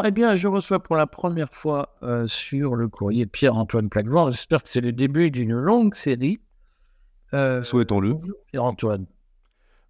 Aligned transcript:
Eh 0.00 0.10
bien, 0.10 0.34
je 0.34 0.48
reçois 0.48 0.82
pour 0.82 0.96
la 0.96 1.06
première 1.06 1.52
fois 1.52 1.94
euh, 2.02 2.26
sur 2.26 2.74
le 2.74 2.88
courrier 2.88 3.26
Pierre-Antoine 3.26 3.90
Plaquevent. 3.90 4.30
J'espère 4.30 4.62
que 4.62 4.68
c'est 4.68 4.80
le 4.80 4.92
début 4.92 5.30
d'une 5.30 5.52
longue 5.52 5.94
série. 5.94 6.40
Euh, 7.34 7.62
Souhaitons-le. 7.62 8.16
Pierre-Antoine. 8.46 9.06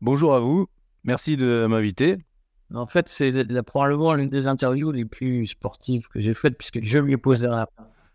Bonjour 0.00 0.34
à 0.34 0.40
vous. 0.40 0.66
Merci 1.04 1.36
de 1.36 1.66
m'inviter. 1.68 2.18
En 2.74 2.86
fait, 2.86 3.08
c'est 3.08 3.62
probablement 3.62 4.14
l'une 4.14 4.28
des 4.28 4.46
interviews 4.46 4.90
les 4.90 5.04
plus 5.04 5.46
sportives 5.46 6.08
que 6.08 6.20
j'ai 6.20 6.34
faites, 6.34 6.58
puisque 6.58 6.82
je 6.82 6.98
lui 6.98 7.16
un... 7.44 7.66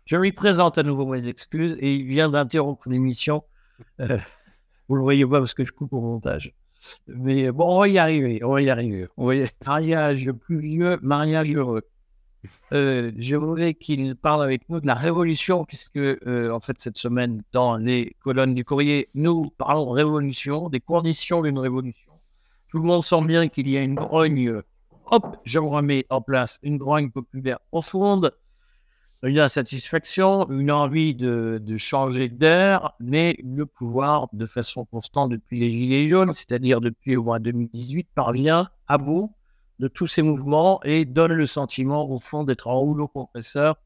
Je 0.04 0.16
lui 0.16 0.32
présente 0.32 0.78
à 0.78 0.82
nouveau 0.82 1.06
mes 1.06 1.26
excuses 1.26 1.76
et 1.80 1.94
il 1.94 2.06
vient 2.06 2.28
d'interrompre 2.28 2.88
l'émission. 2.88 3.44
Euh, 4.00 4.18
vous 4.88 4.96
le 4.96 5.02
voyez 5.02 5.26
pas 5.26 5.38
parce 5.38 5.54
que 5.54 5.64
je 5.64 5.72
coupe 5.72 5.92
au 5.92 6.00
montage. 6.00 6.54
Mais 7.06 7.50
bon, 7.50 7.76
on 7.76 7.80
va 7.80 7.88
y 7.88 7.98
arriver, 7.98 8.42
on 8.44 8.52
va 8.52 8.62
y 8.62 8.70
arriver. 8.70 9.08
On 9.16 9.26
va 9.26 9.36
y... 9.36 9.44
Mariage 9.66 10.30
pluvieux, 10.32 10.98
mariage 11.02 11.54
heureux. 11.54 11.82
Euh, 12.72 13.12
je 13.16 13.36
voudrais 13.36 13.74
qu'il 13.74 14.14
parle 14.14 14.42
avec 14.42 14.68
nous 14.68 14.80
de 14.80 14.86
la 14.86 14.94
révolution, 14.94 15.64
puisque 15.64 15.96
euh, 15.96 16.50
en 16.50 16.60
fait 16.60 16.80
cette 16.80 16.98
semaine, 16.98 17.42
dans 17.52 17.76
les 17.76 18.14
colonnes 18.20 18.54
du 18.54 18.64
courrier, 18.64 19.08
nous 19.14 19.50
parlons 19.56 19.88
révolution, 19.88 20.68
des 20.68 20.80
conditions 20.80 21.42
d'une 21.42 21.58
révolution. 21.58 22.12
Tout 22.70 22.78
le 22.78 22.84
monde 22.84 23.02
sent 23.02 23.22
bien 23.22 23.48
qu'il 23.48 23.68
y 23.68 23.76
a 23.78 23.82
une 23.82 23.94
grogne, 23.94 24.60
hop, 25.06 25.36
je 25.44 25.58
me 25.58 25.66
remets 25.66 26.04
en 26.10 26.20
place, 26.20 26.58
une 26.62 26.76
grogne 26.76 27.10
populaire 27.10 27.58
profonde 27.70 28.32
une 29.22 29.38
insatisfaction, 29.38 30.48
une 30.50 30.70
envie 30.70 31.14
de, 31.14 31.60
changer 31.76 32.28
d'air, 32.28 32.94
mais 33.00 33.36
le 33.42 33.66
pouvoir, 33.66 34.28
de 34.32 34.46
façon 34.46 34.84
constante 34.84 35.30
depuis 35.30 35.58
les 35.58 35.72
Gilets 35.72 36.08
jaunes, 36.08 36.32
c'est-à-dire 36.32 36.80
depuis 36.80 37.16
au 37.16 37.24
mois 37.24 37.38
2018, 37.38 38.08
parvient 38.14 38.68
à 38.86 38.98
bout 38.98 39.32
de 39.80 39.88
tous 39.88 40.06
ces 40.06 40.22
mouvements 40.22 40.80
et 40.84 41.04
donne 41.04 41.32
le 41.32 41.46
sentiment, 41.46 42.08
au 42.08 42.18
fond, 42.18 42.44
d'être 42.44 42.68
un 42.68 42.74
rouleau 42.74 43.08
compresseur 43.08 43.76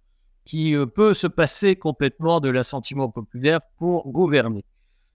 qui 0.44 0.74
euh, 0.74 0.86
peut 0.86 1.14
se 1.14 1.26
passer 1.26 1.76
complètement 1.76 2.40
de 2.40 2.50
l'assentiment 2.50 3.08
populaire 3.08 3.60
pour 3.78 4.10
gouverner. 4.10 4.64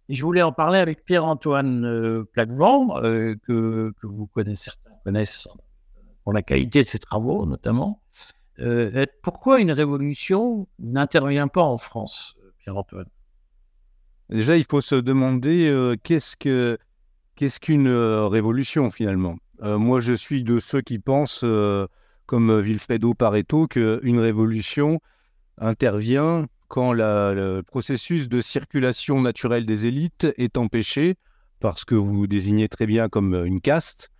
Et 0.10 0.14
je 0.14 0.24
voulais 0.24 0.42
en 0.42 0.52
parler 0.54 0.80
avec 0.80 1.04
Pierre-Antoine 1.04 1.84
euh, 1.86 2.24
euh, 2.38 3.36
que, 3.46 3.92
vous 4.04 4.28
connaissez, 4.28 4.72
connaissent 5.04 5.48
pour 6.24 6.34
la 6.34 6.42
qualité 6.42 6.84
de 6.84 6.88
ses 6.88 7.00
travaux 7.00 7.46
notamment. 7.46 8.02
Euh, 8.60 9.06
pourquoi 9.22 9.60
une 9.60 9.72
révolution 9.72 10.68
n'intervient 10.80 11.48
pas 11.48 11.62
en 11.62 11.78
France, 11.78 12.36
Pierre-Antoine? 12.60 13.08
Déjà, 14.30 14.58
il 14.58 14.66
faut 14.66 14.82
se 14.82 14.96
demander 14.96 15.68
euh, 15.68 15.96
qu'est-ce 16.02 16.36
que 16.36 16.78
qu'est-ce 17.36 17.60
qu'une 17.60 17.88
euh, 17.88 18.28
révolution 18.28 18.92
finalement? 18.92 19.38
moi, 19.60 20.02
je 20.02 20.14
suis 20.14 20.44
de 20.44 20.60
ceux 20.60 20.82
qui 20.82 21.00
pensent, 21.00 21.44
comme 22.28 22.60
Vilfredo 22.60 23.16
Pareto, 23.16 23.66
qu'une 23.66 24.20
révolution 24.20 25.00
intervient 25.58 26.46
quand 26.68 26.94
le 26.94 27.62
processus 27.62 28.30
de 28.30 28.40
circulation 28.40 29.20
naturelle 29.20 29.66
des 29.66 29.88
élites 29.88 30.28
est 30.38 30.60
empêché, 30.60 31.16
parce 31.60 31.86
que 31.86 31.96
vous 31.96 32.28
désignez 32.28 32.68
très 32.68 32.86
bien 32.86 33.10
comme 33.10 33.34
une 33.34 33.60
caste, 33.60 34.12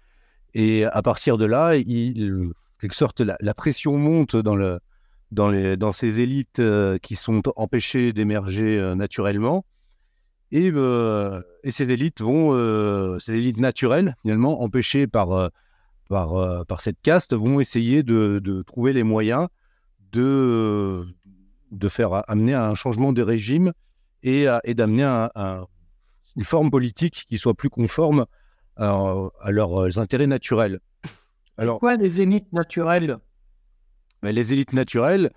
et 0.56 0.86
à 0.86 1.04
partir 1.04 1.38
de 1.38 1.46
là, 1.46 1.76
il, 1.76 2.52
quelque 2.80 2.96
sorte, 2.96 3.22
la, 3.22 3.54
pression 3.54 3.98
monte 3.98 4.36
dans, 4.36 5.92
ces 5.92 6.22
élites 6.22 6.60
euh, 6.60 6.98
qui 7.00 7.16
sont 7.16 7.42
empêchées 7.56 8.14
d'émerger 8.14 8.78
euh, 8.80 8.96
naturellement. 8.96 9.66
Et, 10.52 10.72
euh, 10.74 11.42
et, 11.64 11.72
ces 11.72 11.92
élites 11.92 12.22
vont, 12.22 13.20
ces 13.20 13.36
élites 13.36 13.58
naturelles, 13.58 14.16
finalement, 14.22 14.62
empêchées 14.62 15.06
par, 15.06 15.52
cette 16.80 17.02
caste, 17.02 17.34
vont 17.34 17.60
essayer 17.60 18.04
de, 18.04 18.40
de 18.42 18.62
trouver 18.62 18.94
les 18.94 19.04
moyens 19.04 19.48
de, 20.14 21.06
de 21.72 21.88
faire 21.90 22.24
amener 22.30 22.54
un 22.54 22.76
changement 22.76 23.12
des 23.12 23.24
régimes 23.24 23.74
et, 24.24 24.46
et 24.64 24.74
d'amener 24.74 25.04
une 26.38 26.46
forme 26.46 26.72
politique 26.72 27.26
qui 27.28 27.38
soit 27.38 27.54
plus 27.54 27.70
conforme 27.70 28.26
à 28.78 29.52
leurs 29.52 30.00
intérêts 30.00 30.28
naturels. 30.28 30.80
Alors, 31.58 31.80
quoi 31.80 31.98
des 31.98 32.22
élites 32.22 32.54
naturelles? 32.54 33.18
Ben, 34.22 34.34
Les 34.34 34.54
élites 34.54 34.74
naturelles, 34.74 35.32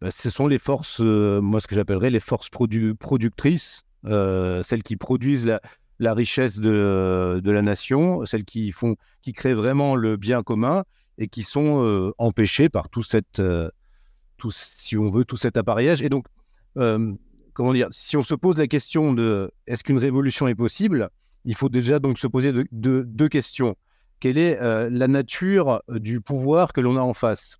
ben, 0.00 0.10
ce 0.10 0.30
sont 0.30 0.48
les 0.48 0.58
forces, 0.58 1.00
euh, 1.00 1.40
moi 1.40 1.60
ce 1.60 1.66
que 1.66 1.74
j'appellerais 1.74 2.10
les 2.10 2.20
forces 2.20 2.50
productrices, 2.50 3.84
euh, 4.06 4.62
celles 4.62 4.82
qui 4.82 4.96
produisent 4.96 5.46
la, 5.98 6.14
richesse 6.14 6.58
de, 6.58 7.40
la 7.44 7.62
nation, 7.62 8.24
celles 8.24 8.44
qui, 8.44 8.72
font, 8.72 8.96
qui 9.22 9.32
créent 9.32 9.54
vraiment 9.54 9.94
le 9.94 10.16
bien 10.16 10.42
commun 10.42 10.84
et 11.18 11.28
qui 11.28 11.44
sont 11.44 11.84
euh, 11.84 12.12
empêchées 12.18 12.68
par 12.68 12.88
tout 12.88 13.02
cette, 13.02 13.40
tout, 14.36 14.50
si 14.50 14.96
on 14.96 15.08
veut, 15.08 15.24
tout 15.24 15.36
cet 15.36 15.56
appareillage. 15.56 16.02
Et 16.02 16.08
donc, 16.08 16.26
comment 16.74 17.72
dire, 17.72 17.88
si 17.92 18.16
on 18.16 18.22
se 18.22 18.34
pose 18.34 18.58
la 18.58 18.66
question 18.66 19.12
de 19.12 19.52
est-ce 19.68 19.84
qu'une 19.84 19.98
révolution 19.98 20.48
est 20.48 20.56
possible, 20.56 21.08
il 21.44 21.54
faut 21.54 21.68
déjà 21.68 22.00
donc 22.00 22.18
se 22.18 22.26
poser 22.26 22.52
deux 22.72 23.28
questions 23.28 23.76
quelle 24.24 24.38
est 24.38 24.58
euh, 24.62 24.88
la 24.90 25.06
nature 25.06 25.82
euh, 25.90 25.98
du 25.98 26.22
pouvoir 26.22 26.72
que 26.72 26.80
l'on 26.80 26.96
a 26.96 27.00
en 27.02 27.12
face. 27.12 27.58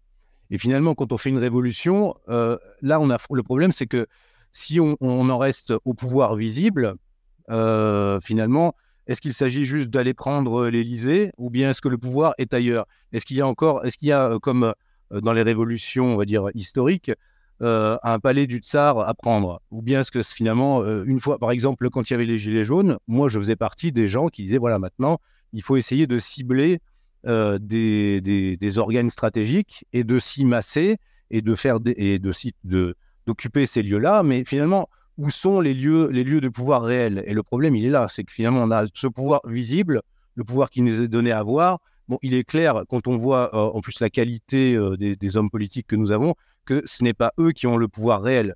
Et 0.49 0.57
finalement, 0.57 0.95
quand 0.95 1.13
on 1.13 1.19
fait 1.19 1.29
une 1.29 1.37
révolution, 1.37 2.15
euh, 2.31 2.57
là, 2.81 2.99
le 2.99 3.43
problème, 3.43 3.71
c'est 3.71 3.85
que 3.85 4.07
si 4.51 4.81
on, 4.81 4.97
en 5.03 5.37
reste 5.37 5.75
au 5.85 5.93
pouvoir 5.93 6.37
visible, 6.37 6.95
finalement, 8.23 8.75
est-ce 9.07 9.21
qu'il 9.21 9.35
s'agit 9.35 9.67
juste 9.67 9.89
d'aller 9.89 10.15
prendre 10.15 10.69
l'Élysée 10.69 11.33
ou 11.37 11.51
bien 11.51 11.71
est-ce 11.71 11.83
que 11.83 11.91
le 11.91 11.99
pouvoir 11.99 12.33
est 12.39 12.55
ailleurs? 12.55 12.87
Est-ce 13.13 13.27
qu'il 13.27 13.37
y 13.37 13.43
a 13.43 13.47
encore, 13.47 13.85
est-ce 13.85 13.99
qu'il 13.99 14.09
y 14.09 14.13
a 14.13 14.39
comme 14.41 14.73
dans 15.11 15.33
les 15.35 15.43
révolutions, 15.43 16.15
on 16.15 16.17
va 16.17 16.25
dire 16.25 16.49
historiques, 16.55 17.11
un 17.61 18.19
palais 18.23 18.47
du 18.47 18.59
tsar 18.59 19.01
à 19.01 19.13
prendre? 19.13 19.61
Ou 19.71 19.83
bien 19.83 20.01
est-ce 20.01 20.13
que 20.13 20.23
finalement, 20.23 20.83
une 21.03 21.21
fois, 21.21 21.39
par 21.39 21.51
exemple, 21.51 21.91
quand 21.91 22.09
il 22.09 22.13
y 22.13 22.17
avait 22.17 22.25
les 22.25 22.39
gilets 22.39 22.65
jaunes, 22.65 22.97
moi 23.09 23.29
je 23.29 23.39
faisais 23.39 23.57
partie 23.57 23.93
des 23.93 24.07
gens 24.07 24.29
qui 24.29 24.45
disaient 24.45 24.59
voilà, 24.59 24.79
maintenant, 24.79 25.19
il 25.55 25.63
faut 25.63 25.77
essayer 25.77 26.07
de 26.07 26.19
cibler 26.19 26.81
euh, 27.27 27.59
des, 27.59 28.21
des, 28.21 28.79
organes 28.79 29.09
stratégiques 29.09 29.87
et 29.95 30.05
de 30.05 30.19
s'y 30.19 30.45
masser 30.45 30.99
et 31.31 31.41
de 31.41 31.55
faire 31.55 31.79
et 31.87 32.19
de 32.19 32.97
d'occuper 33.27 33.65
ces 33.65 33.83
lieux-là. 33.83 34.23
Mais 34.25 34.45
finalement, 34.45 34.91
où 35.17 35.31
sont 35.31 35.61
les 35.61 35.73
lieux, 35.73 36.11
les 36.11 36.25
lieux 36.25 36.41
de 36.41 36.49
pouvoir 36.49 36.83
réels 36.83 37.23
Et 37.27 37.33
le 37.33 37.43
problème, 37.43 37.77
il 37.77 37.87
est 37.87 37.91
là, 37.91 38.09
c'est 38.09 38.25
que 38.25 38.33
finalement, 38.33 38.63
on 38.65 38.71
a 38.71 38.85
ce 38.93 39.07
pouvoir 39.07 39.41
visible, 39.47 40.03
le 40.35 40.45
pouvoir 40.45 40.69
qui 40.69 40.83
nous 40.83 41.01
est 41.01 41.09
donné 41.09 41.31
à 41.33 41.43
voir. 41.43 41.79
Bon, 42.09 42.19
il 42.21 42.35
est 42.35 42.45
clair 42.45 42.83
quand 42.91 43.07
on 43.07 43.17
voit 43.17 43.55
euh, 43.55 43.71
en 43.73 43.81
plus 43.81 44.01
la 44.01 44.11
qualité 44.11 44.75
euh, 44.75 44.97
des, 44.97 45.37
hommes 45.37 45.51
politiques 45.51 45.87
que 45.87 45.97
nous 45.97 46.13
avons, 46.13 46.35
que 46.67 46.83
ce 46.85 47.03
n'est 47.05 47.15
pas 47.15 47.33
eux 47.39 47.53
qui 47.53 47.67
ont 47.67 47.79
le 47.79 47.89
pouvoir 47.89 48.21
réel. 48.23 48.55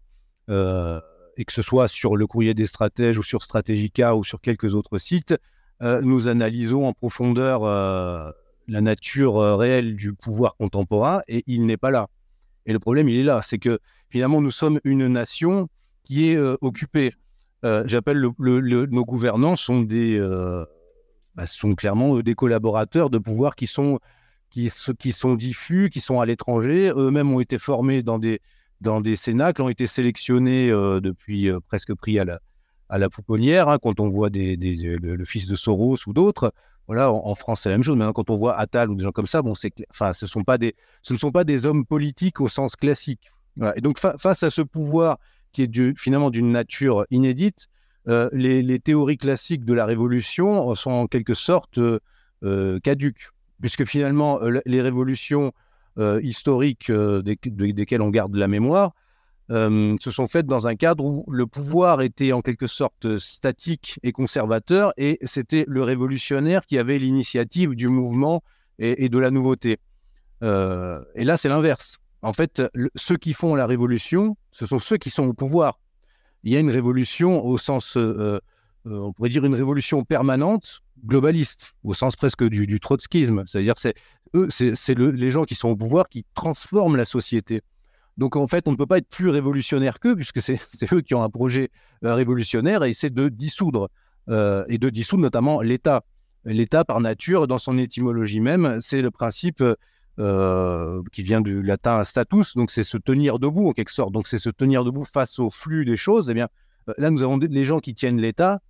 et 0.49 1.45
que 1.45 1.53
ce 1.53 1.63
soit 1.63 1.87
sur 1.87 2.17
le 2.17 2.27
courrier 2.27 2.53
des 2.53 2.67
stratèges 2.67 3.17
ou 3.17 3.23
sur 3.23 3.43
Stratégica 3.43 4.17
ou 4.17 4.25
sur 4.25 4.41
quelques 4.41 4.75
autres 4.75 4.99
sites, 4.99 5.35
euh, 5.83 6.01
nous 6.03 6.29
analysons 6.29 6.87
en 6.87 6.93
profondeur 6.93 7.65
euh, 7.65 8.31
la 8.67 8.81
nature 8.81 9.39
euh, 9.39 9.55
réelle 9.55 9.95
du 9.95 10.13
pouvoir 10.13 10.57
contemporain 10.57 11.23
et 11.29 11.45
il 11.47 11.67
n'est 11.67 11.77
pas 11.77 11.91
là. 11.91 12.09
Et 12.67 12.73
le 12.73 12.81
problème, 12.81 13.09
il 13.09 13.21
est 13.21 13.25
là, 13.25 13.41
c'est 13.43 13.59
que 13.59 13.79
finalement, 14.11 14.41
nous 14.41 14.51
sommes 14.51 14.81
une 14.85 15.07
nation 15.07 15.69
qui 16.05 16.31
est 16.31 16.39
occupée. 16.61 17.13
J'appelle 17.63 18.21
nos 18.21 19.05
gouvernants 19.05 19.57
sont 19.57 19.81
des 19.81 20.19
bah, 21.35 21.47
sont 21.47 21.75
clairement 21.75 22.19
des 22.21 22.35
collaborateurs 22.35 23.09
de 23.09 23.19
pouvoir 23.19 23.57
qui 23.57 23.67
sont 23.67 24.01
qui 24.51 24.71
sont 25.13 25.35
diffus, 25.35 25.89
qui 25.91 26.01
sont 26.01 26.21
à 26.21 26.27
l'étranger. 26.27 26.93
Eux-mêmes 26.95 27.33
ont 27.33 27.41
été 27.41 27.59
formés 27.59 28.03
dans 28.03 28.19
des 28.19 28.41
dans 28.83 29.01
des 29.01 29.17
cénacles, 29.17 29.63
ont 29.63 29.71
été 29.71 29.87
sélectionnés 29.87 30.69
depuis 30.69 31.51
presque 31.69 31.95
pris 31.95 32.19
à 32.19 32.27
la 32.27 32.41
à 32.89 32.99
la 32.99 33.09
pouponnière, 33.09 33.69
hein, 33.69 33.79
quand 33.81 34.01
on 34.01 34.09
voit 34.09 34.31
des, 34.31 34.57
le, 34.57 35.25
fils 35.25 35.47
de 35.47 35.55
Soros 35.55 35.97
ou 36.07 36.13
d'autres. 36.13 36.53
Voilà, 36.87 37.13
en, 37.13 37.35
France, 37.35 37.61
c'est 37.61 37.69
la 37.69 37.75
même 37.75 37.83
chose. 37.83 37.97
Maintenant, 37.97 38.15
quand 38.15 38.31
on 38.31 38.37
voit 38.37 38.59
Attal 38.59 38.91
ou 38.91 38.95
des 38.95 39.05
gens 39.05 39.13
comme 39.13 39.27
ça, 39.27 39.43
bon, 39.43 39.53
enfin, 39.91 40.13
ce, 40.15 40.25
ne 40.25 41.19
sont 41.19 41.33
pas 41.33 41.45
des 41.45 41.67
hommes 41.67 41.85
politiques 41.85 42.41
au 42.41 42.49
sens 42.49 42.77
classique. 42.77 43.31
Et 43.77 43.83
donc, 43.83 43.99
face 43.99 44.43
à 44.43 44.51
ce 44.51 44.63
pouvoir 44.63 45.19
qui 45.53 45.63
est 45.63 45.99
finalement 45.99 46.31
d'une 46.31 46.51
nature 46.51 47.05
inédite, 47.11 47.69
euh, 48.09 48.31
les, 48.33 48.79
théories 48.79 49.19
classiques 49.19 49.65
de 49.65 49.75
la 49.75 49.85
révolution 49.85 50.75
sont 50.75 50.91
en 50.91 51.07
quelque 51.07 51.35
sorte 51.35 51.79
euh, 51.79 52.81
caduques, 52.81 53.29
puisque 53.61 53.85
finalement, 53.85 54.41
euh, 54.43 54.61
les 54.65 54.81
révolutions 54.81 55.53
historiques 56.23 56.93
desquelles 56.93 58.03
on 58.03 58.11
garde 58.11 58.37
la 58.37 58.47
mémoire, 58.47 58.95
euh, 59.51 59.97
se 60.01 60.11
sont 60.11 60.27
faites 60.27 60.47
dans 60.47 60.67
un 60.67 60.77
cadre 60.77 61.05
où 61.05 61.25
le 61.31 61.47
pouvoir 61.47 62.03
était 62.03 62.33
en 62.33 62.43
quelque 62.43 62.67
sorte 62.67 63.17
statique 63.17 63.99
et 64.03 64.13
conservateur, 64.13 64.93
et 64.99 65.19
c'était 65.23 65.65
le 65.67 65.83
révolutionnaire 65.83 66.67
qui 66.67 66.77
avait 66.79 66.99
l'initiative 66.99 67.75
du 67.75 67.89
mouvement 67.89 68.43
et, 68.79 69.09
de 69.09 69.19
la 69.19 69.31
nouveauté. 69.31 69.79
Euh, 70.43 71.03
et 71.15 71.25
là, 71.25 71.37
c'est 71.37 71.49
l'inverse. 71.49 71.99
En 72.23 72.33
fait, 72.33 72.63
ceux 72.95 73.17
qui 73.17 73.33
font 73.33 73.55
la 73.55 73.67
révolution, 73.67 74.37
ce 74.53 74.67
sont 74.67 74.79
ceux 74.79 74.99
qui 74.99 75.11
sont 75.11 75.25
au 75.25 75.33
pouvoir. 75.33 75.81
Il 76.45 76.53
y 76.53 76.57
a 76.57 76.61
une 76.61 76.71
révolution 76.71 77.45
au 77.45 77.59
sens, 77.59 77.97
euh, 77.97 78.39
on 78.85 79.13
pourrait 79.13 79.31
dire 79.31 79.45
une 79.45 79.55
révolution 79.55 80.05
permanente, 80.05 80.81
globalistes, 81.07 81.75
au 81.85 81.95
sens 81.95 82.17
presque 82.17 82.45
du, 82.45 82.67
du 82.67 82.81
trotskisme. 82.81 83.45
C'est-à-dire 83.47 83.75
c'est 83.79 83.95
eux, 84.35 84.49
c'est 84.51 84.99
les 84.99 85.31
gens 85.31 85.45
qui 85.45 85.55
sont 85.55 85.71
au 85.71 85.77
pouvoir 85.77 86.09
qui 86.09 86.25
transforment 86.35 86.97
la 86.97 87.05
société. 87.05 87.63
Donc 88.19 88.35
en 88.35 88.49
fait, 88.49 88.67
on 88.67 88.73
ne 88.73 88.77
peut 88.77 88.87
pas 88.87 88.99
être 88.99 89.09
plus 89.09 89.31
révolutionnaire 89.31 90.01
qu'eux, 90.01 90.17
puisque 90.17 90.41
c'est 90.43 90.93
eux 90.93 91.01
qui 91.01 91.15
ont 91.15 91.23
un 91.23 91.31
projet 91.31 91.71
euh, 92.05 92.15
révolutionnaire 92.15 92.85
et 92.85 92.93
c'est 92.93 93.11
de 93.11 93.29
dissoudre, 93.29 93.89
euh, 94.29 94.65
et 94.69 94.77
de 94.77 94.91
dissoudre 94.91 95.23
notamment 95.23 95.63
l'État. 95.63 96.05
L'État, 96.45 96.85
par 96.85 97.01
nature, 97.01 97.47
dans 97.47 97.59
son 97.59 97.79
étymologie 97.79 98.41
même, 98.41 98.79
c'est 98.81 99.03
le 99.03 99.11
principe 99.11 99.63
euh, 100.19 101.03
qui 101.13 101.23
vient 101.23 101.41
du 101.41 101.63
latin 101.63 102.05
status, 102.05 102.57
donc 102.57 102.71
c'est 102.71 102.85
se 102.85 102.97
tenir 102.97 103.39
debout 103.39 103.69
en 103.69 103.73
quelque 103.73 103.91
sorte. 103.91 104.13
Donc 104.13 104.29
c'est 104.29 104.39
se 104.39 104.51
tenir 104.51 104.85
debout 104.85 105.05
face 105.05 105.39
au 105.39 105.51
flux 105.51 105.85
des 105.85 105.97
choses. 105.97 106.31
Eh 106.31 106.35
bien, 106.35 106.49
là, 106.97 107.11
nous 107.11 107.23
avons 107.23 107.39
des 107.39 107.65
gens 107.65 107.81
qui 107.81 107.95
tiennent 107.95 108.21
l'État, 108.21 108.61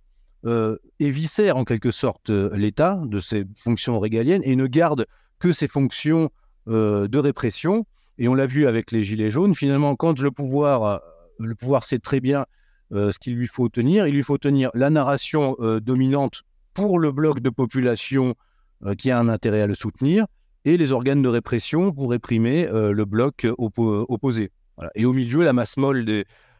éviscèrent 0.99 1.57
en 1.57 1.63
quelque 1.63 1.91
sorte 1.91 2.29
l'État 2.29 3.01
de 3.05 3.19
ses 3.19 3.45
fonctions 3.55 3.99
régaliennes 3.99 4.41
et 4.43 4.55
ne 4.55 4.67
gardent 4.67 5.05
que 5.37 5.51
ses 5.51 5.67
fonctions 5.67 6.31
de 6.65 7.17
répression 7.17 7.85
et 8.19 8.27
on 8.27 8.35
l'a 8.35 8.45
vu 8.45 8.67
avec 8.67 8.91
les 8.91 9.01
Gilets 9.01 9.29
jaunes, 9.29 9.55
finalement, 9.55 9.95
quand 9.95 10.19
le 10.19 10.29
pouvoir, 10.29 10.83
euh, 10.83 10.97
le 11.39 11.55
pouvoir 11.55 11.85
sait 11.85 11.99
très 11.99 12.19
bien 12.19 12.45
euh, 12.91 13.11
ce 13.11 13.17
qu'il 13.17 13.35
lui 13.35 13.47
faut 13.47 13.69
tenir, 13.69 14.07
il 14.07 14.13
lui 14.13 14.23
faut 14.23 14.37
tenir 14.37 14.69
la 14.73 14.89
narration 14.89 15.55
euh, 15.61 15.79
dominante 15.79 16.43
pour 16.73 16.99
le 16.99 17.11
bloc 17.11 17.39
de 17.39 17.49
population 17.49 18.35
qui 18.97 19.11
a 19.11 19.19
un 19.19 19.27
intérêt 19.27 19.61
à 19.61 19.67
le 19.67 19.73
soutenir, 19.73 20.25
et 20.63 20.77
les 20.77 20.93
organes 20.93 21.21
de 21.21 21.27
répression 21.27 21.91
pour 21.91 22.11
réprimer 22.11 22.65
le 22.71 23.03
bloc 23.03 23.45
opposé. 23.57 24.51
Et 24.95 25.03
au 25.03 25.11
milieu, 25.11 25.43
la 25.43 25.51
masse 25.51 25.75
molle 25.75 26.05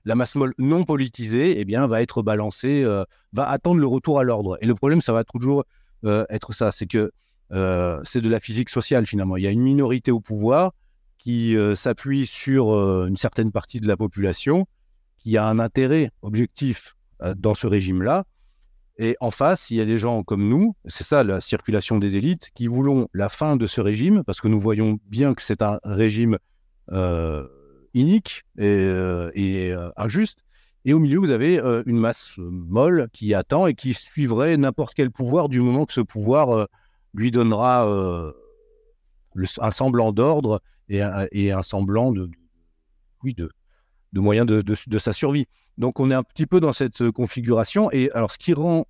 la 0.03 0.15
masse 0.15 0.35
molle 0.35 0.53
non 0.57 0.83
politisée 0.83 1.61
eh 1.61 1.63
bien, 1.63 1.87
va 1.87 2.01
être 2.01 2.21
balancée, 2.21 2.83
va 3.31 3.49
attendre 3.49 3.79
le 3.79 3.87
retour 3.87 4.19
à 4.19 4.25
l'ordre. 4.25 4.57
Et 4.59 4.65
le 4.65 4.75
problème, 4.75 4.99
ça 4.99 5.13
va 5.13 5.23
toujours 5.23 5.63
être 6.03 6.51
ça, 6.51 6.73
c'est 6.73 6.87
que 6.87 7.09
c'est 8.03 8.19
de 8.19 8.29
la 8.29 8.41
physique 8.41 8.67
sociale 8.67 9.05
finalement. 9.05 9.37
Il 9.37 9.43
y 9.43 9.47
a 9.47 9.51
une 9.51 9.61
minorité 9.61 10.11
au 10.11 10.19
pouvoir 10.19 10.73
qui 11.19 11.55
euh, 11.55 11.75
s'appuie 11.75 12.25
sur 12.25 12.73
euh, 12.73 13.07
une 13.07 13.17
certaine 13.17 13.51
partie 13.51 13.79
de 13.79 13.87
la 13.87 13.97
population 13.97 14.65
qui 15.17 15.37
a 15.37 15.45
un 15.45 15.59
intérêt 15.59 16.11
objectif 16.21 16.95
euh, 17.21 17.35
dans 17.37 17.53
ce 17.53 17.67
régime-là. 17.67 18.23
Et 18.97 19.15
en 19.19 19.29
face, 19.29 19.69
il 19.69 19.77
y 19.77 19.81
a 19.81 19.85
des 19.85 19.97
gens 19.97 20.23
comme 20.23 20.47
nous, 20.47 20.75
c'est 20.85 21.03
ça 21.03 21.23
la 21.23 21.39
circulation 21.39 21.99
des 21.99 22.15
élites, 22.15 22.49
qui 22.55 22.67
voulons 22.67 23.07
la 23.13 23.29
fin 23.29 23.55
de 23.55 23.67
ce 23.67 23.79
régime, 23.79 24.23
parce 24.25 24.41
que 24.41 24.47
nous 24.47 24.59
voyons 24.59 24.99
bien 25.05 25.33
que 25.33 25.41
c'est 25.41 25.61
un 25.61 25.79
régime 25.83 26.37
inique 27.93 28.43
et, 28.57 29.73
injuste. 29.95 30.39
Et 30.83 30.91
au 30.91 30.99
milieu, 30.99 31.17
vous 31.17 31.31
avez 31.31 31.61
une 31.85 31.97
masse 31.97 32.33
molle 32.37 33.07
qui 33.13 33.33
attend 33.33 33.67
et 33.67 33.73
qui 33.73 33.93
suivrait 33.93 34.57
n'importe 34.57 34.95
quel 34.95 35.11
pouvoir 35.11 35.47
du 35.47 35.61
moment 35.61 35.85
que 35.85 35.93
ce 35.93 36.01
pouvoir 36.01 36.67
lui 37.13 37.31
donnera 37.31 38.33
un 39.61 39.71
semblant 39.71 40.11
d'ordre 40.11 40.61
et 40.89 41.51
un, 41.51 41.61
semblant 41.61 42.11
de, 42.11 42.29
oui, 43.23 43.33
de, 43.33 43.49
de 44.13 44.19
moyens 44.19 44.47
de, 44.47 44.61
de, 44.61 44.97
sa 44.99 45.13
survie. 45.13 45.45
Donc 45.77 45.99
on 45.99 46.11
est 46.11 46.15
un 46.15 46.23
petit 46.23 46.45
peu 46.45 46.59
dans 46.59 46.73
cette 46.73 47.11
configuration. 47.11 47.91
Et 47.91 48.11
alors 48.11 48.31
ce 48.31 48.37
qui 48.37 48.53
rend... 48.53 48.85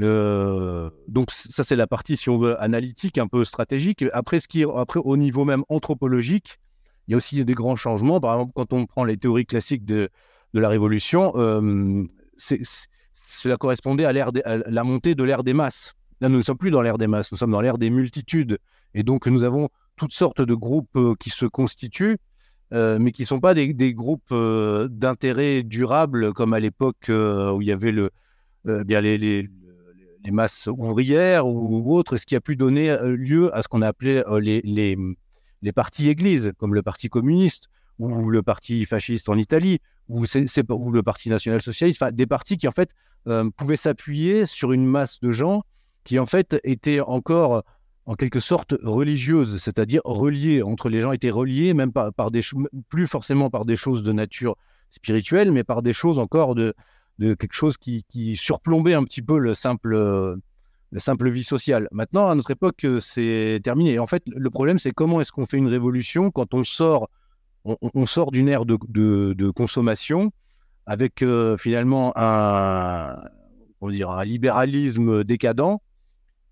Euh, 0.00 0.90
donc 1.06 1.30
ça 1.30 1.62
c'est 1.62 1.76
la 1.76 1.86
partie, 1.86 2.16
si 2.16 2.28
on 2.28 2.38
veut, 2.38 2.60
analytique, 2.60 3.18
un 3.18 3.28
peu 3.28 3.44
stratégique. 3.44 4.04
Après, 4.12 4.40
ce 4.40 4.48
qui, 4.48 4.64
après 4.64 5.00
au 5.04 5.16
niveau 5.16 5.44
même 5.44 5.64
anthropologique, 5.68 6.58
il 7.06 7.12
y 7.12 7.14
a 7.14 7.18
aussi 7.18 7.44
des 7.44 7.54
grands 7.54 7.76
changements. 7.76 8.20
Par 8.20 8.34
exemple, 8.34 8.52
quand 8.56 8.72
on 8.72 8.86
prend 8.86 9.04
les 9.04 9.16
théories 9.16 9.46
classiques 9.46 9.84
de, 9.84 10.08
de 10.54 10.60
la 10.60 10.68
Révolution, 10.68 11.32
euh, 11.36 12.04
cela 12.36 13.56
correspondait 13.56 14.04
à, 14.04 14.08
à 14.44 14.56
la 14.56 14.84
montée 14.84 15.14
de 15.14 15.22
l'ère 15.22 15.44
des 15.44 15.52
masses. 15.52 15.94
Là, 16.20 16.28
nous 16.28 16.38
ne 16.38 16.42
sommes 16.42 16.58
plus 16.58 16.70
dans 16.70 16.80
l'ère 16.82 16.98
des 16.98 17.06
masses, 17.06 17.30
nous 17.30 17.38
sommes 17.38 17.50
dans 17.50 17.60
l'ère 17.60 17.78
des 17.78 17.90
multitudes. 17.90 18.58
Et 18.94 19.02
donc, 19.02 19.26
nous 19.26 19.44
avons 19.44 19.68
toutes 19.96 20.12
sortes 20.12 20.42
de 20.42 20.54
groupes 20.54 20.96
euh, 20.96 21.14
qui 21.18 21.30
se 21.30 21.46
constituent, 21.46 22.18
euh, 22.72 22.98
mais 22.98 23.12
qui 23.12 23.22
ne 23.22 23.26
sont 23.26 23.40
pas 23.40 23.54
des, 23.54 23.94
groupes 23.94 24.32
euh, 24.32 24.88
d'intérêt 24.88 25.62
durable 25.62 26.32
comme 26.32 26.54
à 26.54 26.60
l'époque 26.60 27.08
où 27.08 27.62
il 27.62 27.66
y 27.66 27.72
avait 27.72 27.92
le, 27.92 28.10
bien 28.64 29.00
les, 29.00 29.48
masses 30.32 30.68
ouvrières 30.68 31.46
ou, 31.46 31.94
autres, 31.94 32.16
ce 32.16 32.24
qui 32.24 32.34
a 32.34 32.40
pu 32.40 32.56
donner 32.56 32.96
lieu 33.02 33.54
à 33.54 33.62
ce 33.62 33.68
qu'on 33.68 33.82
a 33.82 33.88
appelé 33.88 34.22
les, 34.40 34.62
les, 35.62 35.72
partis 35.72 36.08
églises, 36.08 36.52
comme 36.56 36.74
le 36.74 36.82
Parti 36.82 37.10
communiste 37.10 37.68
ou 37.98 38.30
le 38.30 38.42
Parti 38.42 38.86
fasciste 38.86 39.28
en 39.28 39.36
Italie, 39.36 39.80
ou, 40.08 40.24
ou 40.24 40.90
le 40.90 41.02
Parti 41.02 41.28
national 41.28 41.60
socialiste, 41.60 42.02
enfin, 42.02 42.10
des 42.10 42.26
partis 42.26 42.56
qui 42.56 42.66
en 42.66 42.72
fait 42.72 42.88
pouvaient 43.58 43.76
s'appuyer 43.76 44.46
sur 44.46 44.72
une 44.72 44.86
masse 44.86 45.20
de 45.20 45.30
gens 45.30 45.62
qui 46.04 46.18
en 46.18 46.26
fait 46.26 46.58
étaient 46.64 47.00
encore 47.00 47.62
en 48.06 48.14
quelque 48.14 48.40
sorte 48.40 48.74
religieuse, 48.82 49.58
c'est-à-dire 49.58 50.02
reliée 50.04 50.62
entre 50.62 50.88
les 50.88 51.00
gens 51.00 51.12
étaient 51.12 51.30
reliés, 51.30 51.72
même 51.72 51.92
par, 51.92 52.12
par 52.12 52.30
des 52.30 52.40
plus 52.88 53.06
forcément 53.06 53.50
par 53.50 53.64
des 53.64 53.76
choses 53.76 54.02
de 54.02 54.12
nature 54.12 54.56
spirituelle, 54.90 55.52
mais 55.52 55.64
par 55.64 55.82
des 55.82 55.92
choses 55.92 56.18
encore 56.18 56.54
de, 56.54 56.74
quelque 57.18 57.52
chose 57.52 57.76
qui, 57.76 58.36
surplombait 58.36 58.94
un 58.94 59.04
petit 59.04 59.22
peu 59.22 59.38
le 59.38 59.54
simple, 59.54 59.96
la 60.92 61.00
simple 61.00 61.30
vie 61.30 61.44
sociale. 61.44 61.88
Maintenant, 61.92 62.28
à 62.28 62.34
notre 62.34 62.50
époque, 62.50 62.86
c'est 63.00 63.60
terminé. 63.62 63.98
en 63.98 64.06
fait, 64.06 64.22
le 64.26 64.50
problème, 64.50 64.78
c'est 64.78 64.92
comment 64.92 65.20
est-ce 65.20 65.32
qu'on 65.32 65.46
fait 65.46 65.58
une 65.58 65.68
révolution 65.68 66.30
quand 66.30 66.54
on 66.54 66.62
sort, 66.62 67.08
on, 67.64 68.06
sort 68.06 68.30
d'une 68.30 68.48
ère 68.48 68.66
de, 68.66 68.76
de, 68.88 69.50
consommation 69.50 70.30
avec 70.86 71.22
euh, 71.22 71.56
finalement 71.56 72.12
un, 72.14 73.16
on 73.80 73.90
dire, 73.90 74.10
un 74.10 74.24
libéralisme 74.24 75.24
décadent 75.24 75.80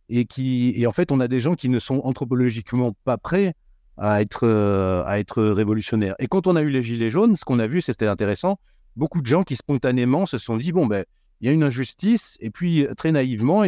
et 0.09 0.25
qui 0.25 0.73
et 0.77 0.87
en 0.87 0.93
fait 0.93 1.13
on 1.13 1.21
a 1.21 1.29
des 1.29 1.41
gens 1.41 1.55
qui 1.55 1.69
ne 1.69 1.79
sont 1.79 2.01
anthropologiquement 2.05 2.93
pas 3.05 3.19
prêts 3.19 3.55
à 3.97 4.23
être 4.23 4.47
euh, 4.47 5.05
à 5.07 5.19
être 5.19 5.43
révolutionnaires. 5.43 6.15
Et 6.19 6.27
quand 6.27 6.47
on 6.47 6.57
a 6.57 6.63
eu 6.63 6.71
les 6.71 6.83
gilets 6.83 7.11
jaunes, 7.11 7.37
ce 7.37 7.45
qu'on 7.45 7.59
a 7.59 7.67
vu, 7.67 7.81
c'était 7.81 8.07
intéressant, 8.07 8.59
beaucoup 8.97 9.21
de 9.21 9.27
gens 9.27 9.43
qui 9.43 9.57
spontanément 9.57 10.27
se 10.27 10.39
sont 10.39 10.57
dit 10.57 10.73
bon 10.73 10.87
ben 10.87 11.05
il 11.41 11.47
y 11.47 11.49
a 11.51 11.53
une 11.53 11.65
injustice 11.65 12.37
et 12.41 12.51
puis 12.51 12.87
très 12.97 13.13
naïvement 13.13 13.65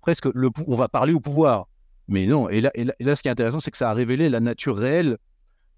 presque 0.00 0.28
on 0.66 0.76
va 0.76 0.88
parler 0.88 1.12
au 1.12 1.20
pouvoir. 1.20 1.68
Mais 2.08 2.26
non, 2.26 2.48
et 2.48 2.60
là, 2.60 2.70
et 2.74 2.84
là, 2.84 3.16
ce 3.16 3.22
qui 3.22 3.28
est 3.28 3.30
intéressant, 3.30 3.60
c'est 3.60 3.70
que 3.70 3.78
ça 3.78 3.90
a 3.90 3.94
révélé 3.94 4.28
la 4.28 4.40
nature 4.40 4.76
réelle 4.76 5.16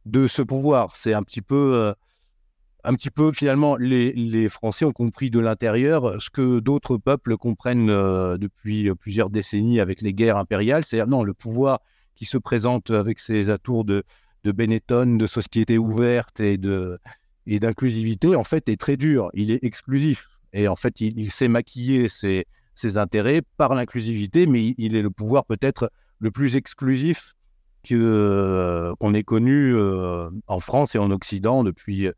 de 0.06 0.26
ce 0.26 0.42
pouvoir. 0.42 0.96
C'est 0.96 1.14
un 1.14 1.22
petit 1.22 1.42
peu 1.42 1.72
euh, 1.74 1.92
un 2.86 2.94
petit 2.94 3.10
peu 3.10 3.32
finalement, 3.32 3.76
les, 3.76 4.48
Français 4.48 4.84
ont 4.84 4.92
compris 4.92 5.30
de 5.30 5.40
l'intérieur 5.40 6.22
ce 6.22 6.30
que 6.30 6.60
d'autres 6.60 6.96
peuples 6.96 7.36
comprennent 7.36 7.90
euh, 7.90 8.38
depuis 8.38 8.88
plusieurs 8.94 9.28
décennies 9.28 9.80
avec 9.80 10.00
les 10.02 10.14
guerres 10.14 10.36
impériales. 10.36 10.84
C'est-à-dire, 10.84 11.08
non, 11.08 11.24
le 11.24 11.34
pouvoir 11.34 11.80
qui 12.14 12.24
se 12.24 12.38
présente 12.38 12.90
avec 12.90 13.18
ses 13.18 13.50
atours 13.50 13.84
de, 13.84 14.04
de 14.44 14.52
Benetton, 14.52 15.16
de 15.16 15.26
société 15.26 15.78
ouverte 15.78 16.40
et 16.40 16.56
de 16.56 16.96
et 17.48 17.60
d'inclusivité, 17.60 18.34
en 18.34 18.42
fait, 18.42 18.68
est 18.68 18.80
très 18.80 18.96
dur. 18.96 19.30
Il 19.34 19.50
est 19.52 19.62
exclusif. 19.62 20.28
Et 20.52 20.66
en 20.66 20.74
fait, 20.74 21.00
il, 21.00 21.30
sait 21.30 21.48
maquiller 21.48 22.08
ses, 22.08 22.46
ses 22.74 22.98
intérêts 22.98 23.42
par 23.56 23.74
l'inclusivité, 23.74 24.46
mais 24.46 24.74
il, 24.78 24.96
est 24.96 25.02
le 25.02 25.10
pouvoir 25.10 25.44
peut-être 25.44 25.90
le 26.18 26.32
plus 26.32 26.56
exclusif 26.56 27.34
que, 27.84 28.92
qu'on 28.98 29.14
ait 29.14 29.22
connu 29.22 29.76
euh, 29.76 30.28
en 30.48 30.58
France 30.58 30.96
et 30.96 30.98
en 30.98 31.12
Occident 31.12 31.62
depuis, 31.62 32.08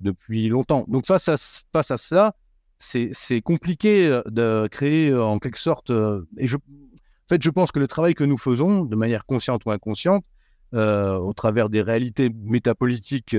depuis 0.00 0.48
longtemps. 0.48 0.84
Donc 0.88 1.06
face 1.06 1.28
à, 1.28 1.36
face 1.72 1.90
à 1.90 1.96
ça, 1.96 2.34
c'est 2.78 3.40
compliqué 3.42 4.06
euh, 4.06 4.22
de 4.26 4.68
créer 4.70 5.10
euh, 5.10 5.24
en 5.24 5.38
quelque 5.38 5.58
sorte... 5.58 5.90
Euh, 5.90 6.26
et 6.38 6.46
en 6.52 7.28
fait, 7.28 7.42
je 7.42 7.50
pense 7.50 7.72
que 7.72 7.80
le 7.80 7.88
travail 7.88 8.14
que 8.14 8.24
nous 8.24 8.38
faisons, 8.38 8.84
de 8.84 8.94
manière 8.94 9.26
consciente 9.26 9.64
ou 9.66 9.70
inconsciente, 9.70 10.24
au 10.72 11.32
travers 11.32 11.68
des 11.70 11.80
réalités 11.80 12.30
métapolitiques 12.30 13.34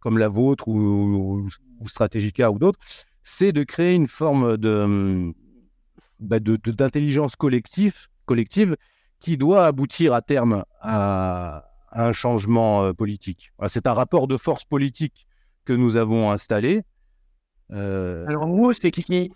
comme 0.00 0.18
la 0.18 0.28
vôtre 0.28 0.66
ou, 0.66 1.48
Stratégica 1.86 2.50
ou 2.50 2.58
d'autres, 2.58 2.80
c'est 3.22 3.52
de 3.52 3.62
créer 3.62 3.94
une 3.94 4.08
forme 4.08 4.56
de 4.56 5.32
bah, 6.18 6.40
d'intelligence 6.40 7.36
collective, 7.36 8.08
collective 8.24 8.76
qui 9.20 9.36
doit 9.36 9.64
aboutir 9.64 10.12
à 10.14 10.22
terme 10.22 10.64
à, 10.80 11.70
un 11.92 12.12
changement 12.12 12.92
politique. 12.94 13.52
c'est 13.68 13.86
un 13.86 13.92
rapport 13.92 14.26
de 14.26 14.36
force 14.36 14.64
politique 14.64 15.26
que 15.64 15.72
nous 15.72 15.96
avons 15.96 16.30
installé. 16.30 16.82
Euh, 17.72 18.24
Alors, 18.26 18.46
nous, 18.46 18.72
c'est 18.72 18.90
qui 18.90 19.30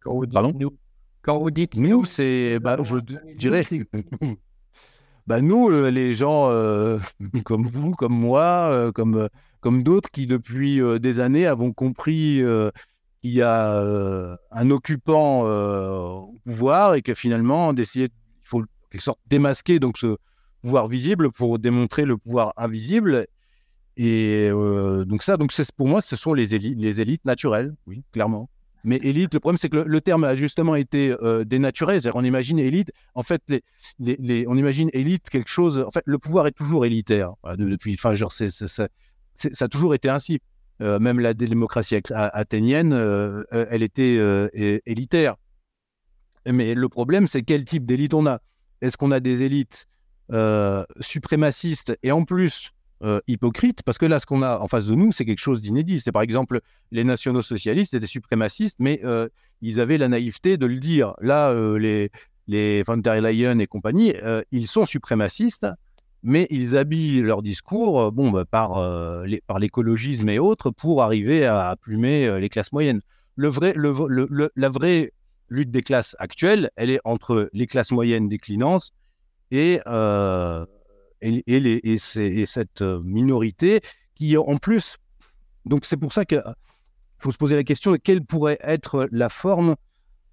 Quand 0.00 0.14
vous 0.14 0.26
dites 0.26 0.38
nous, 0.60 0.76
quand 1.22 1.38
vous 1.38 1.50
dites 1.50 1.76
nous, 1.76 2.04
c'est, 2.04 2.58
bah, 2.58 2.76
je 2.82 2.96
dirais, 3.36 3.66
bah, 5.26 5.40
nous, 5.40 5.70
euh, 5.70 5.90
les 5.90 6.14
gens 6.14 6.48
euh, 6.50 6.98
comme 7.44 7.66
vous, 7.66 7.92
comme 7.92 8.14
moi, 8.14 8.92
comme, 8.94 9.28
comme 9.60 9.82
d'autres 9.82 10.10
qui, 10.10 10.26
depuis 10.26 10.80
des 11.00 11.20
années, 11.20 11.46
avons 11.46 11.72
compris 11.72 12.42
qu'il 13.22 13.30
y 13.30 13.42
a 13.42 14.38
un 14.50 14.70
occupant 14.70 15.42
au 15.42 16.38
pouvoir 16.44 16.94
et 16.94 17.02
que 17.02 17.14
finalement, 17.14 17.72
d'essayer, 17.72 18.06
il 18.06 18.48
faut 18.48 18.64
quelque 18.90 19.02
sorte 19.02 19.20
démasquer 19.26 19.78
donc 19.78 19.98
ce 19.98 20.16
pouvoir 20.62 20.86
visible 20.86 21.30
pour 21.32 21.58
démontrer 21.58 22.04
le 22.04 22.16
pouvoir 22.16 22.52
invisible 22.56 23.26
et 23.96 24.48
euh, 24.50 25.04
donc 25.04 25.22
ça, 25.22 25.36
donc 25.36 25.52
pour 25.76 25.88
moi, 25.88 26.00
ce 26.00 26.16
sont 26.16 26.34
les 26.34 26.54
élites, 26.54 26.78
les 26.78 27.00
élites 27.00 27.24
naturelles, 27.24 27.74
oui, 27.86 28.02
clairement. 28.12 28.48
Mais 28.84 28.96
élite, 28.96 29.32
le 29.34 29.40
problème, 29.40 29.58
c'est 29.58 29.68
que 29.68 29.76
le, 29.76 30.00
terme 30.00 30.24
a 30.24 30.34
justement 30.34 30.74
été 30.74 31.14
euh, 31.22 31.44
dénaturé. 31.44 32.00
C'est-à-dire, 32.00 32.16
on 32.16 32.24
imagine 32.24 32.58
élite, 32.58 32.90
en 33.14 33.22
fait, 33.22 33.40
les, 33.48 33.62
les, 34.18 34.44
on 34.48 34.56
imagine 34.56 34.90
élite 34.92 35.30
quelque 35.30 35.48
chose. 35.48 35.78
En 35.78 35.90
fait, 35.92 36.02
le 36.04 36.18
pouvoir 36.18 36.48
est 36.48 36.52
toujours 36.52 36.84
élitaire. 36.84 37.34
depuis, 37.56 37.94
enfin, 37.94 38.12
genre, 38.14 38.32
ça 38.32 38.88
a 39.60 39.68
toujours 39.68 39.94
été 39.94 40.08
ainsi. 40.08 40.40
Euh, 40.80 40.98
même 40.98 41.20
la 41.20 41.32
démocratie 41.32 42.00
athénienne, 42.12 42.92
euh, 42.92 43.44
elle 43.52 43.84
était 43.84 44.18
élitaire. 44.84 45.36
Mais 46.44 46.74
le 46.74 46.88
problème, 46.88 47.28
c'est 47.28 47.42
quel 47.42 47.64
type 47.64 47.86
d'élite 47.86 48.14
on 48.14 48.26
a? 48.26 48.40
Est-ce 48.80 48.96
qu'on 48.96 49.12
a 49.12 49.20
des 49.20 49.42
élites 49.42 49.86
suprémacistes 51.00 51.96
et 52.02 52.10
en 52.10 52.24
plus 52.24 52.72
euh, 53.02 53.20
hypocrite, 53.26 53.82
parce 53.82 53.98
que 53.98 54.06
là, 54.06 54.20
ce 54.20 54.26
qu'on 54.26 54.42
a 54.42 54.58
en 54.58 54.68
face 54.68 54.86
de 54.86 54.94
nous, 54.94 55.10
c'est 55.10 55.24
quelque 55.24 55.40
chose 55.40 55.60
d'inédit. 55.60 55.98
C'est 55.98 56.12
par 56.12 56.22
exemple, 56.22 56.60
les 56.92 57.02
nationaux 57.02 57.42
socialistes 57.42 57.94
étaient 57.94 58.06
suprémacistes, 58.06 58.76
mais 58.78 59.00
euh, 59.04 59.28
ils 59.60 59.80
avaient 59.80 59.98
la 59.98 60.06
naïveté 60.06 60.56
de 60.56 60.66
le 60.66 60.78
dire. 60.78 61.14
Là, 61.20 61.50
euh, 61.50 61.78
les, 61.78 62.10
les 62.46 62.82
von 62.82 62.98
der 62.98 63.20
Leyen 63.20 63.58
et 63.58 63.66
compagnie, 63.66 64.14
ils 64.52 64.68
sont 64.68 64.84
suprémacistes, 64.84 65.66
mais 66.22 66.46
ils 66.50 66.76
habillent 66.76 67.22
leur 67.22 67.42
discours 67.42 68.12
bon, 68.12 68.30
bah, 68.30 68.44
par, 68.44 68.74
par 69.46 69.58
l'écologisme 69.58 70.28
et 70.28 70.38
autres 70.38 70.70
pour 70.70 71.02
arriver 71.02 71.44
à 71.44 71.74
plumer 71.80 72.40
les 72.40 72.48
classes 72.48 72.70
moyennes. 72.70 73.00
Le 73.34 73.48
vrai, 73.48 73.72
le, 73.74 74.50
la 74.54 74.68
vraie 74.68 75.12
lutte 75.48 75.70
des 75.70 75.82
classes 75.82 76.14
actuelles, 76.20 76.70
elle 76.76 76.90
est 76.90 77.00
entre 77.04 77.50
les 77.52 77.66
classes 77.66 77.90
moyennes 77.90 78.28
déclinantes 78.28 78.90
et 79.50 79.80
et, 81.22 81.96
cette 82.46 82.82
euh, 82.82 83.00
minorité 83.02 83.80
qui, 84.14 84.36
en 84.36 84.56
plus, 84.56 84.96
donc 85.64 85.84
c'est 85.84 85.96
pour 85.96 86.12
ça 86.12 86.24
qu'il 86.24 86.42
faut 87.18 87.32
se 87.32 87.38
poser 87.38 87.56
la 87.56 87.64
question 87.64 87.94
quelle 88.02 88.24
pourrait 88.24 88.58
être 88.62 89.08
la 89.12 89.28
forme, 89.28 89.76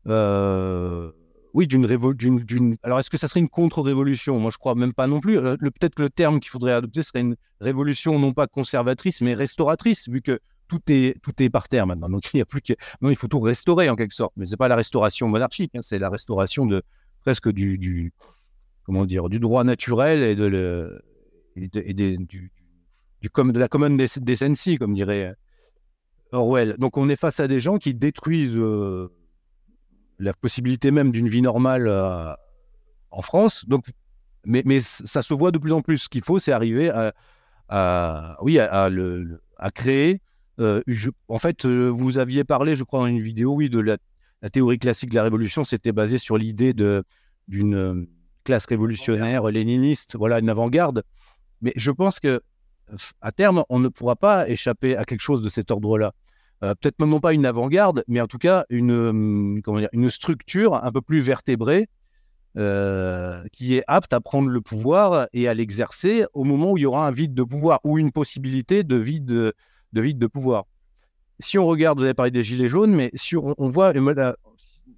euh, 0.08 1.12
oui, 1.54 1.68
d'une 1.68 1.86
révolution. 1.86 2.38
Alors, 2.84 3.00
est-ce 3.00 3.10
que 3.10 3.18
ça 3.18 3.28
serait 3.28 3.40
une 3.40 3.50
contre-révolution? 3.50 4.40
Moi, 4.40 4.52
je 4.52 4.58
crois 4.58 4.76
même 4.76 4.94
pas 4.94 5.08
non 5.08 5.20
plus. 5.20 5.38
Euh, 5.38 5.58
peut-être 5.58 5.96
que 5.96 6.04
le 6.04 6.10
terme 6.10 6.40
qu'il 6.40 6.50
faudrait 6.50 6.74
adopter 6.74 7.02
serait 7.02 7.22
une 7.22 7.36
révolution 7.60 8.20
non 8.20 8.34
pas 8.34 8.48
conservatrice, 8.48 9.22
mais 9.22 9.34
restauratrice, 9.34 10.10
vu 10.10 10.22
que 10.22 10.40
tout 10.68 10.82
est, 10.90 11.20
tout 11.24 11.34
est 11.42 11.50
par 11.50 11.68
terre 11.68 11.88
maintenant. 11.88 12.10
Donc, 12.10 12.32
il 12.34 12.38
n'y 12.38 12.42
a 12.42 12.46
plus 12.46 12.62
que. 12.62 12.74
Non, 13.02 13.10
il 13.10 13.16
faut 13.16 13.28
tout 13.28 13.40
restaurer 13.40 13.90
en 13.90 13.96
quelque 13.96 14.14
sorte. 14.14 14.34
Mais 14.38 14.46
ce 14.46 14.52
n'est 14.52 14.58
pas 14.58 14.68
la 14.68 14.76
restauration 14.76 15.28
monarchique, 15.28 15.72
hein, 15.76 15.82
c'est 15.82 16.00
la 16.00 16.10
restauration 16.10 16.66
de 16.68 16.84
presque 17.22 17.50
du 17.50 18.14
comment 18.90 19.06
dire, 19.06 19.30
du 19.30 19.40
droit 19.40 19.64
naturel 19.64 20.24
et 20.24 20.34
de, 20.34 20.46
le, 20.46 21.04
et 21.56 21.94
du, 21.94 22.18
du 22.18 22.52
de 23.22 23.60
la 23.60 23.68
common 23.68 23.96
decency, 23.96 24.80
comme 24.80 24.96
dirait 24.96 25.26
euh, 25.28 25.34
Orwell. 26.32 26.76
Donc 26.80 26.98
on 26.98 27.08
est 27.08 27.16
face 27.16 27.40
à 27.40 27.48
des 27.48 27.60
gens 27.60 27.78
qui 27.78 27.94
détruisent 27.94 28.56
euh, 28.56 29.14
la 30.18 30.34
possibilité 30.34 30.90
même 30.90 31.12
d'une 31.12 31.30
vie 31.30 31.44
normale 31.44 31.88
euh, 31.88 32.34
en 33.12 33.22
France. 33.22 33.68
Donc, 33.68 33.86
mais, 34.44 34.64
mais, 34.66 34.80
ça 34.80 35.22
se 35.22 35.36
voit 35.36 35.52
de 35.52 35.60
plus 35.60 35.72
en 35.72 35.84
plus. 35.84 35.98
Ce 35.98 36.10
qu'il 36.10 36.24
faut, 36.24 36.40
c'est 36.40 36.52
arriver 36.52 36.90
à, 37.70 38.38
oui, 38.42 38.58
à, 38.58 38.90
le, 38.90 39.40
à 39.58 39.70
créer. 39.70 40.20
en 40.58 41.38
fait, 41.38 41.68
vous 41.68 42.18
aviez 42.18 42.44
parlé, 42.44 42.74
je 42.74 42.84
crois, 42.84 43.02
dans 43.02 43.06
une 43.06 43.22
vidéo, 43.22 43.54
oui, 43.54 43.70
de 43.70 43.82
la, 43.82 43.98
la 44.42 44.50
théorie 44.50 44.80
classique 44.80 45.12
de 45.12 45.16
la 45.16 45.24
révolution. 45.24 45.64
C'était 45.64 45.92
basé 45.92 46.18
sur 46.18 46.40
l'idée 46.40 46.74
d'une 46.74 48.08
classe 48.50 48.66
révolutionnaire, 48.66 49.46
léniniste, 49.46 50.16
voilà, 50.16 50.40
une 50.40 50.50
avant-garde. 50.50 51.04
Mais 51.62 51.72
je 51.76 51.92
pense 51.92 52.20
que 52.20 52.42
à 53.22 53.32
terme, 53.32 53.64
on 53.70 53.78
ne 53.78 53.90
pourra 53.90 54.16
pas 54.16 54.50
échapper 54.50 54.98
à 54.98 55.04
quelque 55.04 55.22
chose 55.22 55.44
de 55.44 55.50
cet 55.50 55.70
ordre-là. 55.70 56.14
Euh, 56.64 56.74
peut-être 56.74 57.00
même 57.00 57.10
non 57.10 57.20
pas 57.20 57.34
une 57.34 57.46
avant-garde, 57.46 58.04
mais 58.08 58.20
en 58.20 58.26
tout 58.26 58.40
cas 58.40 58.66
une, 58.72 58.92
hum, 58.92 59.62
comment 59.62 59.78
dire, 59.78 59.90
une 59.92 60.10
structure 60.10 60.74
un 60.84 60.92
peu 60.92 61.00
plus 61.00 61.20
vertébrée 61.20 61.90
euh, 62.58 63.44
qui 63.54 63.76
est 63.76 63.84
apte 63.86 64.14
à 64.14 64.20
prendre 64.20 64.50
le 64.50 64.62
pouvoir 64.62 65.28
et 65.32 65.48
à 65.48 65.54
l'exercer 65.54 66.26
au 66.34 66.44
moment 66.44 66.72
où 66.72 66.78
il 66.80 66.82
y 66.82 66.86
aura 66.88 67.06
un 67.06 67.12
vide 67.12 67.36
de 67.36 67.44
pouvoir 67.44 67.82
ou 67.84 68.00
une 68.00 68.12
possibilité 68.12 68.82
de 68.84 68.96
vide 68.96 69.26
de, 69.26 69.54
vide 69.94 70.18
de 70.18 70.26
pouvoir. 70.26 70.66
Si 71.38 71.60
on 71.60 71.68
regarde, 71.68 72.00
vous 72.00 72.04
avez 72.04 72.16
parlé 72.16 72.32
des 72.32 72.44
Gilets 72.44 72.68
jaunes, 72.68 72.96
mais 72.96 73.12
si 73.14 73.38
on, 73.38 73.70
voit 73.70 73.94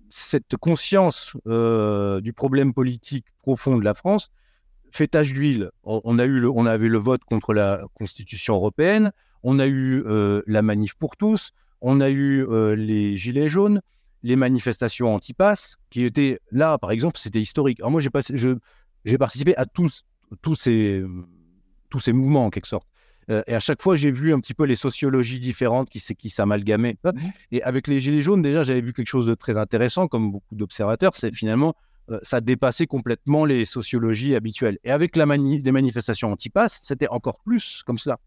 cette 0.09 0.57
conscience 0.57 1.33
euh, 1.47 2.21
du 2.21 2.33
problème 2.33 2.73
politique 2.73 3.25
profond 3.39 3.77
de 3.77 3.83
la 3.83 3.93
France 3.93 4.31
fait 4.91 5.07
tache 5.07 5.31
d'huile. 5.31 5.71
On, 5.83 6.19
a 6.19 6.25
eu 6.25 6.39
le, 6.39 6.49
on 6.49 6.99
vote 6.99 7.23
contre 7.23 7.53
la 7.53 7.81
Constitution 7.93 8.55
européenne, 8.55 9.11
on 9.41 9.57
a 9.59 9.65
eu 9.65 10.03
euh, 10.05 10.41
la 10.47 10.61
manif 10.61 10.95
pour 10.95 11.15
tous, 11.15 11.51
on 11.79 12.01
a 12.01 12.09
eu 12.09 12.45
euh, 12.45 12.75
les 12.75 13.15
gilets 13.15 13.47
jaunes, 13.47 13.81
les 14.21 14.35
manifestations 14.35 15.15
anti-pass, 15.15 15.77
qui 15.89 16.03
étaient 16.03 16.39
là, 16.51 16.77
par 16.77 16.91
exemple, 16.91 17.17
c'était 17.17 17.39
historique. 17.39 17.81
Moi, 17.81 18.01
j'ai 18.01 19.17
participé 19.17 19.55
à 19.55 19.65
tous, 19.65 20.03
tous 20.41 20.55
ces, 20.55 21.03
tous 21.89 21.99
ces 21.99 22.11
mouvements 22.11 22.45
en 22.45 22.49
quelque 22.49 22.67
sorte. 22.67 22.87
Et 23.29 23.53
à 23.53 23.59
chaque 23.59 23.81
fois, 23.81 23.95
j'ai 23.95 24.11
vu 24.11 24.33
un 24.33 24.39
petit 24.39 24.53
peu 24.53 24.65
les 24.65 24.75
sociologies 24.75 25.39
différentes 25.39 25.89
qui, 25.89 26.01
qui 26.15 26.29
s'amalgamaient. 26.29 26.97
Mmh. 27.03 27.11
Et 27.53 27.63
avec 27.63 27.87
les 27.87 27.99
Gilets 27.99 28.21
jaunes, 28.21 28.41
déjà, 28.41 28.63
j'avais 28.63 28.81
vu 28.81 28.91
quelque 28.91 29.07
chose 29.07 29.25
de 29.25 29.35
très 29.35 29.57
intéressant, 29.57 30.07
comme 30.07 30.31
beaucoup 30.31 30.55
d'observateurs, 30.55 31.11
c'est 31.15 31.33
finalement 31.33 31.75
euh, 32.11 32.19
ça 32.23 32.41
dépassait 32.41 32.87
complètement 32.87 33.45
les 33.45 33.65
sociologies 33.65 34.35
habituelles. 34.35 34.77
Et 34.83 34.91
avec 34.91 35.15
la 35.15 35.25
des 35.25 35.71
manifestations 35.71 36.31
anti-pass, 36.31 36.79
c'était 36.83 37.07
encore 37.07 37.39
plus 37.39 37.83
comme 37.83 37.97
cela. 37.97 38.19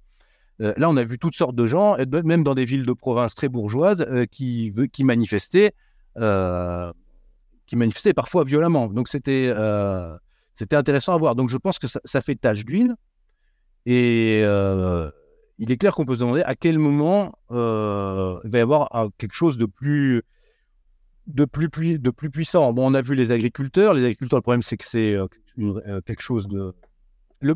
Euh, 0.61 0.73
là, 0.77 0.89
on 0.89 0.97
a 0.97 1.05
vu 1.05 1.19
toutes 1.19 1.35
sortes 1.35 1.57
de 1.57 1.67
gens, 1.67 1.97
même 2.25 2.45
dans 2.45 2.55
des 2.55 2.65
villes 2.65 2.87
de 2.87 2.93
province 2.93 3.35
très 3.35 3.49
bourgeoises, 3.49 4.07
euh, 4.09 4.25
qui, 4.27 4.73
qui, 4.93 5.05
manifestaient, 5.05 5.73
qui 6.17 7.77
manifestaient 7.77 8.15
parfois 8.15 8.45
violemment. 8.45 8.87
Donc, 8.89 9.09
c'était 9.09 9.53
c'était 10.55 10.77
intéressant 10.77 11.15
à 11.15 11.17
voir. 11.19 11.35
Donc, 11.35 11.51
je 11.51 11.57
pense 11.57 11.81
que 11.81 11.89
ça, 11.89 12.21
fait 12.21 12.37
tache 12.37 12.65
d'huile. 12.65 12.95
Et 13.87 14.41
il 15.59 15.71
est 15.71 15.77
clair 15.77 15.95
qu'on 15.95 16.05
peut 16.05 16.15
se 16.15 16.21
demander 16.21 16.43
à 16.43 16.55
quel 16.55 16.79
moment 16.79 17.33
il 17.51 17.57
va 17.57 18.59
y 18.59 18.61
avoir 18.61 18.91
quelque 19.19 19.35
chose 19.35 19.59
de 19.59 19.67
plus 19.67 20.23
de 21.27 21.45
plus, 21.45 21.99
de 21.99 22.11
plus 22.11 22.31
puissant. 22.31 22.73
Bon, 22.73 22.91
on 22.91 22.95
a 22.95 23.01
vu 23.01 23.15
les 23.15 23.31
agriculteurs. 23.31 23.95
Les 23.95 24.05
agriculteurs, 24.05 24.39
le 24.39 24.43
problème, 24.43 24.63
c'est 24.63 24.77
que 24.77 24.85
c'est 24.85 25.15
euh, 25.15 25.27
euh, 25.59 26.01
quelque 26.03 26.23
chose 26.23 26.49
de. 26.49 26.75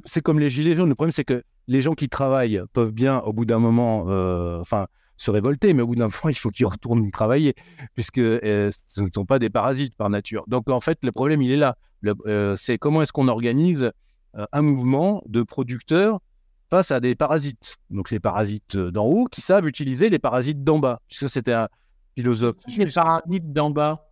C'est 0.04 0.22
comme 0.22 0.38
les 0.38 0.50
gilets 0.50 0.74
jaunes. 0.74 0.88
Le 0.88 0.94
problème, 0.94 1.12
c'est 1.12 1.24
que 1.24 1.42
les 1.66 1.80
gens 1.80 1.94
qui 1.94 2.08
travaillent 2.08 2.62
peuvent 2.72 2.92
bien, 2.92 3.18
au 3.20 3.32
bout 3.32 3.44
d'un 3.44 3.58
moment, 3.58 4.06
euh, 4.08 4.60
enfin, 4.60 4.86
se 5.16 5.30
révolter, 5.30 5.74
mais 5.74 5.82
au 5.82 5.86
bout 5.86 5.96
d'un 5.96 6.08
moment, 6.22 6.28
il 6.28 6.38
faut 6.38 6.50
qu'ils 6.50 6.66
retournent 6.66 7.10
travailler, 7.10 7.54
puisque 7.94 8.20
ce 8.20 9.00
ne 9.00 9.08
sont 9.14 9.24
pas 9.24 9.38
des 9.38 9.50
parasites 9.50 9.96
par 9.96 10.10
nature. 10.10 10.44
Donc, 10.46 10.68
en 10.68 10.80
fait, 10.80 10.98
le 11.02 11.12
problème, 11.12 11.42
il 11.42 11.50
est 11.50 11.56
là. 11.56 11.76
c'est 12.56 12.78
comment 12.78 13.02
est-ce 13.02 13.12
qu'on 13.12 13.28
organise 13.28 13.90
un 14.34 14.62
mouvement 14.62 15.22
de 15.26 15.42
producteurs 15.42 16.20
face 16.70 16.90
à 16.90 17.00
des 17.00 17.14
parasites. 17.14 17.76
Donc, 17.90 18.10
les 18.10 18.20
parasites 18.20 18.76
d'en 18.76 19.06
haut 19.06 19.24
qui 19.26 19.40
savent 19.40 19.66
utiliser 19.66 20.10
les 20.10 20.18
parasites 20.18 20.62
d'en 20.64 20.78
bas. 20.78 21.00
Puisque 21.08 21.28
c'était 21.28 21.52
un 21.52 21.68
philosophe. 22.14 22.56
C'est 22.66 22.84
le 22.84 22.92
paradigme 22.92 23.52
d'en 23.52 23.70
bas. 23.70 24.08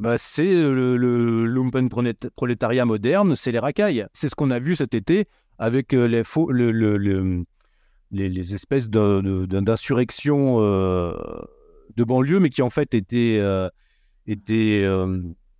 Bah, 0.00 0.18
c'est 0.18 0.52
le, 0.52 0.96
le 0.96 1.46
lumpen 1.46 1.88
prolétariat 1.88 2.84
moderne, 2.84 3.36
c'est 3.36 3.52
les 3.52 3.60
racailles. 3.60 4.06
C'est 4.12 4.28
ce 4.28 4.34
qu'on 4.34 4.50
a 4.50 4.58
vu 4.58 4.74
cet 4.74 4.94
été 4.94 5.28
avec 5.58 5.94
euh, 5.94 6.06
les, 6.06 6.24
faux, 6.24 6.50
le, 6.50 6.70
les, 6.72 8.28
les, 8.28 8.54
espèces 8.54 8.88
d'insurrections 8.88 10.56
euh, 10.60 11.14
de 11.96 12.04
banlieue, 12.04 12.40
mais 12.40 12.50
qui 12.50 12.62
en 12.62 12.70
fait 12.70 12.92
étaient, 12.92 13.38
euh, 13.38 13.68
étaient 14.26 14.84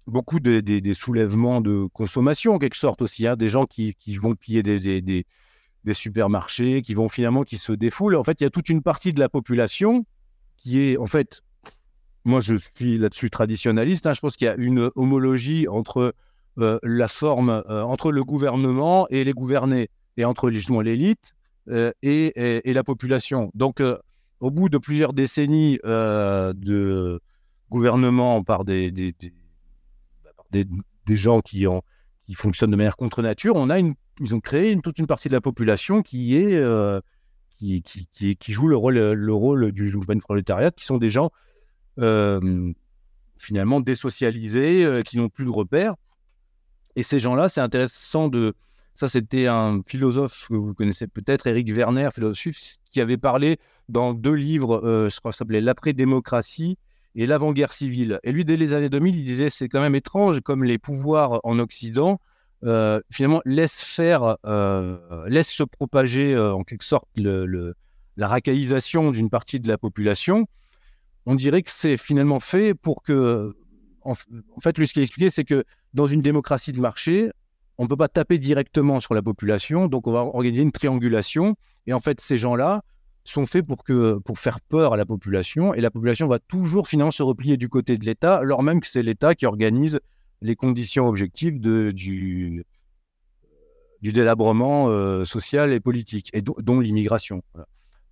beaucoup 0.07 0.41
des, 0.41 0.95
soulèvements 0.95 1.61
de 1.61 1.87
consommation 1.93 2.55
en 2.55 2.59
quelque 2.59 2.77
sorte 2.77 3.03
aussi. 3.03 3.27
Hein, 3.27 3.37
des 3.37 3.49
gens 3.49 3.65
qui, 3.65 3.95
qui, 3.95 4.17
vont 4.17 4.35
piller 4.35 4.63
des, 4.63 5.01
des, 5.03 5.95
supermarchés, 5.95 6.83
qui 6.83 6.95
vont 6.95 7.09
finalement 7.09 7.43
qui 7.43 7.59
se 7.59 7.73
défoulent. 7.73 8.17
En 8.17 8.23
fait, 8.23 8.41
il 8.41 8.45
y 8.45 8.47
a 8.47 8.51
toute 8.51 8.69
une 8.69 8.83
partie 8.83 9.13
de 9.13 9.21
la 9.21 9.29
population 9.29 10.07
qui 10.57 10.81
est 10.81 10.97
en 10.97 11.07
fait, 11.07 11.43
moi 12.25 12.41
je 12.41 12.55
suis 12.75 12.97
là-dessus 12.99 13.31
traditionnaliste, 13.31 14.07
hein, 14.07 14.15
je 14.15 14.21
pense 14.21 14.37
qu'il 14.37 14.47
y 14.47 14.51
a 14.51 14.57
une 14.57 14.91
homologie 14.95 15.69
entre 15.69 16.15
euh, 16.59 16.79
la 16.83 17.09
forme, 17.09 17.63
euh, 17.69 17.83
entre 17.83 18.13
le 18.13 18.23
gouvernement 18.23 19.09
et 19.09 19.25
les 19.25 19.33
gouvernés, 19.33 19.91
et 20.17 20.25
entre 20.25 20.51
justement 20.51 20.81
l'élite 20.81 21.35
euh, 21.69 21.93
et, 22.03 22.69
et, 22.69 22.73
la 22.73 22.85
population. 22.85 23.51
Donc, 23.55 23.83
au 24.41 24.51
bout 24.51 24.69
de 24.69 24.79
plusieurs 24.79 25.13
décennies 25.13 25.79
de 25.85 27.21
gouvernement 27.71 28.45
par 28.45 28.65
des, 28.65 28.93
des, 30.55 31.17
gens 31.17 31.41
qui, 31.41 31.67
qui 32.27 32.35
fonctionnent 32.35 32.71
de 32.71 32.77
manière 32.77 32.97
contre 32.97 33.23
nature, 33.23 33.57
on 33.57 33.71
a 33.71 33.79
une, 33.79 33.95
ils 34.21 34.35
ont 34.35 34.41
créé 34.41 34.71
une, 34.71 34.81
toute 34.81 34.99
une 34.99 35.07
partie 35.07 35.29
de 35.29 35.35
la 35.35 35.41
population 35.41 36.03
qui 36.03 36.37
est 36.37 36.63
qui, 37.59 37.83
qui, 37.83 38.37
qui, 38.37 38.53
jouent 38.53 38.69
le 38.69 38.77
rôle, 38.77 38.99
le 38.99 39.33
rôle 39.33 39.73
du 39.73 39.93
prolétariat, 40.21 40.71
qui 40.71 40.85
sont 40.85 40.99
des 40.99 41.11
gens 41.11 41.31
finalement 43.39 43.81
désocialisés, 43.81 45.03
qui 45.05 45.19
n'ont 45.19 45.29
plus 45.29 45.45
de 45.45 45.51
repères. 45.51 45.95
Et 46.97 47.03
ces 47.03 47.19
gens-là, 47.19 47.49
c'est 47.49 47.61
intéressant 47.61 48.29
de, 48.29 48.55
Ça, 48.95 49.09
c'était 49.09 49.47
un 49.47 49.81
philosophe 49.87 50.47
que 50.49 50.55
vous 50.55 50.75
connaissez 50.75 51.07
peut-être, 51.07 51.47
Eric 51.47 51.69
Werner, 51.75 52.09
philosophe, 52.15 52.79
qui 52.91 53.01
avait 53.01 53.17
parlé 53.17 53.59
dans 53.89 54.15
deux 54.15 54.35
livres, 54.35 54.81
euh, 54.85 55.09
je 55.09 55.19
crois 55.19 55.33
que 55.33 55.37
s'appelait 55.37 55.61
L'après-démocratie 55.61 56.79
et 57.15 57.27
l'avant-guerre 57.27 57.73
civile. 57.73 58.19
Et 58.25 58.33
lui, 58.33 58.45
dès 58.45 58.57
les 58.57 58.75
années 58.75 58.89
2000, 58.89 59.17
il 59.17 59.25
disait 59.25 59.51
c'est 59.51 59.69
quand 59.69 59.81
même 59.81 59.95
étrange 59.95 60.41
comme 60.41 60.65
les 60.65 60.79
pouvoirs 60.79 61.41
en 61.45 61.59
Occident, 61.59 62.21
euh, 62.65 63.01
finalement, 63.11 63.41
laissent 63.45 63.83
faire, 63.83 64.37
euh, 64.47 64.97
laissent 65.27 65.53
se 65.53 65.63
propager 65.63 66.37
en 66.39 66.63
quelque 66.63 66.85
sorte 66.85 67.09
la 67.17 68.29
racaillisation 68.29 69.11
d'une 69.11 69.31
partie 69.31 69.61
de 69.61 69.69
la 69.69 69.79
population. 69.79 70.47
On 71.27 71.35
dirait 71.35 71.63
que 71.63 71.71
c'est 71.71 71.97
finalement 71.97 72.41
fait 72.41 72.75
pour 72.75 73.03
que. 73.03 73.55
En, 74.03 74.15
fait, 74.61 74.77
lui, 74.77 74.87
ce 74.87 74.93
qu'il 74.93 75.03
expliquait, 75.03 75.31
c'est 75.31 75.45
que 75.45 75.65
dans 75.95 76.07
une 76.07 76.21
démocratie 76.21 76.73
de 76.73 76.81
marché, 76.81 77.31
on 77.79 77.85
ne 77.85 77.89
peut 77.89 77.97
pas 77.97 78.09
taper 78.09 78.37
directement 78.37 79.01
sur 79.01 79.15
la 79.15 79.23
population, 79.23 79.89
donc 79.89 80.07
on 80.07 80.13
va 80.13 80.21
organiser 80.21 80.63
une 80.63 80.73
triangulation. 80.73 81.57
Et 81.87 81.95
en 81.95 82.01
fait, 82.01 82.21
ces 82.21 82.37
gens-là, 82.37 82.83
sont 83.25 83.47
faits 83.47 83.67
pour, 83.67 83.85
que, 83.85 84.19
pour 84.19 84.39
faire 84.39 84.61
peur 84.61 84.93
à 84.93 84.97
la 84.97 85.07
population, 85.07 85.75
et 85.75 85.81
la 85.81 85.91
population 85.91 86.27
va 86.29 86.39
toujours 86.39 86.89
finalement 86.89 87.11
se 87.11 87.23
replier 87.23 87.57
du 87.57 87.69
côté 87.69 87.97
de 87.99 88.05
l'État, 88.05 88.37
alors 88.37 88.63
même 88.63 88.81
que 88.81 88.87
c'est 88.87 89.03
l'État 89.03 89.35
qui 89.35 89.47
organise 89.47 89.99
les 90.43 90.57
conditions 90.57 91.09
objectives 91.09 91.59
du, 91.59 91.95
du 94.03 94.13
délabrement 94.13 94.89
euh, 94.91 95.25
social 95.25 95.73
et 95.73 95.81
politique, 95.81 96.31
et 96.35 96.43
dont 96.43 96.81
l'immigration. 96.81 97.43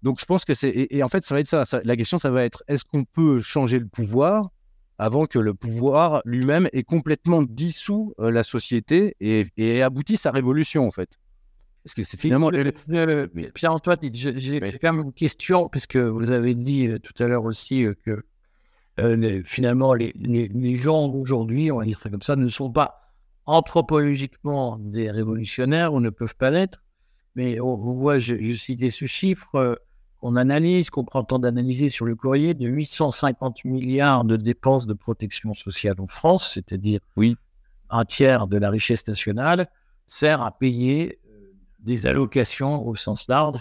Donc 0.03 0.19
je 0.19 0.25
pense 0.25 0.45
que 0.45 0.55
c'est... 0.55 0.89
Et, 0.91 1.03
en 1.03 1.09
fait, 1.09 1.25
ça 1.25 1.35
va 1.35 1.41
être 1.41 1.47
ça, 1.47 1.81
La 1.85 1.97
question, 1.97 2.17
ça 2.17 2.31
va 2.31 2.45
être, 2.45 2.65
est-ce 2.67 2.85
qu'on 2.85 3.05
peut 3.05 3.41
changer 3.41 3.79
le 3.79 3.87
pouvoir 3.87 4.51
avant 4.99 5.27
que 5.27 5.39
le 5.39 5.53
pouvoir 5.53 6.23
lui-même 6.25 6.69
ait 6.73 6.85
complètement 6.85 7.43
dissous 7.43 8.15
euh, 8.19 8.31
la 8.31 8.43
société 8.43 9.15
et, 9.21 9.47
et 9.57 9.83
aboutisse 9.83 10.27
à 10.27 10.31
révolution, 10.31 10.87
en 10.87 10.91
fait? 10.91 11.19
Parce 11.85 11.95
que 11.95 12.05
c'est 12.05 12.19
finalement. 12.19 12.51
Pierre-Antoine, 13.55 13.99
j'ai 14.13 14.61
quand 14.81 14.93
même 14.93 15.07
une 15.07 15.13
question, 15.13 15.69
puisque 15.69 15.97
vous 15.97 16.31
avez 16.31 16.55
dit 16.55 16.87
euh, 16.87 16.99
tout 16.99 17.21
à 17.23 17.27
l'heure 17.27 17.45
aussi 17.45 17.85
euh, 17.85 17.95
que 18.05 18.23
euh, 19.01 19.43
finalement, 19.45 19.95
les, 19.95 20.13
les, 20.17 20.77
gens 20.77 21.09
aujourd'hui, 21.09 21.73
on 21.73 21.79
va 21.79 21.85
dire 21.85 21.99
ça 21.99 22.11
comme 22.11 22.23
ça, 22.23 22.37
ne 22.37 22.49
sont 22.49 22.71
pas 22.71 23.01
anthropologiquement 23.47 24.79
des 24.79 25.11
révolutionnaires 25.11 25.95
ou 25.95 26.01
ne 26.01 26.11
peuvent 26.11 26.37
pas 26.37 26.51
l'être. 26.51 26.83
Mais 27.35 27.59
on, 27.61 27.77
voit, 27.77 28.19
je, 28.19 28.55
citais 28.55 28.91
ce 28.91 29.07
chiffre 29.07 29.81
qu'on 30.21 30.37
analyse, 30.37 30.91
qu'on 30.91 31.05
prend 31.05 31.21
le 31.21 31.25
temps 31.25 31.39
d'analyser 31.39 31.89
sur 31.89 32.05
le 32.05 32.15
courrier, 32.15 32.53
de 32.53 32.69
850 32.69 33.65
milliards 33.65 34.25
de 34.25 34.37
dépenses 34.37 34.87
de 34.87 34.93
protection 34.93 35.55
sociale 35.55 35.97
en 35.99 36.07
France, 36.07 36.53
c'est-à-dire 36.53 37.01
oui. 37.17 37.37
un 37.89 38.05
tiers 38.05 38.47
de 38.47 38.59
la 38.59 38.69
richesse 38.69 39.09
nationale, 39.09 39.69
sert 40.07 40.43
à 40.43 40.57
payer 40.57 41.19
des 41.83 42.07
allocations 42.07 42.87
au 42.87 42.95
sens 42.95 43.29
large, 43.29 43.61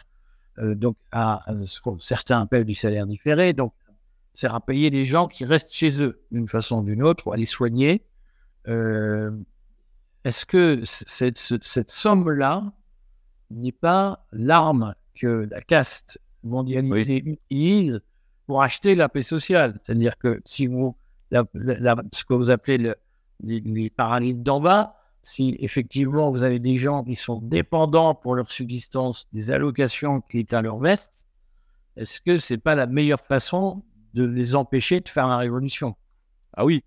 euh, 0.59 0.75
donc 0.75 0.95
à, 1.11 1.43
ce 1.65 1.81
que 1.81 1.89
certains 1.99 2.41
appellent 2.41 2.65
du 2.65 2.75
salaire 2.75 3.07
différé. 3.07 3.53
Donc, 3.53 3.73
c'est 4.33 4.47
à 4.47 4.59
payer 4.59 4.89
les 4.89 5.05
gens 5.05 5.27
qui 5.27 5.43
restent 5.43 5.73
chez 5.73 6.01
eux 6.01 6.21
d'une 6.31 6.47
façon 6.47 6.79
ou 6.79 6.83
d'une 6.83 7.03
autre, 7.03 7.27
ou 7.27 7.33
à 7.33 7.37
les 7.37 7.45
soigner. 7.45 8.05
Euh, 8.67 9.31
est-ce 10.23 10.45
que 10.45 10.81
cette, 10.83 11.37
cette 11.37 11.89
somme-là 11.89 12.71
n'est 13.49 13.71
pas 13.71 14.25
l'arme 14.31 14.95
que 15.15 15.47
la 15.49 15.61
caste 15.61 16.21
mondialisée 16.43 17.21
utilise 17.25 18.01
pour 18.45 18.61
acheter 18.61 18.95
la 18.95 19.09
paix 19.09 19.23
sociale? 19.23 19.79
C'est-à-dire 19.83 20.17
que 20.17 20.41
si 20.45 20.67
vous, 20.67 20.95
ce 21.31 22.23
que 22.23 22.33
vous 22.33 22.51
appelez 22.51 22.77
le, 22.77 22.95
les, 23.43 23.59
les 23.61 23.89
paralyses 23.89 24.37
d'en 24.37 24.61
bas, 24.61 25.00
si 25.21 25.55
effectivement 25.59 26.31
vous 26.31 26.43
avez 26.43 26.59
des 26.59 26.77
gens 26.77 27.03
qui 27.03 27.15
sont 27.15 27.39
dépendants 27.41 28.15
pour 28.15 28.35
leur 28.35 28.49
subsistance 28.51 29.27
des 29.33 29.51
allocations 29.51 30.21
qui 30.21 30.39
est 30.39 30.53
à 30.53 30.61
leur 30.61 30.79
veste, 30.79 31.25
est-ce 31.95 32.21
que 32.21 32.37
c'est 32.37 32.57
pas 32.57 32.75
la 32.75 32.87
meilleure 32.87 33.19
façon 33.19 33.83
de 34.13 34.23
les 34.23 34.55
empêcher 34.55 34.99
de 34.99 35.09
faire 35.09 35.27
la 35.27 35.37
révolution? 35.37 35.95
Ah 36.53 36.65
oui, 36.65 36.83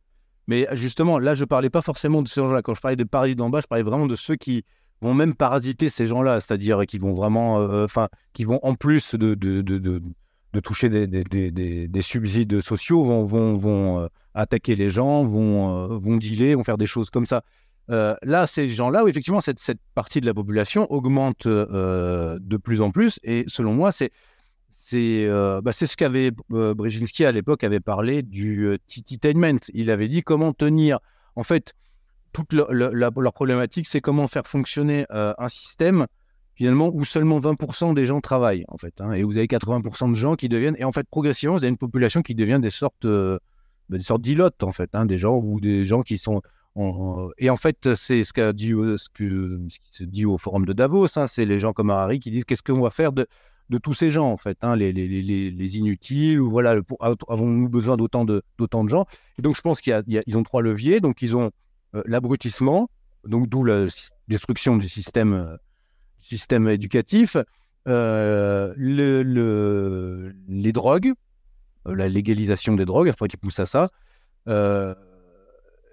mais 0.47 0.67
justement, 0.73 1.19
là, 1.19 1.35
je 1.35 1.45
parlais 1.45 1.71
pas 1.71 1.83
forcément 1.83 2.23
de 2.23 2.29
ces 2.29 2.41
gens-là. 2.41 2.63
Quand 2.63 2.75
je 2.75 2.81
parlais 2.81 2.97
des 2.97 3.05
parasites 3.05 3.39
d'en 3.39 3.51
bas, 3.51 3.61
je 3.61 3.67
parlais 3.67 3.85
vraiment 3.85 4.07
de 4.07 4.17
ceux 4.17 4.37
qui 4.37 4.65
vont 5.01 5.15
même 5.15 5.35
parasiter 5.35 5.89
ces 5.89 6.07
gens-là, 6.07 6.41
c'est-à-dire 6.41 6.87
qui 6.87 6.99
vont 6.99 7.13
vraiment, 7.13 7.61
euh, 7.61 7.85
enfin, 7.85 8.09
qui 8.33 8.45
vont 8.45 8.61
en 8.63 8.75
plus 8.75 9.15
de, 9.15 9.35
de, 9.35 9.61
de, 9.61 9.79
de 9.79 10.61
toucher 10.61 10.89
des, 10.89 11.07
des, 11.07 11.51
des, 11.51 11.89
des, 11.89 12.03
subsides 12.03 12.61
sociaux, 12.61 13.05
vont, 13.05 13.25
vont, 13.25 13.55
vont 13.55 14.01
euh, 14.01 14.07
attaquer 14.35 14.75
les 14.75 14.91
gens, 14.91 15.25
vont, 15.25 15.93
euh, 15.93 15.99
vont 15.99 16.17
dealer, 16.17 16.55
vont 16.57 16.65
faire 16.65 16.79
des 16.79 16.87
choses 16.87 17.11
comme 17.11 17.27
ça. 17.27 17.43
Euh, 17.91 18.15
là, 18.23 18.47
ces 18.47 18.69
gens-là, 18.69 19.05
effectivement, 19.07 19.41
cette, 19.41 19.59
cette, 19.59 19.81
partie 19.95 20.21
de 20.21 20.27
la 20.27 20.35
population 20.35 20.91
augmente 20.91 21.47
euh, 21.47 22.39
de 22.41 22.57
plus 22.57 22.81
en 22.81 22.91
plus. 22.91 23.21
Et 23.23 23.45
selon 23.47 23.75
moi, 23.75 23.93
c'est 23.93 24.11
euh, 24.95 25.61
bah, 25.61 25.73
ce 25.73 25.97
qu'avait 25.97 26.31
Brzezinski 26.49 27.25
à 27.25 27.33
l'époque 27.33 27.65
avait 27.65 27.81
parlé 27.81 28.23
du 28.23 28.79
tititainment. 28.87 29.59
Il 29.73 29.91
avait 29.91 30.09
dit 30.09 30.23
comment 30.23 30.53
tenir. 30.53 30.99
En 31.37 31.43
fait, 31.43 31.75
toute 32.33 32.53
leur 32.53 33.33
problématique, 33.33 33.87
c'est 33.87 34.01
comment 34.01 34.29
faire 34.29 34.47
fonctionner 34.47 35.07
un 35.11 35.49
système 35.49 36.07
finalement 36.57 36.89
où 36.95 37.05
seulement 37.05 37.41
20% 37.41 37.95
des 37.95 38.07
gens 38.07 38.21
travaillent 38.21 38.65
en 38.69 38.77
fait. 38.77 39.01
Hein, 39.01 39.13
et 39.13 39.25
vous 39.25 39.37
avez 39.39 39.49
80% 39.49 40.11
de 40.11 40.15
gens 40.15 40.37
qui 40.37 40.49
deviennent. 40.49 40.77
Et 40.79 40.85
en 40.85 40.93
fait, 40.93 41.07
progressivement, 41.11 41.57
vous 41.57 41.65
avez 41.65 41.71
une 41.71 41.77
population 41.77 42.23
qui 42.23 42.35
devient 42.35 42.61
des 42.63 42.71
sortes 42.71 43.07
bah, 43.07 43.99
des 43.99 44.05
sortes 44.05 44.23
d'ilotes 44.23 44.63
en 44.63 44.73
fait, 44.73 44.91
hein, 44.95 45.05
des 45.05 45.19
gens 45.19 45.37
ou 45.37 45.61
des 45.61 45.85
gens 45.85 46.03
qui 46.03 46.17
sont 46.17 46.41
et 46.77 47.51
en 47.51 47.57
fait, 47.57 47.95
c'est 47.95 48.25
ce, 48.25 48.33
qu'a 48.33 48.53
dit, 48.53 48.71
que, 48.71 48.97
ce 48.97 49.09
qui 49.79 49.93
se 49.93 50.05
dit 50.05 50.25
au 50.27 50.39
forum 50.39 50.67
de 50.67 50.73
Davos, 50.73 51.07
hein, 51.17 51.27
c'est 51.27 51.45
les 51.45 51.61
gens 51.61 51.73
comme 51.73 51.91
Harari 51.91 52.19
qui 52.19 52.31
disent 52.31 52.45
qu'est-ce 52.45 52.65
qu'on 52.65 52.81
va 52.81 52.91
faire 52.91 53.13
de, 53.13 53.27
tous 53.83 53.95
ces 53.95 54.11
gens, 54.11 54.31
en 54.31 54.37
fait, 54.37 54.59
hein, 54.63 54.75
les, 54.75 54.93
les, 54.93 55.07
les, 55.07 55.51
les, 55.51 55.79
inutiles, 55.79 56.41
ou 56.41 56.51
voilà, 56.51 56.81
avons-nous 57.29 57.69
besoin 57.69 57.97
d'autant 57.97 58.25
de, 58.25 58.43
gens? 58.89 59.07
Et 59.39 59.43
donc, 59.43 59.57
je 59.57 59.61
pense 59.61 59.81
qu'ils 59.81 60.13
ont 60.35 60.43
trois 60.43 60.63
leviers. 60.63 61.01
Donc, 61.01 61.23
ils 61.23 61.37
ont 61.37 61.51
euh, 61.95 62.03
l'abrutissement, 62.07 62.91
donc 63.25 63.49
d'où 63.49 63.65
la 63.65 63.87
destruction 64.27 64.77
du 64.77 64.89
système, 64.89 65.33
euh, 65.33 66.69
éducatif, 66.71 67.37
euh, 67.87 68.75
le, 68.77 69.23
le, 69.23 70.35
les 70.49 70.73
drogues, 70.73 71.13
la 71.87 72.09
légalisation 72.09 72.75
des 72.75 72.85
drogues, 72.85 73.13
il 73.21 73.29
qui 73.29 73.37
pousse 73.37 73.61
à 73.61 73.67
ça 73.67 73.91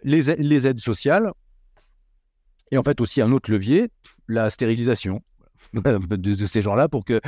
les, 0.03 0.67
aides 0.67 0.79
sociales, 0.79 1.31
et 2.71 2.77
en 2.77 2.83
fait 2.83 3.01
aussi 3.01 3.21
un 3.21 3.31
autre 3.31 3.51
levier, 3.51 3.89
la 4.27 4.49
stérilisation 4.49 5.21
de, 5.73 6.33
ces 6.33 6.61
gens-là, 6.61 6.89
pour 6.89 7.05
que, 7.05 7.19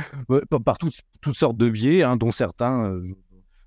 par 0.64 0.78
toutes 0.78 1.36
sortes 1.36 1.56
de 1.56 1.68
biais, 1.68 2.02
hein, 2.02 2.16
dont 2.16 2.32
certains, 2.32 2.92
euh, 2.92 3.02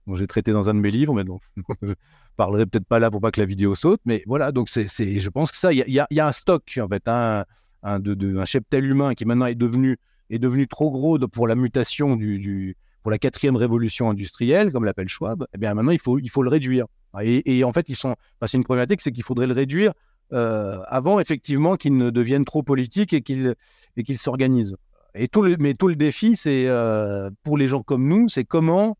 dont 0.05 0.15
j'ai 0.15 0.27
traité 0.27 0.51
dans 0.51 0.69
un 0.69 0.73
de 0.73 0.79
mes 0.79 0.91
livres, 0.91 1.13
mais 1.13 1.23
donc 1.23 1.41
je 1.81 1.93
parlerai 2.35 2.65
peut-être 2.65 2.87
pas 2.87 2.99
là 2.99 3.09
pour 3.11 3.21
pas 3.21 3.31
que 3.31 3.39
la 3.39 3.45
vidéo 3.45 3.75
saute, 3.75 4.01
mais 4.05 4.23
voilà, 4.27 4.51
donc 4.51 4.69
c'est, 4.69 4.87
je 4.87 5.29
pense 5.29 5.51
que 5.51 5.57
ça, 5.57 5.73
il 5.73 5.79
y, 5.79 6.01
y, 6.09 6.19
a 6.19 6.27
un 6.27 6.31
stock, 6.31 6.79
en 6.81 6.87
fait, 6.87 7.07
un, 7.07 7.45
un, 7.83 7.99
de, 7.99 8.37
un 8.37 8.45
cheptel 8.45 8.85
humain 8.85 9.13
qui 9.13 9.25
maintenant 9.25 9.45
est 9.45 9.55
devenu, 9.55 9.97
est 10.29 10.39
devenu 10.39 10.67
trop 10.67 10.91
gros 10.91 11.17
pour 11.19 11.47
la 11.47 11.55
mutation 11.55 12.15
du, 12.15 12.75
pour 13.07 13.11
la 13.11 13.19
quatrième 13.19 13.55
révolution 13.55 14.09
industrielle, 14.09 14.69
comme 14.73 14.83
l'appelle 14.83 15.07
Schwab, 15.07 15.47
eh 15.55 15.57
bien 15.57 15.73
maintenant 15.73 15.93
il 15.93 15.99
faut, 15.99 16.19
il 16.19 16.29
faut 16.29 16.43
le 16.43 16.49
réduire. 16.49 16.87
Et, 17.21 17.63
en 17.63 17.71
fait, 17.71 17.87
ils 17.87 17.95
sont, 17.95 18.17
c'est 18.45 18.57
une 18.57 18.65
problématique, 18.65 18.99
c'est 18.99 19.13
qu'il 19.13 19.23
faudrait 19.23 19.47
le 19.47 19.53
réduire 19.53 19.93
euh, 20.33 20.77
avant 20.87 21.21
effectivement 21.21 21.77
qu'il 21.77 21.95
ne 21.95 22.09
devienne 22.09 22.43
trop 22.43 22.63
politique 22.63 23.13
et 23.13 23.21
qu'il 23.21 23.55
et 23.95 24.03
qu'il 24.03 24.17
s'organise. 24.17 24.75
Et 25.15 25.29
tout 25.29 25.41
le, 25.41 25.55
mais 25.57 25.73
tout 25.73 25.87
le 25.87 25.95
défi, 25.95 26.35
c'est 26.35 26.67
euh, 26.67 27.29
pour 27.43 27.57
les 27.57 27.69
gens 27.69 27.81
comme 27.81 28.05
nous, 28.09 28.27
c'est 28.27 28.43
comment 28.43 28.97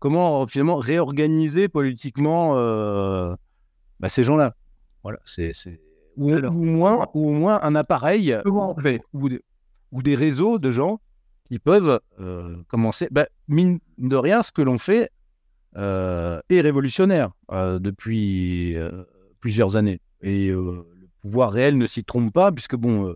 comment 0.00 0.44
finalement 0.48 0.78
réorganiser 0.78 1.68
politiquement 1.68 2.58
euh, 2.58 3.36
bah, 4.00 4.08
ces 4.08 4.24
gens-là. 4.24 4.56
Voilà, 5.04 5.20
c'est 5.26 5.52
ou, 6.16 6.32
ou, 6.32 6.64
moins 6.64 7.06
ou 7.14 7.28
au 7.28 7.32
moins 7.34 7.60
un 7.62 7.76
appareil 7.76 8.36
ou, 8.44 9.28
ou, 9.92 10.02
des 10.02 10.16
réseaux 10.16 10.58
de 10.58 10.72
gens 10.72 10.98
qui 11.52 11.58
peuvent 11.58 12.00
commencer. 12.68 13.08
Bah, 13.10 13.26
mine 13.46 13.78
de 13.98 14.16
rien, 14.16 14.42
ce 14.42 14.52
que 14.52 14.62
l'on 14.62 14.78
fait 14.78 15.10
euh, 15.76 16.40
est 16.50 16.60
révolutionnaire 16.60 17.30
euh, 17.50 17.78
depuis 17.78 18.74
euh, 18.76 19.04
plusieurs 19.40 19.76
années. 19.76 20.00
Et 20.22 20.48
le 20.48 20.84
pouvoir 21.20 21.52
réel 21.52 21.76
ne 21.76 21.86
s'y 21.86 22.04
trompe 22.04 22.32
pas, 22.32 22.52
puisque 22.52 22.76
bon, 22.76 23.04
on 23.04 23.06
va 23.06 23.14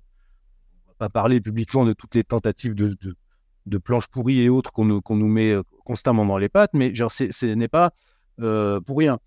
pas 0.98 1.08
parler 1.08 1.40
publiquement 1.40 1.86
de 1.86 1.94
toutes 1.94 2.14
les 2.14 2.24
tentatives 2.24 2.74
de, 2.74 3.78
planches 3.78 4.08
pourries 4.08 4.40
et 4.40 4.48
autres 4.50 4.70
qu'on 4.70 4.84
nous, 4.84 5.28
met 5.28 5.54
constamment 5.84 6.26
dans 6.26 6.36
les 6.38 6.50
pattes, 6.50 6.72
mais 6.74 6.94
genre, 6.94 7.10
ce 7.10 7.46
n'est 7.46 7.68
pas 7.68 7.92
pour 8.38 8.98
rien. 8.98 9.18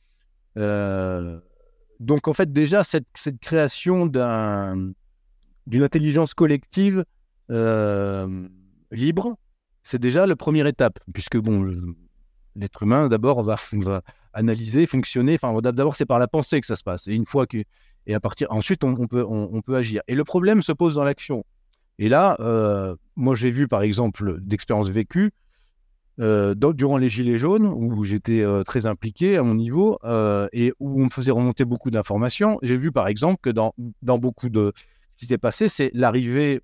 donc 2.00 2.28
en 2.28 2.34
fait, 2.34 2.52
déjà, 2.52 2.84
cette 2.84 3.40
création 3.42 4.06
d'une 4.06 5.84
intelligence 5.84 6.34
collective 6.34 7.06
libre, 8.92 9.36
c'est 9.84 10.00
déjà 10.00 10.26
la 10.26 10.36
première 10.36 10.68
étape, 10.68 11.00
puisque 11.14 11.38
bon, 11.38 11.74
l'être 12.56 12.84
humain, 12.84 13.08
d'abord, 13.08 13.44
va, 13.44 13.58
analyser, 14.34 14.86
fonctionner. 14.86 15.36
Enfin, 15.42 15.58
d'abord, 15.62 15.96
c'est 15.96 16.06
par 16.06 16.20
la 16.20 16.28
pensée 16.28 16.60
que 16.60 16.66
ça 16.66 16.76
se 16.76 16.84
passe. 16.84 17.08
Et 17.08 17.14
une 17.14 17.26
fois 17.26 17.48
que, 17.48 17.64
Et 18.06 18.14
à 18.14 18.20
partir, 18.20 18.52
ensuite, 18.52 18.84
on, 18.84 19.08
peut, 19.08 19.26
on, 19.28 19.62
peut 19.62 19.76
agir. 19.76 20.02
Et 20.08 20.16
le 20.16 20.24
problème 20.24 20.62
se 20.62 20.72
pose 20.72 20.96
dans 20.96 21.04
l'action. 21.04 21.44
Et 21.98 22.10
là, 22.10 22.38
euh, 22.40 22.96
moi, 23.16 23.36
j'ai 23.36 23.52
vu, 23.52 23.68
par 23.68 23.82
exemple, 23.82 24.40
d'expériences 24.42 24.90
vécues, 24.90 25.32
euh, 26.20 26.54
durant 26.56 26.98
les 26.98 27.10
Gilets 27.10 27.38
jaunes, 27.38 27.66
où 27.66 28.04
j'étais 28.04 28.42
euh, 28.42 28.64
très 28.64 28.86
impliqué 28.86 29.38
à 29.38 29.44
mon 29.44 29.56
niveau 29.56 29.98
et 30.52 30.74
où 30.80 31.02
on 31.02 31.06
me 31.06 31.10
faisait 31.10 31.32
remonter 31.32 31.66
beaucoup 31.66 31.90
d'informations, 31.90 32.60
j'ai 32.62 32.78
vu 32.78 32.92
par 32.92 33.08
exemple 33.08 33.40
que 33.42 33.50
dans, 33.50 33.74
dans 34.02 34.18
beaucoup 34.18 34.50
de. 34.50 34.74
Ce 35.12 35.18
qui 35.18 35.26
s'est 35.26 35.38
passé, 35.38 35.68
c'est 35.68 35.92
l'arrivée. 35.94 36.62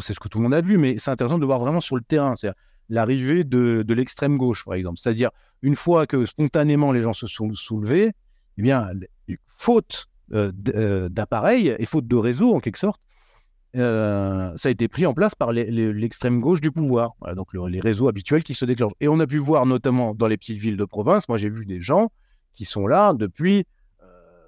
C'est 0.00 0.14
ce 0.14 0.20
que 0.20 0.28
tout 0.28 0.38
le 0.38 0.44
monde 0.44 0.54
a 0.54 0.60
vu, 0.60 0.78
mais 0.78 0.98
c'est 0.98 1.10
intéressant 1.10 1.38
de 1.38 1.46
voir 1.46 1.58
vraiment 1.58 1.80
sur 1.80 1.96
le 1.96 2.02
terrain. 2.02 2.34
C'est 2.36 2.50
l'arrivée 2.88 3.44
de, 3.44 3.82
de 3.82 3.94
l'extrême 3.94 4.36
gauche, 4.36 4.64
par 4.64 4.74
exemple. 4.74 4.98
C'est-à-dire, 4.98 5.30
une 5.62 5.76
fois 5.76 6.06
que 6.06 6.24
spontanément 6.24 6.92
les 6.92 7.02
gens 7.02 7.12
se 7.12 7.26
sont 7.26 7.52
soulevés, 7.54 8.12
eh 8.58 8.62
bien, 8.62 8.88
faute 9.56 10.08
d'appareils 10.30 11.74
et 11.78 11.86
faute 11.86 12.06
de 12.06 12.16
réseau, 12.16 12.54
en 12.54 12.60
quelque 12.60 12.78
sorte, 12.78 13.00
euh, 13.76 14.52
ça 14.56 14.68
a 14.68 14.72
été 14.72 14.88
pris 14.88 15.04
en 15.04 15.12
place 15.12 15.34
par 15.34 15.52
l'extrême 15.52 16.40
gauche 16.40 16.60
du 16.60 16.72
pouvoir. 16.72 17.12
donc 17.36 17.48
les 17.52 17.80
réseaux 17.80 18.08
habituels 18.08 18.42
qui 18.42 18.54
se 18.54 18.64
déclenchent. 18.64 18.94
Et 19.00 19.08
on 19.08 19.20
a 19.20 19.26
pu 19.26 19.38
voir 19.38 19.66
notamment 19.66 20.14
dans 20.14 20.26
les 20.26 20.36
petites 20.36 20.58
villes 20.58 20.76
de 20.76 20.84
province, 20.84 21.28
moi 21.28 21.38
j'ai 21.38 21.50
vu 21.50 21.66
des 21.66 21.80
gens 21.80 22.10
qui 22.54 22.64
sont 22.64 22.86
là 22.86 23.12
depuis, 23.12 23.66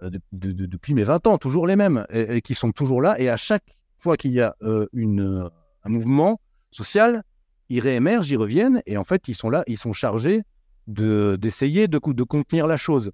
euh, 0.02 0.10
depuis 0.32 0.94
mes 0.94 1.04
20 1.04 1.26
ans, 1.26 1.38
toujours 1.38 1.66
les 1.66 1.76
mêmes, 1.76 2.06
et, 2.10 2.40
qui 2.40 2.54
sont 2.54 2.72
toujours 2.72 3.02
là. 3.02 3.20
Et 3.20 3.28
à 3.28 3.36
chaque 3.36 3.76
fois 4.00 4.16
qu'il 4.16 4.32
y 4.32 4.40
a 4.40 4.56
euh, 4.62 4.86
une, 4.92 5.48
un 5.84 5.88
mouvement 5.88 6.40
social, 6.70 7.22
ils 7.68 7.80
réémergent, 7.80 8.30
ils 8.30 8.36
reviennent, 8.36 8.82
et 8.86 8.96
en 8.96 9.04
fait 9.04 9.28
ils 9.28 9.34
sont 9.34 9.50
là, 9.50 9.64
ils 9.66 9.78
sont 9.78 9.92
chargés 9.92 10.42
d'essayer 10.86 11.86
de, 11.86 11.98
de 11.98 12.22
contenir 12.24 12.66
la 12.66 12.76
chose. 12.76 13.12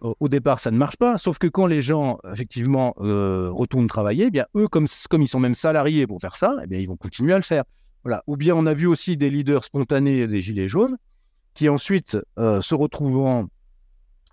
Au, 0.00 0.28
départ, 0.28 0.60
ça 0.60 0.70
ne 0.70 0.78
marche 0.78 0.96
pas, 0.96 1.18
sauf 1.18 1.36
que 1.38 1.46
quand 1.46 1.66
les 1.66 1.82
gens, 1.82 2.18
effectivement, 2.32 2.94
euh, 3.00 3.50
retournent 3.50 3.86
travailler, 3.86 4.26
eh 4.26 4.30
bien, 4.30 4.46
eux, 4.56 4.66
comme, 4.66 4.86
comme 5.10 5.20
ils 5.20 5.28
sont 5.28 5.40
même 5.40 5.54
salariés 5.54 6.06
pour 6.06 6.22
faire 6.22 6.36
ça, 6.36 6.56
eh 6.62 6.66
bien, 6.66 6.78
ils 6.78 6.88
vont 6.88 6.96
continuer 6.96 7.34
à 7.34 7.36
le 7.36 7.42
faire. 7.42 7.64
Voilà. 8.02 8.22
Ou 8.26 8.38
bien 8.38 8.54
on 8.54 8.64
a 8.64 8.72
vu 8.72 8.86
aussi 8.86 9.18
des 9.18 9.28
leaders 9.28 9.64
spontanés 9.64 10.26
des 10.26 10.40
Gilets 10.40 10.68
jaunes 10.68 10.96
qui 11.52 11.68
ensuite, 11.68 12.18
euh, 12.38 12.60
se 12.62 12.74
retrouvant 12.74 13.46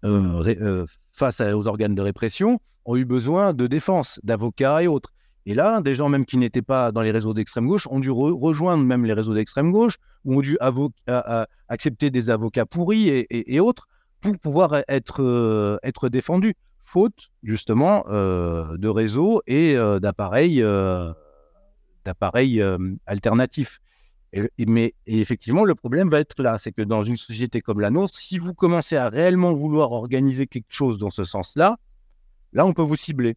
euh, 0.03 0.85
face 1.11 1.41
aux 1.41 1.67
organes 1.67 1.95
de 1.95 2.01
répression, 2.01 2.59
ont 2.85 2.95
eu 2.95 3.05
besoin 3.05 3.53
de 3.53 3.67
défense, 3.67 4.19
d'avocats 4.23 4.83
et 4.83 4.87
autres. 4.87 5.13
Et 5.45 5.55
là, 5.55 5.81
des 5.81 5.93
gens 5.93 6.09
même 6.09 6.25
qui 6.25 6.37
n'étaient 6.37 6.61
pas 6.61 6.91
dans 6.91 7.01
les 7.01 7.11
réseaux 7.11 7.33
d'extrême 7.33 7.67
gauche 7.67 7.87
ont 7.89 7.99
dû 7.99 8.11
rejoindre 8.11 8.83
même 8.83 9.05
les 9.05 9.13
réseaux 9.13 9.33
d'extrême 9.33 9.71
gauche, 9.71 9.97
ou 10.23 10.37
ont 10.37 10.41
dû 10.41 10.57
accepter 11.67 12.11
des 12.11 12.29
avocats 12.29 12.65
pourris 12.65 13.25
et 13.29 13.59
autres 13.59 13.87
pour 14.21 14.37
pouvoir 14.37 14.83
être, 14.87 15.21
euh, 15.21 15.77
être 15.83 16.07
défendu, 16.07 16.55
faute 16.85 17.29
justement 17.43 18.05
euh, 18.07 18.77
de 18.77 18.87
réseaux 18.87 19.41
et 19.47 19.75
euh, 19.75 19.99
d'appareils 19.99 20.63
d'appareils 22.05 22.63
alternatifs. 23.05 23.79
Et, 24.33 24.49
mais 24.65 24.95
effectivement, 25.05 25.65
le 25.65 25.75
problème 25.75 26.09
va 26.09 26.19
être 26.19 26.41
là, 26.41 26.57
c'est 26.57 26.71
que 26.71 26.81
dans 26.81 27.03
une 27.03 27.17
société 27.17 27.61
comme 27.61 27.79
la 27.79 27.89
nôtre, 27.89 28.15
si 28.15 28.37
vous 28.39 28.53
commencez 28.53 28.95
à 28.95 29.09
réellement 29.09 29.53
vouloir 29.53 29.91
organiser 29.91 30.47
quelque 30.47 30.71
chose 30.71 30.97
dans 30.97 31.09
ce 31.09 31.23
sens-là, 31.23 31.77
là, 32.53 32.65
on 32.65 32.73
peut 32.73 32.81
vous 32.81 32.95
cibler. 32.95 33.35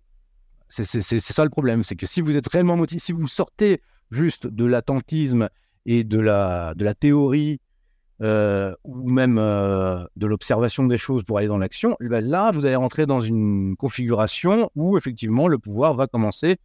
C'est 0.83 1.21
ça 1.21 1.45
le 1.45 1.51
problème, 1.51 1.83
c'est 1.85 1.95
que 1.95 2.07
si 2.07 2.21
vous 2.21 2.37
êtes 2.37 2.49
réellement 2.49 2.77
motivé, 2.77 2.99
si 2.99 3.13
vous 3.13 3.29
sortez 3.29 3.81
juste 4.11 4.47
de 4.47 4.65
l'attentisme 4.65 5.49
et 5.87 6.03
de 6.03 6.19
la, 6.19 6.75
la 6.77 6.95
théorie 6.95 7.61
euh, 8.23 8.75
ou 8.85 9.11
même 9.11 9.39
euh, 9.39 10.05
de 10.17 10.27
l'observation 10.27 10.87
des 10.87 10.97
choses 10.97 11.25
pour 11.25 11.39
aller 11.39 11.49
dans 11.49 11.59
l'action, 11.59 11.97
eh 12.01 12.09
ben 12.09 12.25
là, 12.25 12.53
vous 12.53 12.65
allez 12.65 12.77
rentrer 12.77 13.07
dans 13.07 13.21
une 13.21 13.77
configuration 13.77 14.71
où 14.77 14.97
effectivement 14.97 15.49
le 15.49 15.59
pouvoir 15.59 15.95
va 15.95 16.07
commencer 16.07 16.57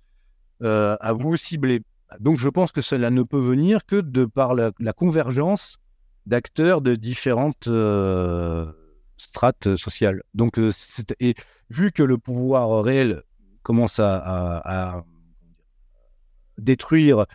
euh, 0.63 0.95
à 1.02 1.13
vous 1.13 1.38
cibler. 1.38 1.82
Donc 2.19 2.38
je 2.38 2.50
pense 2.50 2.72
que 2.72 2.82
cela 2.82 3.10
ne 3.10 3.24
peut 3.24 3.39
venir 3.39 3.86
que 3.86 3.95
de 3.95 4.26
par 4.26 4.54
la, 4.54 4.72
convergence 4.93 5.78
d'acteurs 6.28 6.82
de 6.82 6.95
différentes 6.95 7.69
strates 9.17 9.76
sociales. 9.76 10.22
Donc, 10.36 10.60
et 11.19 11.36
vu 11.69 11.91
que 11.91 12.04
le 12.04 12.17
pouvoir 12.17 12.84
réel 12.84 13.24
commence 13.69 13.99
à, 13.99 15.03
détruire 16.58 17.27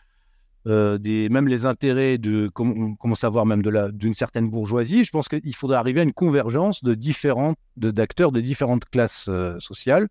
euh, 0.67 0.99
des, 0.99 1.29
même 1.29 1.47
les 1.47 1.65
intérêts 1.65 2.19
de, 2.19 2.51
on 2.59 2.97
commence 2.97 3.23
à 3.23 3.29
voir 3.29 3.47
même 3.47 3.63
d'une 3.93 4.15
certaine 4.15 4.51
bourgeoisie, 4.51 5.05
je 5.05 5.13
pense 5.13 5.29
qu'il 5.29 5.55
faudrait 5.55 5.77
arriver 5.77 6.01
à 6.01 6.03
une 6.03 6.13
convergence 6.13 6.83
de 6.83 6.95
différentes, 6.95 7.57
d'acteurs 7.77 8.33
de, 8.33 8.41
différentes 8.41 8.85
classes 8.87 9.27
euh, 9.29 9.61
sociales 9.61 10.09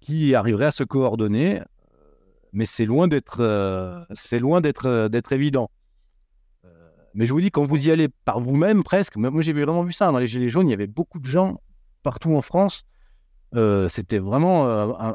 qui 0.00 0.34
arriveraient 0.34 0.66
à 0.66 0.70
se 0.70 0.84
coordonner, 0.84 1.60
euh, 1.60 1.64
mais 2.52 2.66
c'est 2.66 2.84
loin 2.84 3.08
d'être, 3.08 4.06
d'être, 4.60 5.08
d'être 5.08 5.32
évident. 5.32 5.70
Mais 7.14 7.24
je 7.24 7.32
vous 7.32 7.40
dis, 7.40 7.50
quand 7.50 7.64
vous 7.64 7.88
y 7.88 7.90
allez 7.90 8.08
par 8.26 8.40
vous-même, 8.40 8.82
presque, 8.82 9.16
moi 9.16 9.40
j'ai 9.40 9.54
vraiment 9.54 9.82
vu 9.82 9.94
ça 9.94 10.12
dans 10.12 10.18
les 10.18 10.26
Gilets 10.26 10.50
jaunes, 10.50 10.68
il 10.68 10.72
y 10.72 10.74
avait 10.74 10.86
beaucoup 10.86 11.20
de 11.20 11.26
gens 11.26 11.58
partout 12.02 12.34
en 12.34 12.42
France 12.42 12.84
c'était 13.88 14.18
vraiment 14.18 14.66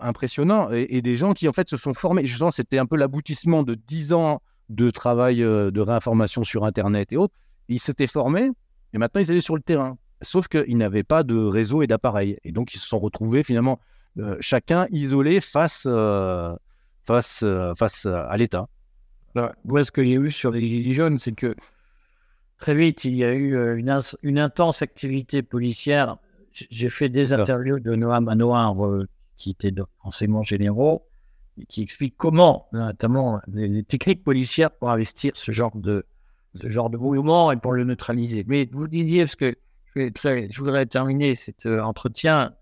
impressionnant. 0.04 0.69
Et, 0.71 1.02
des 1.02 1.15
gens 1.15 1.34
qui, 1.34 1.47
en 1.47 1.54
fait, 1.54 1.69
se 1.69 1.78
sont 1.78 1.93
formés. 1.93 2.26
Justement, 2.26 2.52
c'était 2.52 2.78
un 2.78 2.86
peu 2.86 2.97
l'aboutissement 2.97 3.63
de 3.63 3.76
10 3.76 4.13
ans 4.13 4.41
de 4.69 4.89
travail 4.89 5.38
de 5.38 5.80
réinformation 5.80 6.43
sur 6.43 6.65
Internet 6.65 7.12
et 7.13 7.17
autres. 7.17 7.34
Ils 7.69 7.80
s'étaient 7.80 8.08
formés 8.08 8.50
et 8.93 8.97
maintenant 8.97 9.21
ils 9.21 9.32
allaient 9.32 9.41
sur 9.41 9.56
le 9.56 9.62
terrain. 9.62 9.97
Sauf 10.21 10.47
qu'ils 10.47 10.78
n'avaient 10.78 11.04
pas 11.04 11.23
de 11.23 11.38
réseau 11.38 11.82
et 11.82 11.88
d'appareil. 11.88 12.38
Et 12.43 12.52
donc, 12.52 12.73
ils 12.73 12.80
se 12.80 12.88
sont 12.88 13.00
retrouvés 13.00 13.43
finalement 13.43 13.80
chacun 14.39 14.88
isolé 14.91 15.41
face, 15.41 15.88
face, 17.06 17.45
face 17.78 18.06
à 18.06 18.36
l'État. 18.38 18.67
Moi, 19.65 19.84
ce 19.84 19.91
que 19.91 20.04
j'ai 20.04 20.13
eu 20.13 20.32
sur 20.32 20.52
les 20.52 20.65
Gilets 20.65 20.93
jaunes, 20.93 21.19
c'est 21.19 21.34
que 21.34 21.56
très 22.58 22.76
vite, 22.76 23.06
il 23.06 23.15
y 23.15 23.23
a 23.23 23.34
eu 23.34 23.82
une 24.23 24.39
intense 24.39 24.82
activité 24.82 25.43
policière 25.43 26.17
j'ai 26.70 26.89
fait 26.89 27.10
des 27.10 27.34
interviews 27.34 27.80
de 27.80 27.96
Noam 27.96 28.26
Manoir, 28.26 28.86
euh, 28.86 29.08
qui 29.36 29.52
était 29.52 29.72
d'enseignements 29.72 30.41
généraux, 30.41 31.08
qui 31.67 31.82
explique 31.82 32.15
comment, 32.17 32.67
notamment, 32.72 33.39
les, 33.48 33.84
techniques 33.84 34.24
policières 34.24 34.72
pour 34.72 34.89
investir 34.89 35.34
ce 35.36 35.52
genre 35.52 35.76
de, 35.76 36.06
ce 36.60 36.70
genre 36.70 36.89
de 36.89 36.98
mouvement 36.98 37.52
et 37.52 37.58
pour 37.58 37.74
le 37.74 37.84
neutraliser. 37.84 38.43
Mais 38.48 38.70
vous 38.72 38.88
disiez, 38.88 39.24
parce 39.24 39.36
que 39.36 39.56
je 39.96 40.60
voudrais 40.60 40.86
terminer 40.86 41.36
cet 41.36 41.65
euh, 41.65 41.82
entretien 41.82 42.54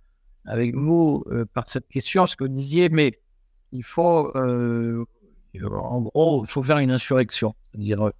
avec 0.45 0.75
vous 0.75 1.23
euh, 1.27 1.45
par 1.45 1.67
cette 1.67 1.87
question, 1.87 2.25
ce 2.25 2.35
que 2.35 2.43
vous 2.43 2.49
disiez, 2.49 2.89
mais 2.89 3.19
il 3.71 3.83
faut, 3.83 4.31
en 4.35 6.01
gros, 6.01 6.45
il 6.45 6.49
faut 6.49 6.63
faire 6.63 6.77
une 6.77 6.91
insurrection. 6.91 7.55
C'est-à-dire, 7.71 8.11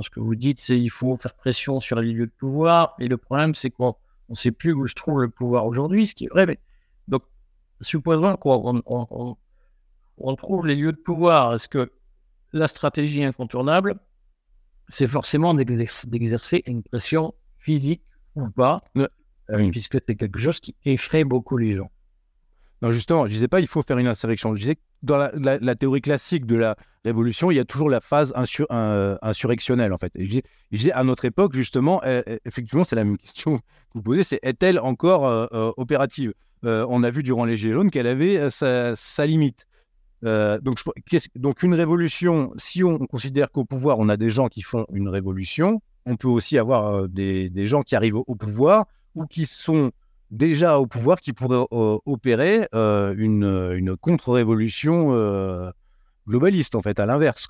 ce 0.00 0.10
que 0.10 0.20
vous 0.20 0.34
dites, 0.34 0.58
c'est 0.58 0.78
il 0.78 0.90
faut 0.90 1.16
faire 1.16 1.34
pression 1.34 1.78
sur 1.78 2.00
les 2.00 2.12
lieux 2.12 2.26
de 2.26 2.32
pouvoir. 2.32 2.96
Et 2.98 3.06
le 3.06 3.16
problème, 3.16 3.54
c'est 3.54 3.70
qu'on 3.70 3.94
on 4.28 4.32
ne 4.32 4.36
sait 4.36 4.50
plus 4.50 4.72
où 4.72 4.86
se 4.86 4.94
trouve 4.94 5.22
le 5.22 5.30
pouvoir 5.30 5.66
aujourd'hui, 5.66 6.06
ce 6.06 6.14
qui 6.14 6.24
est 6.24 6.28
vrai. 6.28 6.46
Mais... 6.46 6.58
Donc, 7.08 7.22
supposons 7.80 8.36
qu'on 8.36 8.82
on, 10.18 10.36
trouve 10.36 10.66
les 10.66 10.74
lieux 10.74 10.92
de 10.92 10.98
pouvoir, 10.98 11.54
est-ce 11.54 11.68
que 11.68 11.92
la 12.52 12.68
stratégie 12.68 13.22
incontournable, 13.24 13.96
c'est 14.88 15.06
forcément 15.06 15.54
d'exercer 15.54 16.62
une 16.66 16.82
pression 16.82 17.34
physique 17.58 18.02
ou 18.34 18.50
pas, 18.50 18.82
euh, 18.96 19.08
puisque 19.70 19.98
c'est 20.06 20.16
quelque 20.16 20.38
chose 20.38 20.60
qui 20.60 20.74
effraie 20.84 21.24
beaucoup 21.24 21.56
les 21.56 21.72
gens. 21.72 21.90
Non, 22.82 22.90
justement, 22.90 23.26
je 23.26 23.32
disais 23.32 23.48
pas 23.48 23.60
il 23.60 23.66
faut 23.66 23.82
faire 23.82 23.98
une 23.98 24.06
insurrection. 24.06 24.54
Je 24.54 24.60
disais 24.60 24.74
que 24.76 24.80
dans 25.02 25.30
la, 25.34 25.74
théorie 25.74 26.02
classique 26.02 26.46
de 26.46 26.56
la 26.56 26.76
révolution, 27.04 27.50
il 27.50 27.56
y 27.56 27.60
a 27.60 27.64
toujours 27.64 27.88
la 27.88 28.00
phase 28.00 28.34
insurrectionnelle, 28.36 29.92
en 29.92 29.96
fait. 29.96 30.12
Et 30.16 30.26
je 30.26 30.40
disais, 30.72 30.92
à 30.92 31.04
notre 31.04 31.24
époque, 31.24 31.54
justement, 31.54 32.02
eh, 32.04 32.22
eh, 32.26 32.38
effectivement, 32.44 32.84
c'est 32.84 32.96
la 32.96 33.04
même 33.04 33.18
question 33.18 33.58
que 33.58 33.62
vous 33.94 34.02
posez, 34.02 34.24
c'est 34.24 34.40
est-elle 34.42 34.78
encore 34.78 35.26
euh, 35.26 35.46
euh, 35.52 35.72
opérative? 35.76 36.34
Euh, 36.64 36.86
On 36.88 37.02
a 37.02 37.10
vu 37.10 37.22
durant 37.22 37.44
les 37.44 37.56
Gilets 37.56 37.74
jaunes 37.74 37.90
qu'elle 37.90 38.06
avait 38.06 38.50
sa, 38.50 38.94
limite. 39.26 39.66
donc, 40.22 41.62
une 41.62 41.74
révolution, 41.74 42.52
si 42.56 42.84
on 42.84 42.98
considère 42.98 43.50
qu'au 43.52 43.64
pouvoir, 43.64 43.98
on 43.98 44.08
a 44.08 44.16
des 44.16 44.28
gens 44.28 44.48
qui 44.48 44.62
font 44.62 44.86
une 44.92 45.08
révolution, 45.08 45.80
on 46.04 46.16
peut 46.16 46.28
aussi 46.28 46.58
avoir 46.58 47.08
des 47.08 47.66
gens 47.66 47.82
qui 47.82 47.96
arrivent 47.96 48.16
au 48.16 48.34
pouvoir 48.34 48.84
ou 49.14 49.26
qui 49.26 49.46
sont 49.46 49.92
déjà 50.30 50.78
au 50.78 50.86
pouvoir 50.86 51.20
qui 51.20 51.32
pourrait 51.32 51.64
euh, 51.72 51.98
opérer 52.04 52.68
euh, 52.74 53.14
une, 53.16 53.44
une 53.76 53.96
contre-révolution 53.96 55.14
euh, 55.14 55.70
globaliste, 56.26 56.74
en 56.74 56.82
fait, 56.82 56.98
à 57.00 57.06
l'inverse. 57.06 57.48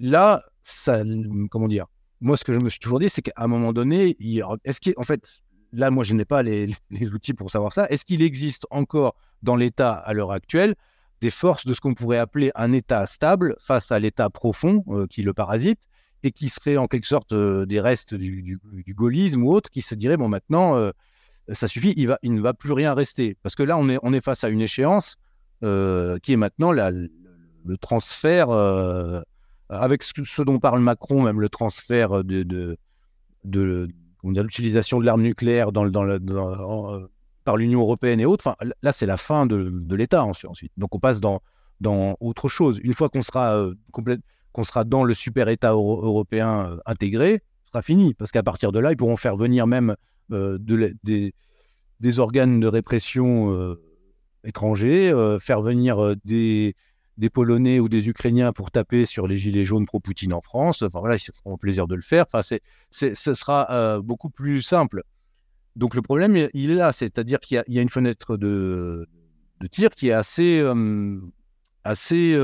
Là, 0.00 0.44
ça, 0.64 1.02
comment 1.50 1.66
dire 1.68 1.86
Moi, 2.20 2.36
ce 2.36 2.44
que 2.44 2.52
je 2.52 2.60
me 2.60 2.68
suis 2.68 2.78
toujours 2.78 3.00
dit, 3.00 3.08
c'est 3.08 3.22
qu'à 3.22 3.32
un 3.36 3.48
moment 3.48 3.72
donné, 3.72 4.16
est-ce 4.64 4.92
qu'en 4.92 5.02
fait, 5.02 5.40
là, 5.72 5.90
moi, 5.90 6.04
je 6.04 6.14
n'ai 6.14 6.24
pas 6.24 6.42
les, 6.42 6.72
les, 6.90 7.08
outils 7.10 7.34
pour 7.34 7.50
savoir 7.50 7.72
ça. 7.72 7.86
Est-ce 7.90 8.04
qu'il 8.04 8.22
existe 8.22 8.66
encore 8.70 9.16
dans 9.42 9.56
l'État 9.56 9.92
à 9.92 10.12
l'heure 10.14 10.32
actuelle 10.32 10.74
des 11.20 11.30
forces 11.30 11.66
de 11.66 11.74
ce 11.74 11.80
qu'on 11.80 11.94
pourrait 11.94 12.18
appeler 12.18 12.52
un 12.54 12.72
État 12.72 13.04
stable 13.06 13.56
face 13.58 13.90
à 13.90 13.98
l'État 13.98 14.30
profond 14.30 14.84
qui 15.10 15.22
le 15.22 15.34
parasite 15.34 15.80
et 16.22 16.32
qui 16.32 16.48
seraient 16.48 16.76
en 16.76 16.86
quelque 16.86 17.06
sorte 17.06 17.32
euh, 17.32 17.66
des 17.66 17.80
restes 17.80 18.14
du, 18.14 18.60
gaullisme 18.88 19.42
ou 19.44 19.52
autre, 19.52 19.70
qui 19.70 19.82
se 19.82 19.94
diraient, 19.94 20.16
bon, 20.16 20.28
maintenant, 20.28 20.76
euh, 20.76 20.90
ça 21.52 21.68
suffit, 21.68 21.94
il, 21.96 22.34
ne 22.34 22.40
va 22.40 22.54
plus 22.54 22.72
rien 22.72 22.94
rester. 22.94 23.36
Parce 23.42 23.54
que 23.54 23.62
là, 23.62 23.78
on 23.78 23.88
est, 23.88 24.20
face 24.20 24.44
à 24.44 24.48
une 24.48 24.60
échéance 24.60 25.16
euh, 25.62 26.18
qui 26.18 26.32
est 26.32 26.36
maintenant 26.36 26.72
le 26.72 27.08
transfert, 27.80 28.50
avec 29.70 30.02
ce, 30.02 30.42
dont 30.42 30.58
parle 30.58 30.80
Macron, 30.80 31.22
même 31.22 31.40
le 31.40 31.48
transfert 31.48 32.24
de, 32.24 32.76
l'utilisation 34.24 35.00
de 35.00 35.04
l'arme 35.04 35.22
nucléaire 35.22 35.70
par 37.44 37.56
l'Union 37.56 37.80
européenne 37.80 38.20
et 38.20 38.26
autres. 38.26 38.56
Là, 38.82 38.92
c'est 38.92 39.06
la 39.06 39.16
fin 39.16 39.46
de, 39.46 39.94
l'État 39.94 40.24
ensuite. 40.24 40.72
Donc, 40.76 40.94
on 40.94 40.98
passe 40.98 41.20
dans, 41.20 41.40
autre 42.20 42.48
chose. 42.48 42.78
Une 42.82 42.92
fois 42.92 43.08
qu'on 43.08 43.22
sera, 43.22 43.70
qu'on 44.52 44.64
sera 44.64 44.84
dans 44.84 45.04
le 45.04 45.14
super 45.14 45.48
État 45.48 45.72
européen 45.72 46.78
intégré, 46.86 47.42
ce 47.64 47.72
sera 47.72 47.82
fini. 47.82 48.14
Parce 48.14 48.32
qu'à 48.32 48.42
partir 48.42 48.72
de 48.72 48.78
là, 48.78 48.92
ils 48.92 48.96
pourront 48.96 49.16
faire 49.16 49.36
venir 49.36 49.66
même 49.66 49.94
euh, 50.32 50.58
de, 50.60 50.94
des, 51.04 51.34
des, 52.00 52.18
organes 52.18 52.60
de 52.60 52.66
répression 52.66 53.52
euh, 53.52 53.80
étrangers, 54.44 55.10
euh, 55.10 55.38
faire 55.38 55.62
venir 55.62 56.14
des, 56.24 56.74
des 57.16 57.30
Polonais 57.30 57.80
ou 57.80 57.88
des 57.88 58.08
Ukrainiens 58.08 58.52
pour 58.52 58.70
taper 58.70 59.06
sur 59.06 59.26
les 59.26 59.38
gilets 59.38 59.64
jaunes 59.64 59.86
pro-Poutine 59.86 60.34
en 60.34 60.40
France. 60.40 60.82
Enfin 60.82 61.00
voilà, 61.00 61.16
ils 61.16 61.20
se 61.20 61.32
feront 61.32 61.56
plaisir 61.56 61.86
de 61.86 61.94
le 61.94 62.02
faire. 62.02 62.26
Enfin, 62.30 62.42
c'est, 62.42 62.62
ce 62.90 63.34
sera 63.34 64.00
beaucoup 64.00 64.30
plus 64.30 64.60
simple. 64.60 65.02
Donc 65.76 65.94
le 65.94 66.02
problème, 66.02 66.48
il 66.54 66.70
est 66.70 66.74
là, 66.74 66.92
c'est-à-dire 66.92 67.40
qu'il 67.40 67.62
y, 67.66 67.78
a 67.78 67.82
une 67.82 67.88
fenêtre 67.88 68.36
de, 68.36 69.06
de 69.60 69.66
tir 69.66 69.90
qui 69.90 70.08
est 70.08 70.12
assez, 70.12 70.62
assez 71.84 72.36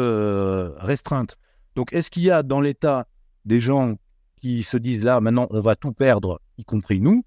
restreinte. 0.79 1.37
Donc 1.75 1.93
est-ce 1.93 2.11
qu'il 2.11 2.23
y 2.23 2.31
a 2.31 2.43
dans 2.43 2.61
l'État 2.61 3.07
des 3.45 3.61
gens 3.61 3.97
qui 4.41 4.63
se 4.63 4.77
disent 4.77 5.03
là, 5.05 5.21
maintenant, 5.21 5.47
on 5.51 5.61
va 5.61 5.77
tout 5.77 5.93
perdre, 5.93 6.41
y 6.59 6.65
compris 6.65 7.01
nous? 7.01 7.25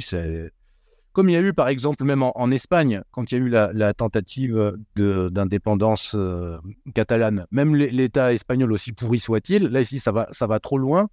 C'est 0.00 0.50
comme 1.14 1.28
il 1.28 1.34
y 1.34 1.36
a 1.36 1.40
eu 1.40 1.54
par 1.54 1.68
exemple 1.68 2.02
même 2.02 2.24
en, 2.24 2.50
Espagne, 2.50 3.02
quand 3.12 3.30
il 3.30 3.38
y 3.38 3.40
a 3.40 3.44
eu 3.44 3.48
la, 3.48 3.94
tentative 3.94 4.76
d'indépendance 4.96 6.14
euh, 6.16 6.58
catalane, 6.92 7.46
même 7.52 7.76
l'État 7.76 8.32
espagnol 8.32 8.72
aussi 8.72 8.92
pourri 8.92 9.20
soit-il, 9.20 9.68
là 9.68 9.80
ici 9.80 10.00
ça 10.00 10.10
va, 10.10 10.26
ça 10.32 10.48
va 10.48 10.58
trop 10.58 10.76
loin, 10.76 11.08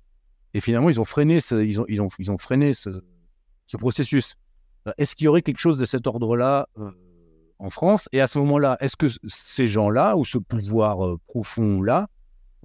et 0.55 0.59
finalement 0.59 0.89
ils 0.89 0.99
ont 0.99 1.05
freiné 1.05 1.39
ce, 1.39 1.63
ils 1.63 1.79
ont, 1.79 1.85
ils 1.87 2.01
ont, 2.01 2.07
ils 2.17 2.31
ont 2.31 2.39
freiné 2.39 2.73
ce, 2.73 2.89
processus. 3.77 4.35
Euh, 4.87 4.91
est-ce 4.97 5.15
qu'il 5.15 5.25
y 5.25 5.27
aurait 5.27 5.43
quelque 5.43 5.59
chose 5.59 5.77
de 5.77 5.85
cet 5.85 6.07
ordre-là 6.07 6.67
euh, 6.79 6.89
en 7.59 7.69
France? 7.69 8.09
Et 8.11 8.21
à 8.21 8.27
ce 8.27 8.39
moment-là, 8.39 8.77
est-ce 8.79 8.97
que 8.97 9.05
ces 9.27 9.67
gens-là, 9.67 10.17
ou 10.17 10.25
ce 10.25 10.39
pouvoir 10.39 11.15
profond-là, 11.27 12.07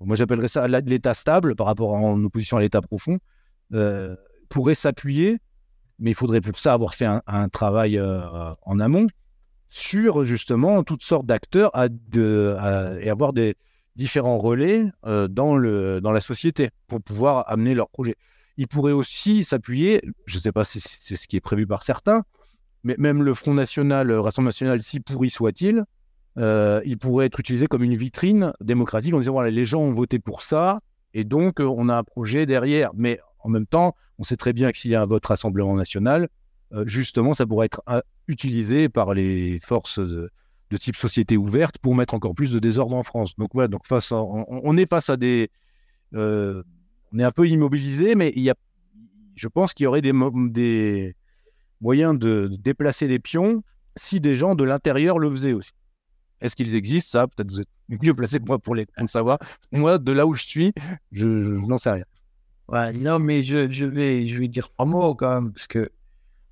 moi 0.00 0.16
j'appellerais 0.16 0.48
ça 0.48 0.66
l'État 0.68 1.14
stable 1.14 1.54
par 1.54 1.66
rapport 1.66 1.94
en 1.94 2.22
opposition 2.24 2.56
à 2.56 2.60
l'État 2.60 2.80
profond, 2.80 3.18
pourrait 4.48 4.74
s'appuyer 4.74 5.38
mais 5.98 6.10
il 6.10 6.14
faudrait 6.14 6.40
pour 6.40 6.58
ça 6.58 6.72
avoir 6.72 6.94
fait 6.94 7.06
un, 7.26 7.48
travail 7.48 7.98
euh, 7.98 8.20
en 8.62 8.80
amont 8.80 9.06
sur 9.68 10.24
justement 10.24 10.82
toutes 10.82 11.02
sortes 11.02 11.26
d'acteurs 11.26 11.72
et 11.74 13.10
avoir 13.10 13.32
des 13.32 13.56
différents 13.96 14.38
relais 14.38 14.84
euh, 15.06 15.26
dans, 15.26 15.56
le, 15.56 16.00
dans 16.00 16.12
la 16.12 16.20
société 16.20 16.70
pour 16.86 17.02
pouvoir 17.02 17.50
amener 17.50 17.74
leurs 17.74 17.88
projets. 17.88 18.16
Il 18.58 18.68
pourrait 18.68 18.92
aussi 18.92 19.44
s'appuyer, 19.44 20.00
je 20.26 20.36
ne 20.36 20.42
sais 20.42 20.52
pas 20.52 20.64
si 20.64 20.80
c'est 20.80 21.16
ce 21.16 21.28
qui 21.28 21.36
est 21.36 21.40
prévu 21.40 21.66
par 21.66 21.82
certains, 21.82 22.22
mais 22.84 22.94
même 22.98 23.22
le 23.22 23.34
Front 23.34 23.54
National, 23.54 24.06
le 24.06 24.20
Rassemblement 24.20 24.48
National, 24.48 24.82
si 24.82 25.00
pourri 25.00 25.30
soit-il, 25.30 25.84
euh, 26.38 26.80
il 26.84 26.98
pourrait 26.98 27.26
être 27.26 27.40
utilisé 27.40 27.66
comme 27.66 27.82
une 27.82 27.96
vitrine 27.96 28.52
démocratique 28.60 29.14
en 29.14 29.20
disant 29.20 29.32
voilà, 29.32 29.50
les 29.50 29.64
gens 29.64 29.80
ont 29.80 29.92
voté 29.92 30.18
pour 30.18 30.42
ça, 30.42 30.80
et 31.14 31.24
donc 31.24 31.60
on 31.60 31.88
a 31.88 31.96
un 31.96 32.04
projet 32.04 32.46
derrière. 32.46 32.90
Mais 32.94 33.20
en 33.40 33.48
même 33.48 33.66
temps, 33.66 33.94
on 34.18 34.22
sait 34.22 34.36
très 34.36 34.52
bien 34.52 34.72
que 34.72 34.78
s'il 34.78 34.90
y 34.90 34.94
a 34.94 35.02
un 35.02 35.06
vote 35.06 35.24
Rassemblement 35.24 35.74
national, 35.74 36.28
euh, 36.72 36.84
justement, 36.86 37.34
ça 37.34 37.46
pourrait 37.46 37.66
être 37.66 37.82
euh, 37.88 38.00
utilisé 38.28 38.88
par 38.88 39.14
les 39.14 39.60
forces 39.60 39.98
de, 39.98 40.30
type 40.78 40.96
société 40.96 41.36
ouverte 41.36 41.78
pour 41.78 41.94
mettre 41.94 42.14
encore 42.14 42.34
plus 42.34 42.52
de 42.52 42.58
désordre 42.58 42.96
en 42.96 43.02
France. 43.02 43.36
Donc 43.36 43.50
voilà, 43.54 43.68
donc 43.68 43.86
face 43.86 44.12
on, 44.12 44.76
est 44.76 44.88
face 44.88 45.08
à 45.08 45.16
des... 45.16 45.50
Euh, 46.14 46.62
on 47.12 47.18
est 47.18 47.24
un 47.24 47.30
peu 47.30 47.48
immobilisé, 47.48 48.14
mais 48.14 48.32
il 48.34 48.42
y 48.42 48.50
a, 48.50 48.54
je 49.36 49.48
pense 49.48 49.74
qu'il 49.74 49.84
y 49.84 49.86
aurait 49.86 50.02
des 50.02 50.12
moyens 51.80 52.18
de, 52.18 52.50
déplacer 52.58 53.06
les 53.06 53.20
pions 53.20 53.62
si 53.96 54.20
des 54.20 54.34
gens 54.34 54.54
de 54.54 54.64
l'intérieur 54.64 55.18
le 55.18 55.30
faisaient 55.30 55.52
aussi. 55.52 55.70
Est-ce 56.40 56.56
qu'ils 56.56 56.74
existent? 56.74 57.18
Ça, 57.18 57.26
peut-être 57.26 57.50
vous 57.50 57.60
êtes 57.60 57.68
mieux 57.88 58.14
placé 58.14 58.38
que 58.38 58.44
moi 58.44 58.58
pour, 58.58 58.74
les, 58.74 58.86
le 58.98 59.06
savoir. 59.06 59.38
Moi, 59.72 59.98
de 59.98 60.12
là 60.12 60.26
où 60.26 60.34
je 60.34 60.46
suis, 60.46 60.72
je 61.12 61.26
n'en 61.26 61.78
sais 61.78 61.90
rien. 61.90 62.04
Ouais, 62.68 62.92
non, 62.92 63.18
mais 63.18 63.42
je, 63.42 63.70
je, 63.70 63.86
vais, 63.86 64.26
je 64.26 64.40
vais 64.40 64.48
dire 64.48 64.68
trois 64.70 64.86
mots 64.86 65.14
quand 65.14 65.32
même, 65.32 65.52
parce 65.52 65.68
que 65.68 65.90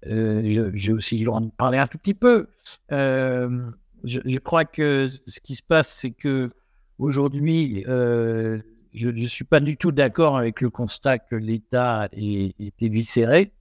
euh, 0.07 0.71
j'ai 0.75 0.93
aussi 0.93 1.19
le 1.19 1.25
droit 1.25 1.41
de 1.41 1.51
parler 1.51 1.79
un 1.79 1.87
tout 1.87 1.99
petit 1.99 2.15
peu. 2.15 2.47
Euh, 2.93 3.71
je, 4.05 4.39
crois 4.39 4.65
que 4.65 5.07
ce 5.09 5.41
qui 5.41 5.55
se 5.55 5.63
passe, 5.63 5.89
c'est 5.89 6.11
que 6.13 6.51
aujourd'hui, 6.99 7.85
euh, 7.89 8.61
je 8.93 9.09
ne 9.09 9.27
suis 9.27 9.45
pas 9.45 9.61
du 9.61 9.77
tout 9.77 9.93
d'accord 9.93 10.37
avec 10.37 10.61
le 10.61 10.71
constat 10.71 11.19
que 11.19 11.35
l'État 11.35 12.09
est, 12.13 12.55
est 12.61 12.83
éviscéré. 12.83 13.53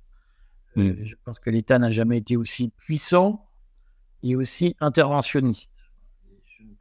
Mm. 0.76 0.92
Je 1.04 1.16
pense 1.24 1.40
que 1.40 1.50
l'État 1.50 1.80
n'a 1.80 1.92
jamais 1.92 2.18
été 2.18 2.38
aussi 2.38 2.70
puissant 2.70 3.46
et 4.22 4.36
aussi 4.36 4.76
interventionniste. 4.80 5.72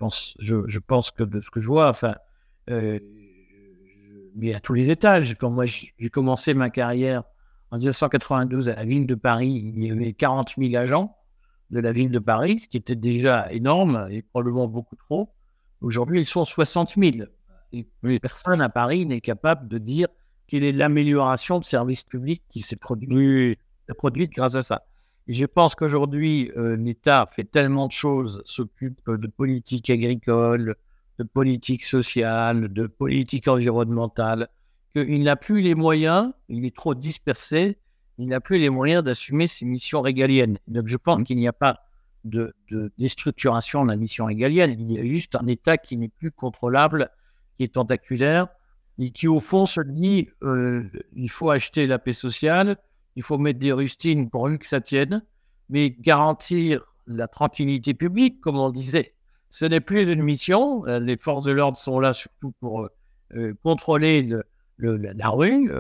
Je 0.02 0.04
pense, 0.04 0.34
je, 0.40 0.56
je 0.66 0.78
pense 0.80 1.12
que 1.12 1.22
de 1.22 1.40
ce 1.40 1.48
que 1.48 1.60
je 1.60 1.66
vois, 1.68 1.88
enfin, 1.88 2.16
mais 2.66 4.52
à 4.52 4.58
tous 4.58 4.74
les 4.74 4.90
étages. 4.90 5.36
Quand 5.38 5.48
moi 5.48 5.64
j'ai 5.64 6.10
commencé 6.10 6.54
ma 6.54 6.70
carrière 6.70 7.22
en 7.70 7.76
1992 7.76 8.68
à 8.68 8.74
la 8.74 8.84
ville 8.84 9.06
de 9.06 9.14
Paris, 9.14 9.62
il 9.64 9.84
y 9.84 9.92
avait 9.92 10.12
40 10.12 10.54
000 10.58 10.74
agents 10.74 11.16
de 11.70 11.78
la 11.78 11.92
ville 11.92 12.10
de 12.10 12.18
Paris, 12.18 12.58
ce 12.58 12.66
qui 12.66 12.78
était 12.78 12.96
déjà 12.96 13.52
énorme 13.52 14.08
et 14.10 14.22
probablement 14.22 14.66
beaucoup 14.66 14.96
trop. 14.96 15.32
Aujourd'hui, 15.80 16.18
ils 16.18 16.26
sont 16.26 16.44
60 16.44 16.96
000. 16.96 17.28
Et 17.72 17.86
personne 18.18 18.60
à 18.60 18.68
Paris 18.68 19.06
n'est 19.06 19.20
capable 19.20 19.68
de 19.68 19.78
dire 19.78 20.08
quelle 20.48 20.64
est 20.64 20.72
l'amélioration 20.72 21.60
de 21.60 21.64
service 21.64 22.02
public 22.02 22.42
qui 22.48 22.58
s'est 22.58 22.74
produite, 22.74 23.56
produite 23.96 24.32
grâce 24.32 24.56
à 24.56 24.62
ça. 24.62 24.82
Et 25.28 25.35
je 25.35 25.46
pense 25.46 25.74
qu'aujourd'hui, 25.74 26.50
euh, 26.56 26.76
l'État 26.76 27.26
fait 27.30 27.44
tellement 27.44 27.87
de 27.87 27.92
choses, 27.92 28.42
s'occupe 28.44 29.00
de 29.08 29.26
politique 29.26 29.88
agricole, 29.90 30.76
de 31.18 31.24
politique 31.24 31.85
sociale, 31.85 32.72
de 32.72 32.87
politique 32.87 33.46
environnementale, 33.48 34.48
qu'il 34.94 35.22
n'a 35.22 35.37
plus 35.37 35.61
les 35.61 35.74
moyens, 35.74 36.32
il 36.48 36.64
est 36.64 36.76
trop 36.76 36.94
dispersé, 36.94 37.78
il 38.18 38.28
n'a 38.28 38.40
plus 38.40 38.58
les 38.58 38.70
moyens 38.70 39.02
d'assumer 39.02 39.46
ses 39.46 39.64
missions 39.64 40.00
régaliennes. 40.00 40.58
Donc 40.68 40.88
je 40.88 40.96
pense 40.96 41.20
mmh. 41.20 41.24
qu'il 41.24 41.37
n'y 41.37 41.48
a 41.48 41.52
pas 41.52 41.80
de, 42.24 42.54
déstructuration 42.98 43.85
de 43.85 43.90
la 43.90 43.96
mission 43.96 44.26
régalienne, 44.26 44.76
il 44.78 44.92
y 44.92 44.98
a 44.98 45.04
juste 45.04 45.37
un 45.37 45.46
État 45.46 45.76
qui 45.76 45.96
n'est 45.96 46.08
plus 46.08 46.30
contrôlable, 46.30 47.11
qui 47.56 47.64
est 47.64 47.74
tentaculaire, 47.74 48.48
et 48.98 49.11
qui 49.11 49.26
au 49.26 49.40
fond 49.40 49.66
se 49.66 49.80
dit, 49.80 50.28
euh, 50.42 50.85
il 51.14 51.30
faut 51.30 51.50
acheter 51.50 51.87
la 51.87 51.98
paix 51.98 52.12
sociale, 52.12 52.76
il 53.16 53.22
faut 53.22 53.38
mettre 53.38 53.59
des 53.59 53.72
rustines 53.72 54.31
pour 54.31 54.48
que 54.59 54.66
ça 54.66 54.81
tienne, 54.81 55.25
mais 55.68 55.90
garantir 55.90 56.83
la 57.07 57.29
tranquillité 57.29 57.94
publique, 57.94 58.40
comme 58.40 58.59
on 58.59 58.70
disait, 58.70 59.14
ce 59.53 59.66
n'est 59.66 59.81
plus 59.81 60.11
une 60.11 60.22
mission. 60.22 60.87
Euh, 60.87 60.98
les 60.98 61.16
forces 61.16 61.44
de 61.44 61.53
l'ordre 61.53 61.77
sont 61.77 62.01
là 62.01 62.12
surtout 62.12 62.53
pour 62.61 62.83
euh, 62.83 62.88
euh, 63.35 63.55
contrôler 63.62 64.29
la 64.79 65.29
rue, 65.29 65.70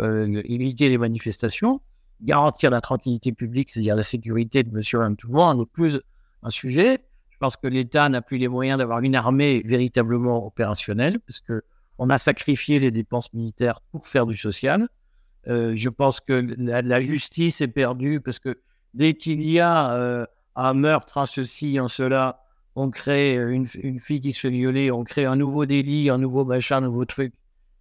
éviter 0.44 0.88
les 0.88 0.98
manifestations, 0.98 1.80
garantir 2.20 2.70
la 2.70 2.80
tranquillité 2.80 3.32
publique, 3.32 3.70
c'est-à-dire 3.70 3.96
la 3.96 4.02
sécurité 4.02 4.62
de 4.62 4.70
monsieur 4.70 5.00
et 5.02 5.16
tout 5.16 5.28
le 5.28 5.34
monde, 5.34 5.58
n'est 5.58 5.66
plus 5.66 5.98
un 6.42 6.50
sujet. 6.50 7.02
Je 7.30 7.38
pense 7.38 7.56
que 7.56 7.66
l'État 7.66 8.08
n'a 8.08 8.22
plus 8.22 8.38
les 8.38 8.46
moyens 8.46 8.78
d'avoir 8.78 9.00
une 9.00 9.16
armée 9.16 9.62
véritablement 9.64 10.46
opérationnelle, 10.46 11.18
parce 11.20 11.40
qu'on 11.40 12.10
a 12.10 12.18
sacrifié 12.18 12.78
les 12.78 12.90
dépenses 12.92 13.32
militaires 13.32 13.80
pour 13.90 14.06
faire 14.06 14.26
du 14.26 14.36
social. 14.36 14.88
Je 15.46 15.88
pense 15.88 16.20
que 16.20 16.46
la, 16.58 17.00
justice 17.00 17.60
est 17.60 17.68
perdue, 17.68 18.20
parce 18.20 18.38
que 18.38 18.60
dès 18.94 19.14
qu'il 19.14 19.42
y 19.42 19.60
a 19.60 20.26
un 20.54 20.74
meurtre, 20.74 21.18
un 21.18 21.26
ceci, 21.26 21.78
un 21.78 21.88
cela, 21.88 22.42
on 22.74 22.90
crée 22.90 23.34
une, 23.34 23.66
fille 23.66 24.20
qui 24.20 24.32
se 24.32 24.40
fait 24.40 24.50
violer, 24.50 24.90
on 24.90 25.04
crée 25.04 25.24
un 25.24 25.36
nouveau 25.36 25.66
délit, 25.66 26.10
un 26.10 26.18
nouveau 26.18 26.44
machin, 26.44 26.78
un 26.78 26.82
nouveau 26.82 27.04
truc. 27.04 27.34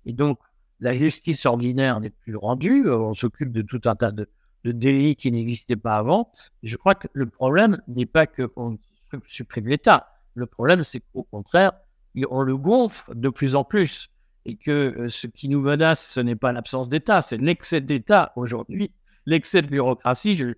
Et 0.05 0.13
donc, 0.13 0.39
la 0.79 0.93
justice 0.93 1.45
ordinaire 1.45 1.99
n'est 1.99 2.09
plus 2.09 2.35
rendue, 2.35 2.89
on 2.89 3.13
s'occupe 3.13 3.51
de 3.51 3.61
tout 3.61 3.81
un 3.85 3.95
tas 3.95 4.11
de, 4.11 4.27
délits 4.63 5.15
qui 5.15 5.31
n'existaient 5.31 5.75
pas 5.75 5.97
avant. 5.97 6.31
Je 6.63 6.75
crois 6.75 6.95
que 6.95 7.07
le 7.13 7.27
problème 7.27 7.81
n'est 7.87 8.05
pas 8.05 8.27
qu'on 8.27 8.77
supprime 9.25 9.67
l'État. 9.67 10.07
Le 10.33 10.45
problème, 10.45 10.83
c'est 10.83 10.99
qu'au 10.99 11.23
contraire, 11.23 11.71
on 12.29 12.41
le 12.41 12.57
gonfle 12.57 13.11
de 13.15 13.29
plus 13.29 13.55
en 13.55 13.63
plus. 13.63 14.09
Et 14.45 14.55
que 14.55 14.71
euh, 14.71 15.09
ce 15.09 15.27
qui 15.27 15.49
nous 15.49 15.61
menace, 15.61 16.05
ce 16.05 16.19
n'est 16.19 16.35
pas 16.35 16.51
l'absence 16.51 16.89
d'État, 16.89 17.21
c'est 17.21 17.37
l'excès 17.37 17.81
d'État 17.81 18.33
aujourd'hui, 18.35 18.91
l'excès 19.25 19.61
de 19.61 19.67
bureaucratie. 19.67 20.35
Je, 20.35 20.53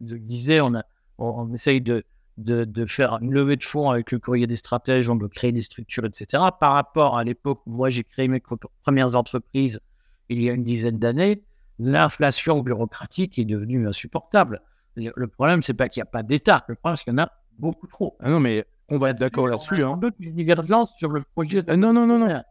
disais, 0.00 0.60
on, 0.60 0.74
a, 0.74 0.82
on 1.18 1.52
essaye 1.52 1.80
de, 1.80 2.04
de, 2.36 2.86
faire 2.86 3.18
une 3.22 3.32
levée 3.32 3.56
de 3.56 3.62
fonds 3.62 3.90
avec 3.90 4.12
le 4.12 4.18
courrier 4.18 4.46
des 4.46 4.56
stratèges, 4.56 5.08
on 5.08 5.16
veut 5.16 5.28
créer 5.28 5.52
des 5.52 5.62
structures, 5.62 6.04
etc. 6.04 6.42
Par 6.58 6.72
rapport 6.72 7.18
à 7.18 7.24
l'époque 7.24 7.62
où 7.66 7.70
moi 7.70 7.88
j'ai 7.90 8.04
créé 8.04 8.28
mes 8.28 8.42
premières 8.82 9.16
entreprises 9.16 9.80
il 10.28 10.42
y 10.42 10.48
a 10.48 10.52
une 10.52 10.62
dizaine 10.62 10.98
d'années, 10.98 11.42
l'inflation 11.78 12.60
bureaucratique 12.60 13.38
est 13.38 13.44
devenue 13.44 13.86
insupportable. 13.86 14.62
Le 14.96 15.26
problème, 15.26 15.62
c'est 15.62 15.74
pas 15.74 15.88
qu'il 15.88 16.00
n'y 16.00 16.08
a 16.08 16.10
pas 16.10 16.22
d'État. 16.22 16.64
Le 16.68 16.74
problème, 16.74 16.96
c'est 16.96 17.04
qu'il 17.04 17.12
y 17.12 17.16
en 17.16 17.22
a 17.22 17.32
beaucoup 17.58 17.86
trop. 17.86 18.16
Ah 18.20 18.30
non, 18.30 18.40
mais 18.40 18.64
on 18.88 18.98
va 18.98 19.10
être 19.10 19.18
d'accord 19.18 19.48
là-dessus. 19.48 19.82
Hein. 19.82 19.98
Une 20.20 20.34
divergence 20.34 20.92
sur 20.96 21.08
le 21.10 21.22
projet. 21.34 21.62
Euh, 21.68 21.76
non, 21.76 21.92
non, 21.92 22.06
non, 22.06 22.18
non. 22.18 22.42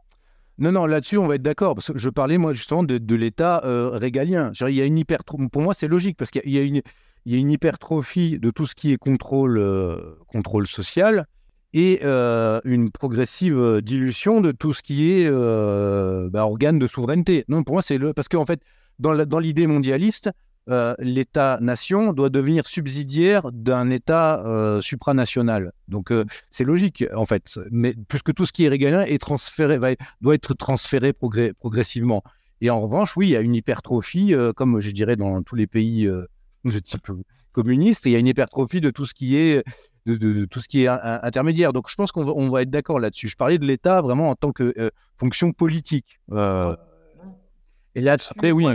Non, 0.60 0.74
non, 0.74 0.86
là-dessus, 0.86 1.18
on 1.18 1.26
va 1.26 1.36
être 1.36 1.42
d'accord. 1.42 1.78
Je 1.96 2.10
parlais, 2.10 2.38
moi, 2.38 2.54
justement, 2.54 2.84
de, 2.84 3.16
l'État 3.16 3.62
euh, 3.64 3.92
régalien. 3.92 4.52
il 4.68 4.76
y 4.76 4.82
a 4.82 4.86
une 4.86 4.98
hypertrophie. 4.98 5.48
Pour 5.48 5.62
moi, 5.62 5.74
c'est 5.74 5.88
logique, 5.88 6.18
parce 6.18 6.32
qu'il 6.32 6.50
y, 6.50 6.60
a 6.60 6.62
une, 6.62 7.52
hypertrophie 7.52 8.40
de 8.40 8.52
tout 8.52 8.66
ce 8.66 8.76
qui 8.76 8.92
est 8.92 8.98
contrôle, 8.98 9.58
euh, 9.58 10.16
social 10.66 11.26
et 11.74 12.04
une 12.04 12.92
progressive 12.92 13.82
dilution 13.82 14.42
de 14.42 14.52
tout 14.52 14.74
ce 14.74 14.82
qui 14.82 15.12
est 15.12 15.30
bah, 15.30 16.46
organe 16.46 16.80
de 16.80 16.88
souveraineté. 16.88 17.46
Non, 17.48 17.64
pour 17.64 17.76
moi, 17.76 17.82
c'est 17.82 17.98
le. 17.98 18.14
Parce 18.14 18.28
qu'en 18.28 18.46
fait, 18.46 18.62
dans 19.00 19.40
l'idée 19.40 19.68
mondialiste, 19.68 20.32
euh, 20.70 20.94
l'État-nation 21.00 22.14
doit 22.14 22.30
devenir 22.30 22.68
subsidiaire 22.68 23.52
d'un 23.52 23.90
État 23.90 24.44
euh, 24.46 24.82
supranational. 24.82 25.72
Donc 25.88 26.12
euh, 26.12 26.26
c'est 26.52 26.64
logique 26.64 27.04
en 27.16 27.26
fait, 27.26 27.60
mais 27.72 27.96
puisque 28.08 28.34
tout 28.36 28.46
ce 28.46 28.54
qui 28.54 28.66
est 28.66 28.70
régalien 28.70 29.02
est 29.02 29.20
transféré, 29.20 29.80
doit 30.22 30.36
être 30.36 30.54
transféré 30.54 31.14
progressivement. 31.14 32.24
Et 32.62 32.70
en 32.70 32.82
revanche, 32.82 33.18
oui, 33.18 33.30
il 33.30 33.32
y 33.32 33.36
a 33.36 33.40
une 33.40 33.56
hypertrophie, 33.56 34.34
comme 34.56 34.80
je 34.82 34.92
dirais 34.92 35.16
dans 35.16 35.42
tous 35.42 35.56
les 35.56 35.66
pays 35.66 36.06
de 36.06 36.80
type 36.80 37.10
communiste, 37.54 38.06
il 38.06 38.12
y 38.12 38.16
a 38.16 38.20
une 38.20 38.28
hypertrophie 38.28 38.82
de 38.82 38.90
tout 38.90 39.06
ce 39.06 39.14
qui 39.14 39.38
est 39.38 39.64
de, 40.06 40.46
tout 40.46 40.60
ce 40.60 40.68
qui 40.68 40.84
est 40.84 40.88
intermédiaire. 40.88 41.72
Donc 41.72 41.90
je 41.90 41.96
pense 41.96 42.12
qu'on 42.12 42.26
va, 42.26 42.50
va, 42.50 42.62
être 42.62 42.70
d'accord 42.70 43.00
là-dessus. 43.00 43.30
Je 43.30 43.38
parlais 43.38 43.58
de 43.58 43.66
l'État 43.66 44.02
vraiment 44.02 44.30
en 44.30 44.36
tant 44.36 44.52
que 44.52 44.74
fonction 45.18 45.54
politique. 45.54 46.20
Et 48.00 48.02
là, 48.02 48.16
oui, 48.44 48.66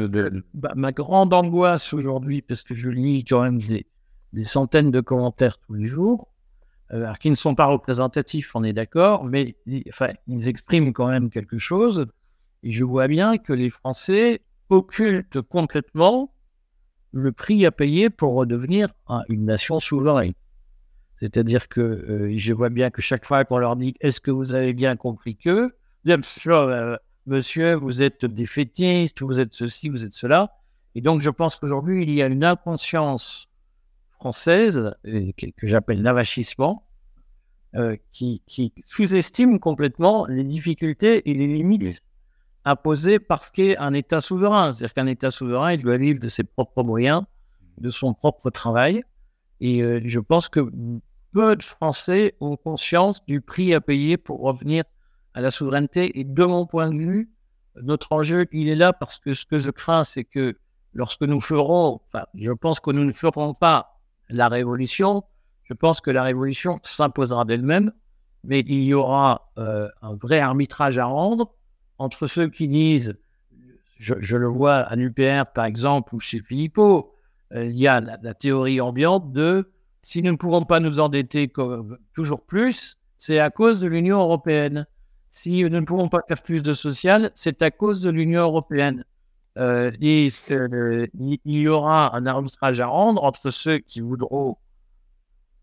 bah, 0.52 0.74
ma 0.76 0.92
grande 0.92 1.32
angoisse 1.32 1.94
aujourd'hui, 1.94 2.42
parce 2.42 2.62
que 2.62 2.74
je 2.74 2.90
lis 2.90 3.24
quand 3.24 3.40
même 3.40 3.58
des, 3.58 4.44
centaines 4.44 4.90
de 4.90 5.00
commentaires 5.00 5.56
tous 5.56 5.72
les 5.72 5.86
jours, 5.86 6.28
euh, 6.92 7.10
qui 7.14 7.30
ne 7.30 7.34
sont 7.34 7.54
pas 7.54 7.64
représentatifs, 7.64 8.54
on 8.54 8.62
est 8.64 8.74
d'accord, 8.74 9.24
mais 9.24 9.56
enfin, 9.88 10.10
ils 10.26 10.46
expriment 10.46 10.92
quand 10.92 11.08
même 11.08 11.30
quelque 11.30 11.56
chose. 11.56 12.04
Et 12.64 12.70
je 12.70 12.84
vois 12.84 13.08
bien 13.08 13.38
que 13.38 13.54
les 13.54 13.70
Français 13.70 14.42
occultent 14.68 15.40
concrètement 15.40 16.34
le 17.12 17.32
prix 17.32 17.64
à 17.64 17.70
payer 17.70 18.10
pour 18.10 18.34
redevenir 18.34 18.88
une 19.30 19.46
nation 19.46 19.80
souveraine. 19.80 20.34
C'est-à-dire 21.18 21.68
que 21.68 21.80
euh, 21.80 22.34
je 22.36 22.52
vois 22.52 22.68
bien 22.68 22.90
que 22.90 23.00
chaque 23.00 23.24
fois 23.24 23.46
qu'on 23.46 23.56
leur 23.56 23.76
dit 23.76 23.94
est-ce 24.00 24.20
que 24.20 24.30
vous 24.30 24.52
avez 24.52 24.74
bien 24.74 24.96
compris 24.96 25.34
que, 25.34 25.74
bien 26.04 26.20
sûr, 26.20 26.56
euh, 26.56 26.96
monsieur, 27.26 27.74
vous 27.74 28.02
êtes 28.02 28.24
défaitiste, 28.24 29.22
vous 29.22 29.40
êtes 29.40 29.54
ceci, 29.54 29.88
vous 29.88 30.04
êtes 30.04 30.12
cela. 30.12 30.52
Et 30.94 31.00
donc, 31.00 31.20
je 31.20 31.30
pense 31.30 31.56
qu'aujourd'hui, 31.56 32.02
il 32.02 32.10
y 32.10 32.22
a 32.22 32.26
une 32.26 32.44
inconscience 32.44 33.48
française, 34.12 34.94
euh, 35.06 35.32
que, 35.36 35.66
j'appelle 35.66 36.02
l'avachissement, 36.02 36.86
euh, 37.74 37.96
qui, 38.12 38.42
sous-estime 38.86 39.58
complètement 39.58 40.26
les 40.26 40.44
difficultés 40.44 41.28
et 41.28 41.34
les 41.34 41.48
limites 41.48 42.02
imposées 42.64 43.18
parce 43.18 43.50
qu'est 43.50 43.76
un 43.78 43.92
État 43.92 44.20
souverain. 44.20 44.72
C'est-à-dire 44.72 44.94
qu'un 44.94 45.06
État 45.06 45.30
souverain, 45.30 45.72
il 45.72 45.82
doit 45.82 45.98
vivre 45.98 46.20
de 46.20 46.28
ses 46.28 46.44
propres 46.44 46.82
moyens, 46.82 47.22
de 47.78 47.90
son 47.90 48.14
propre 48.14 48.50
travail. 48.50 49.02
Et 49.60 49.82
euh, 49.82 50.00
je 50.04 50.20
pense 50.20 50.48
que 50.48 50.70
peu 51.32 51.56
de 51.56 51.62
Français 51.62 52.36
ont 52.40 52.56
conscience 52.56 53.24
du 53.26 53.40
prix 53.40 53.74
à 53.74 53.80
payer 53.80 54.16
pour 54.16 54.40
revenir 54.40 54.84
à 55.34 55.40
la 55.40 55.50
souveraineté. 55.50 56.18
Et 56.18 56.24
de 56.24 56.44
mon 56.44 56.66
point 56.66 56.90
de 56.90 56.96
vue, 56.96 57.30
notre 57.82 58.12
enjeu, 58.12 58.46
il 58.52 58.68
est 58.68 58.76
là 58.76 58.92
parce 58.92 59.18
que 59.18 59.34
ce 59.34 59.44
que 59.44 59.58
je 59.58 59.70
crains, 59.70 60.04
c'est 60.04 60.24
que 60.24 60.56
lorsque 60.92 61.22
nous 61.22 61.40
ferons, 61.40 62.00
enfin, 62.06 62.24
je 62.34 62.52
pense 62.52 62.80
que 62.80 62.90
nous 62.90 63.04
ne 63.04 63.12
ferons 63.12 63.52
pas 63.52 64.00
la 64.28 64.48
révolution, 64.48 65.24
je 65.64 65.74
pense 65.74 66.00
que 66.00 66.10
la 66.10 66.22
révolution 66.22 66.78
s'imposera 66.82 67.44
d'elle-même, 67.44 67.92
mais 68.44 68.60
il 68.60 68.84
y 68.84 68.94
aura 68.94 69.50
euh, 69.58 69.88
un 70.02 70.14
vrai 70.14 70.38
arbitrage 70.38 70.98
à 70.98 71.06
rendre 71.06 71.54
entre 71.98 72.26
ceux 72.26 72.48
qui 72.48 72.68
disent, 72.68 73.16
je, 73.98 74.36
le 74.36 74.46
vois 74.46 74.76
à 74.76 74.96
l'UPR 74.96 75.46
par 75.54 75.64
exemple, 75.64 76.14
ou 76.14 76.20
chez 76.20 76.40
Philippot, 76.40 77.14
euh, 77.52 77.66
il 77.66 77.76
y 77.76 77.88
a 77.88 78.00
la, 78.00 78.34
théorie 78.34 78.80
ambiante 78.80 79.32
de 79.32 79.70
si 80.02 80.22
nous 80.22 80.32
ne 80.32 80.36
pouvons 80.36 80.64
pas 80.64 80.80
nous 80.80 81.00
endetter 81.00 81.50
toujours 82.12 82.44
plus, 82.44 82.98
c'est 83.16 83.38
à 83.38 83.50
cause 83.50 83.80
de 83.80 83.86
l'Union 83.86 84.20
européenne 84.20 84.86
si 85.34 85.64
nous 85.64 85.68
ne 85.68 85.80
pouvons 85.80 86.08
pas 86.08 86.20
faire 86.28 86.40
plus 86.40 86.62
de 86.62 86.72
social, 86.72 87.32
c'est 87.34 87.60
à 87.62 87.72
cause 87.72 88.00
de 88.00 88.08
l'Union 88.08 88.42
européenne. 88.42 89.04
Euh, 89.58 89.90
et, 90.00 90.28
euh, 90.52 91.06
il 91.18 91.40
y 91.44 91.66
aura 91.66 92.16
un 92.16 92.24
arbitrage 92.26 92.78
à 92.78 92.86
rendre 92.86 93.22
entre 93.24 93.50
ceux 93.50 93.78
qui 93.78 94.00
voudront 94.00 94.56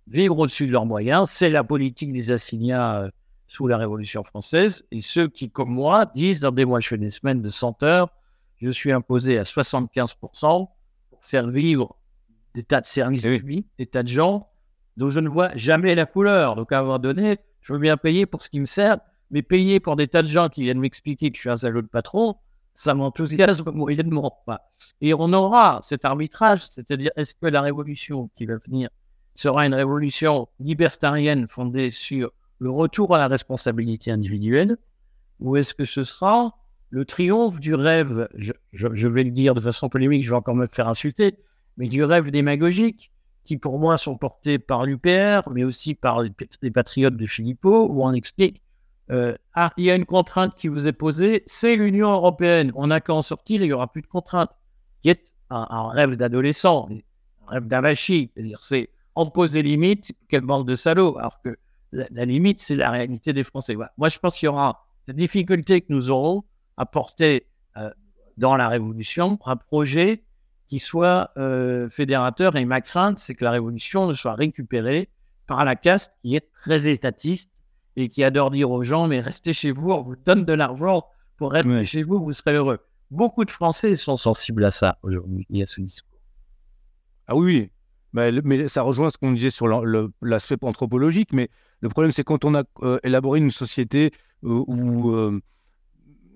vivre 0.07 0.37
au-dessus 0.39 0.67
de 0.67 0.73
leurs 0.73 0.85
moyens, 0.85 1.29
c'est 1.29 1.49
la 1.49 1.63
politique 1.63 2.11
des 2.11 2.31
assignats 2.31 3.01
euh, 3.01 3.09
sous 3.47 3.65
la 3.67 3.77
Révolution 3.77 4.23
française, 4.23 4.85
et 4.91 4.99
ceux 4.99 5.29
qui, 5.29 5.49
comme 5.49 5.71
moi, 5.71 6.05
disent, 6.05 6.41
dans 6.41 6.51
des 6.51 6.65
mois, 6.65 6.81
je 6.81 6.89
fais 6.89 6.97
des 6.97 7.09
semaines 7.09 7.41
de 7.41 7.49
100 7.49 7.83
heures, 7.83 8.09
je 8.57 8.69
suis 8.69 8.91
imposé 8.91 9.37
à 9.39 9.43
75% 9.43 10.67
pour 11.09 11.25
faire 11.25 11.47
vivre 11.47 11.95
des 12.55 12.63
tas 12.63 12.81
de 12.81 12.85
services 12.85 13.23
publics, 13.23 13.67
des 13.79 13.85
tas 13.85 14.03
de 14.03 14.09
gens 14.09 14.49
dont 14.97 15.09
je 15.09 15.21
ne 15.21 15.29
vois 15.29 15.55
jamais 15.55 15.95
la 15.95 16.05
couleur. 16.05 16.55
Donc 16.55 16.73
à 16.73 16.79
un 16.79 16.83
moment 16.83 16.99
donné, 16.99 17.37
je 17.61 17.71
veux 17.71 17.79
bien 17.79 17.95
payer 17.95 18.25
pour 18.25 18.41
ce 18.41 18.49
qui 18.49 18.59
me 18.59 18.65
sert, 18.65 18.97
mais 19.31 19.41
payer 19.41 19.79
pour 19.79 19.95
des 19.95 20.07
tas 20.07 20.21
de 20.21 20.27
gens 20.27 20.49
qui 20.49 20.63
viennent 20.63 20.79
m'expliquer 20.79 21.31
que 21.31 21.37
je 21.37 21.41
suis 21.41 21.49
un 21.49 21.55
salaud 21.55 21.81
de 21.81 21.87
patron, 21.87 22.35
ça 22.73 22.93
m'enthousiasme 22.93 23.71
moyennement. 23.73 24.43
Et 25.01 25.13
on 25.13 25.33
aura 25.33 25.79
cet 25.81 26.05
arbitrage, 26.05 26.67
c'est-à-dire 26.69 27.11
est-ce 27.15 27.33
que 27.33 27.47
la 27.47 27.61
révolution 27.61 28.29
qui 28.35 28.45
va 28.45 28.57
venir 28.57 28.89
sera 29.33 29.65
une 29.65 29.73
révolution 29.73 30.47
libertarienne 30.59 31.47
fondée 31.47 31.91
sur 31.91 32.31
le 32.59 32.69
retour 32.69 33.15
à 33.15 33.17
la 33.17 33.27
responsabilité 33.27 34.11
individuelle, 34.11 34.77
ou 35.39 35.57
est-ce 35.57 35.73
que 35.73 35.85
ce 35.85 36.03
sera 36.03 36.55
le 36.91 37.05
triomphe 37.05 37.59
du 37.59 37.73
rêve, 37.73 38.27
je, 38.35 39.07
vais 39.07 39.23
le 39.23 39.31
dire 39.31 39.55
de 39.55 39.61
façon 39.61 39.89
polémique, 39.89 40.23
je 40.23 40.29
vais 40.29 40.35
encore 40.35 40.55
me 40.55 40.67
faire 40.67 40.87
insulter, 40.87 41.37
mais 41.77 41.87
du 41.87 42.03
rêve 42.03 42.29
démagogique, 42.31 43.11
qui 43.45 43.57
pour 43.57 43.79
moi 43.79 43.97
sont 43.97 44.17
portés 44.17 44.59
par 44.59 44.85
l'UPR, 44.85 45.49
mais 45.51 45.63
aussi 45.63 45.95
par 45.95 46.21
les, 46.21 46.71
patriotes 46.71 47.15
de 47.15 47.25
Philippot, 47.25 47.87
où 47.89 48.03
on 48.03 48.11
explique 48.11 48.61
euh, 49.11 49.35
ah, 49.53 49.71
il 49.77 49.85
y 49.85 49.91
a 49.91 49.95
une 49.95 50.05
contrainte 50.05 50.55
qui 50.55 50.67
vous 50.67 50.87
est 50.87 50.93
posée, 50.93 51.43
c'est 51.45 51.75
l'Union 51.75 52.11
européenne. 52.11 52.71
On 52.75 52.87
n'a 52.87 53.01
qu'à 53.01 53.13
en 53.13 53.21
sortir, 53.21 53.61
il 53.61 53.67
n'y 53.67 53.73
aura 53.73 53.91
plus 53.91 54.01
de 54.01 54.07
contrainte. 54.07 54.51
Qui 55.01 55.09
est 55.09 55.33
un, 55.49 55.89
rêve 55.89 56.15
d'adolescent, 56.15 56.87
un 56.89 57.51
rêve 57.51 57.67
d'avachi. 57.67 58.31
C'est-à-dire, 58.33 58.63
c'est 58.63 58.89
pose 59.33 59.51
des 59.51 59.63
limites, 59.63 60.13
quelle 60.29 60.41
bande 60.41 60.67
de 60.67 60.75
salauds. 60.75 61.17
Alors 61.17 61.41
que 61.41 61.57
la, 61.91 62.25
limite, 62.25 62.59
c'est 62.59 62.75
la 62.75 62.89
réalité 62.89 63.33
des 63.33 63.43
Français. 63.43 63.75
Moi, 63.97 64.09
je 64.09 64.19
pense 64.19 64.37
qu'il 64.37 64.45
y 64.45 64.49
aura 64.49 64.85
cette 65.05 65.17
difficulté 65.17 65.81
que 65.81 65.87
nous 65.89 66.09
aurons 66.09 66.43
à 66.77 66.85
porter 66.85 67.47
euh, 67.77 67.89
dans 68.37 68.55
la 68.55 68.69
Révolution 68.69 69.37
un 69.45 69.57
projet 69.57 70.23
qui 70.67 70.79
soit 70.79 71.31
euh, 71.37 71.89
fédérateur. 71.89 72.55
Et 72.55 72.63
ma 72.63 72.79
crainte, 72.79 73.19
c'est 73.19 73.35
que 73.35 73.43
la 73.43 73.51
Révolution 73.51 74.07
ne 74.07 74.13
soit 74.13 74.35
récupérée 74.35 75.09
par 75.47 75.65
la 75.65 75.75
caste 75.75 76.13
qui 76.23 76.35
est 76.37 76.49
très 76.53 76.87
étatiste 76.87 77.51
et 77.95 78.07
qui 78.07 78.23
adore 78.23 78.51
dire 78.51 78.71
aux 78.71 78.83
gens, 78.83 79.07
mais 79.07 79.19
restez 79.19 79.53
chez 79.53 79.71
vous, 79.71 79.91
on 79.91 80.01
vous 80.01 80.15
donne 80.15 80.45
de 80.45 80.53
l'argent 80.53 81.05
pour 81.37 81.51
rester 81.51 81.83
chez 81.83 82.03
vous, 82.03 82.23
vous 82.23 82.33
serez 82.33 82.53
heureux. 82.53 82.79
Beaucoup 83.09 83.43
de 83.43 83.51
Français 83.51 83.95
sont 83.95 84.15
sensibles 84.15 84.63
à 84.63 84.71
ça 84.71 84.97
aujourd'hui, 85.03 85.45
a 85.61 85.65
ce 85.65 85.81
discours. 85.81 86.19
Ah 87.27 87.35
oui, 87.35 87.69
mais, 88.13 88.31
mais 88.43 88.67
ça 88.67 88.83
rejoint 88.83 89.09
ce 89.09 89.17
qu'on 89.17 89.31
disait 89.33 89.49
sur 89.49 89.67
l'aspect 90.21 90.57
anthropologique, 90.61 91.33
mais 91.33 91.49
le 91.81 91.89
problème 91.89 92.11
c'est 92.11 92.23
quand 92.23 92.45
on 92.45 92.55
a 92.55 92.63
euh, 92.83 92.99
élaboré 93.03 93.39
une 93.39 93.51
société 93.51 94.11
euh, 94.43 94.63
où, 94.67 95.11
euh, 95.11 95.41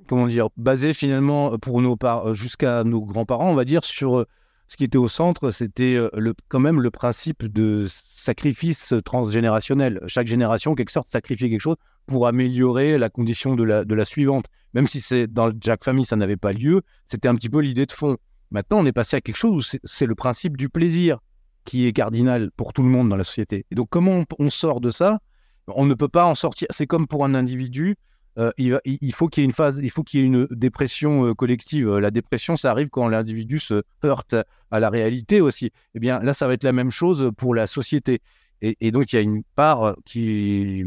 comment 0.07 0.27
dire, 0.27 0.49
basée 0.57 0.93
finalement 0.93 1.57
pour 1.57 1.81
nos 1.81 1.97
jusqu'à 2.33 2.83
nos 2.83 3.01
grands-parents, 3.01 3.49
on 3.51 3.55
va 3.55 3.65
dire, 3.65 3.83
sur 3.83 4.25
ce 4.67 4.77
qui 4.77 4.83
était 4.83 4.97
au 4.97 5.07
centre, 5.07 5.51
c'était 5.51 5.95
euh, 5.95 6.33
quand 6.47 6.59
même 6.59 6.81
le 6.81 6.89
principe 6.89 7.45
de 7.45 7.87
sacrifice 8.15 8.93
transgénérationnel. 9.03 10.01
Chaque 10.07 10.27
génération, 10.27 10.73
quelque 10.73 10.91
sorte, 10.91 11.07
sacrifiait 11.07 11.49
quelque 11.49 11.61
chose 11.61 11.75
pour 12.07 12.27
améliorer 12.27 12.97
la 12.97 13.09
condition 13.09 13.55
de 13.55 13.63
la, 13.63 14.05
suivante. 14.05 14.45
Même 14.73 14.87
si 14.87 15.01
c'est 15.01 15.27
dans 15.27 15.51
Jack 15.59 15.83
Family, 15.83 16.05
ça 16.05 16.15
n'avait 16.15 16.37
pas 16.37 16.51
lieu, 16.51 16.81
c'était 17.05 17.27
un 17.27 17.35
petit 17.35 17.49
peu 17.49 17.59
l'idée 17.59 17.85
de 17.85 17.91
fond. 17.91 18.17
Maintenant, 18.51 18.79
on 18.79 18.85
est 18.85 18.91
passé 18.91 19.17
à 19.17 19.21
quelque 19.21 19.37
chose 19.37 19.73
où 19.73 19.77
c'est 19.83 20.05
le 20.05 20.15
principe 20.15 20.57
du 20.57 20.69
plaisir 20.69 21.19
qui 21.63 21.87
est 21.87 21.93
cardinal 21.93 22.51
pour 22.51 22.73
tout 22.73 22.83
le 22.83 22.89
monde 22.89 23.09
dans 23.09 23.15
la 23.15 23.23
société. 23.23 23.65
Et 23.71 23.75
donc, 23.75 23.89
comment 23.89 24.23
on 24.37 24.49
sort 24.49 24.81
de 24.81 24.89
ça? 24.89 25.19
On 25.67 25.85
ne 25.85 25.95
peut 25.95 26.07
pas 26.07 26.25
en 26.25 26.35
sortir. 26.35 26.67
C'est 26.69 26.85
comme 26.85 27.07
pour 27.07 27.25
un 27.25 27.33
individu, 27.33 27.95
euh, 28.37 28.51
il, 28.57 29.13
faut 29.13 29.27
qu'il 29.27 29.41
y 29.41 29.43
ait 29.43 29.45
une 29.45 29.53
phase, 29.53 29.79
il 29.81 29.89
faut 29.89 30.03
qu'il 30.03 30.19
y 30.19 30.23
ait 30.23 30.25
une 30.25 30.45
dépression 30.51 31.27
euh, 31.27 31.33
collective. 31.33 31.89
La 31.97 32.11
dépression, 32.11 32.55
ça 32.55 32.71
arrive 32.71 32.89
quand 32.89 33.07
l'individu 33.07 33.59
se 33.59 33.83
heurte 34.03 34.35
à 34.71 34.79
la 34.79 34.89
réalité 34.89 35.41
aussi. 35.41 35.71
Eh 35.93 35.99
bien, 35.99 36.19
là, 36.19 36.33
ça 36.33 36.47
va 36.47 36.53
être 36.53 36.63
la 36.63 36.73
même 36.73 36.91
chose 36.91 37.31
pour 37.37 37.55
la 37.55 37.67
société. 37.67 38.21
Et, 38.61 38.91
donc, 38.91 39.13
il 39.13 39.15
y 39.15 39.19
a 39.19 39.21
une 39.21 39.43
part 39.55 39.95
qui, 40.05 40.83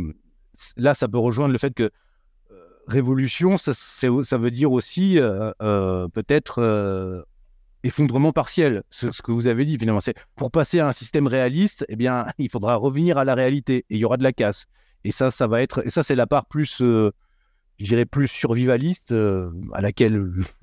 là, 0.76 0.94
ça 0.94 1.06
peut 1.06 1.18
rejoindre 1.18 1.52
le 1.52 1.58
fait 1.58 1.72
que 1.74 1.84
euh, 1.84 2.66
révolution, 2.86 3.56
ça, 3.56 4.38
veut 4.38 4.50
dire 4.50 4.72
aussi 4.72 5.18
peut-être 5.60 7.24
effondrement 7.84 8.32
partiel. 8.32 8.82
C'est 8.90 9.12
ce 9.12 9.22
que 9.22 9.32
vous 9.32 9.46
avez 9.46 9.64
dit 9.64 9.78
finalement. 9.78 10.00
C'est 10.00 10.16
pour 10.36 10.50
passer 10.50 10.80
à 10.80 10.88
un 10.88 10.92
système 10.92 11.26
réaliste, 11.26 11.84
eh 11.88 11.96
bien, 11.96 12.26
il 12.38 12.48
faudra 12.48 12.76
revenir 12.76 13.18
à 13.18 13.24
la 13.24 13.34
réalité 13.34 13.78
et 13.90 13.96
il 13.96 13.98
y 13.98 14.04
aura 14.04 14.16
de 14.16 14.22
la 14.22 14.32
casse. 14.32 14.66
Et 15.04 15.12
ça, 15.12 15.30
ça 15.30 15.46
va 15.46 15.62
être, 15.62 15.86
et 15.86 15.90
ça, 15.90 16.02
c'est 16.02 16.16
la 16.16 16.26
part 16.26 16.46
plus, 16.46 16.82
euh, 16.82 17.12
je 17.78 17.84
dirais, 17.86 18.06
plus 18.06 18.28
survivaliste 18.28 19.12
euh, 19.12 19.50
à 19.72 19.80
laquelle 19.80 20.30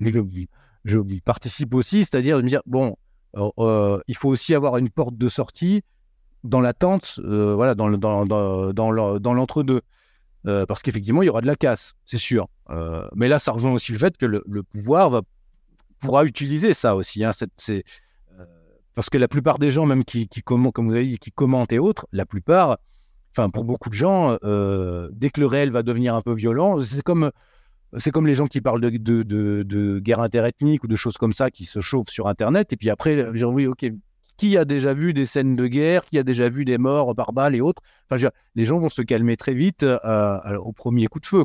je, 0.84 1.18
participe 1.24 1.74
aussi, 1.74 2.04
c'est-à-dire 2.04 2.38
de 2.38 2.42
me 2.42 2.48
dire, 2.48 2.62
bon, 2.66 2.96
euh, 3.36 4.00
il 4.06 4.16
faut 4.16 4.28
aussi 4.28 4.54
avoir 4.54 4.76
une 4.76 4.90
porte 4.90 5.16
de 5.16 5.28
sortie 5.28 5.82
dans 6.44 6.60
l'attente, 6.60 7.18
voilà, 7.24 7.74
dans, 7.74 7.90
dans, 7.90 8.24
dans, 8.24 8.72
dans 9.18 9.34
l'entre-deux. 9.34 9.80
parce 10.44 10.82
qu'effectivement, 10.82 11.22
il 11.22 11.26
y 11.26 11.28
aura 11.28 11.40
de 11.40 11.46
la 11.46 11.56
casse, 11.56 11.94
c'est 12.04 12.18
sûr. 12.18 12.46
mais 13.16 13.26
là, 13.26 13.40
ça 13.40 13.50
rejoint 13.50 13.72
aussi 13.72 13.90
le 13.92 13.98
fait 13.98 14.16
que 14.16 14.26
le, 14.26 14.62
pouvoir 14.62 15.22
pourra 15.98 16.24
utiliser 16.24 16.74
ça 16.74 16.94
aussi. 16.96 17.24
Hein, 17.24 17.32
euh, 17.68 17.82
parce 18.94 19.10
que 19.10 19.18
la 19.18 19.28
plupart 19.28 19.58
des 19.58 19.70
gens, 19.70 19.86
même 19.86 20.04
qui, 20.04 20.28
qui, 20.28 20.42
comme 20.42 20.70
vous 20.76 20.92
avez 20.92 21.06
dit, 21.06 21.18
qui 21.18 21.32
commentent 21.32 21.72
et 21.72 21.78
autres, 21.78 22.06
la 22.12 22.26
plupart, 22.26 22.78
enfin 23.36 23.50
pour 23.50 23.64
beaucoup 23.64 23.90
de 23.90 23.94
gens, 23.94 24.38
euh, 24.44 25.08
dès 25.12 25.30
que 25.30 25.40
le 25.40 25.46
réel 25.46 25.70
va 25.70 25.82
devenir 25.82 26.14
un 26.14 26.22
peu 26.22 26.34
violent, 26.34 26.80
c'est 26.80 27.02
comme, 27.02 27.30
c'est 27.98 28.10
comme 28.10 28.26
les 28.26 28.34
gens 28.34 28.46
qui 28.46 28.60
parlent 28.60 28.80
de, 28.80 28.90
de, 28.90 29.22
de, 29.62 29.98
guerre 29.98 30.20
interethnique 30.20 30.84
ou 30.84 30.88
de 30.88 30.96
choses 30.96 31.18
comme 31.18 31.32
ça, 31.32 31.50
qui 31.50 31.64
se 31.64 31.80
chauffent 31.80 32.08
sur 32.08 32.28
Internet, 32.28 32.72
et 32.72 32.76
puis 32.76 32.88
après, 32.88 33.28
oui, 33.44 33.66
ok, 33.66 33.86
qui 34.36 34.56
a 34.56 34.64
déjà 34.64 34.94
vu 34.94 35.12
des 35.12 35.26
scènes 35.26 35.56
de 35.56 35.66
guerre, 35.66 36.04
qui 36.06 36.18
a 36.18 36.22
déjà 36.22 36.48
vu 36.48 36.64
des 36.64 36.78
morts 36.78 37.14
par 37.14 37.32
balles 37.32 37.54
et 37.54 37.60
autres? 37.60 37.82
Enfin, 38.10 38.28
Les 38.54 38.64
gens 38.64 38.78
vont 38.78 38.88
se 38.90 39.02
calmer 39.02 39.36
très 39.36 39.54
vite 39.54 39.82
euh, 39.82 40.56
au 40.58 40.72
premier 40.72 41.06
coup 41.06 41.20
de 41.20 41.26
feu. 41.26 41.44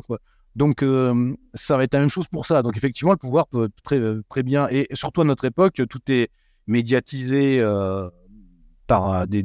Donc, 0.56 0.82
euh, 0.82 1.34
ça 1.54 1.78
va 1.78 1.84
être 1.84 1.94
la 1.94 2.00
même 2.00 2.10
chose 2.10 2.26
pour 2.28 2.44
ça. 2.44 2.62
Donc, 2.62 2.76
effectivement, 2.76 3.12
le 3.12 3.18
pouvoir 3.18 3.46
peut 3.46 3.70
très, 3.82 4.00
très 4.28 4.42
bien, 4.42 4.68
et 4.70 4.88
surtout 4.92 5.22
à 5.22 5.24
notre 5.24 5.44
époque, 5.44 5.80
tout 5.88 6.00
est 6.08 6.28
médiatisé 6.66 7.62
par 8.86 9.26
des, 9.26 9.42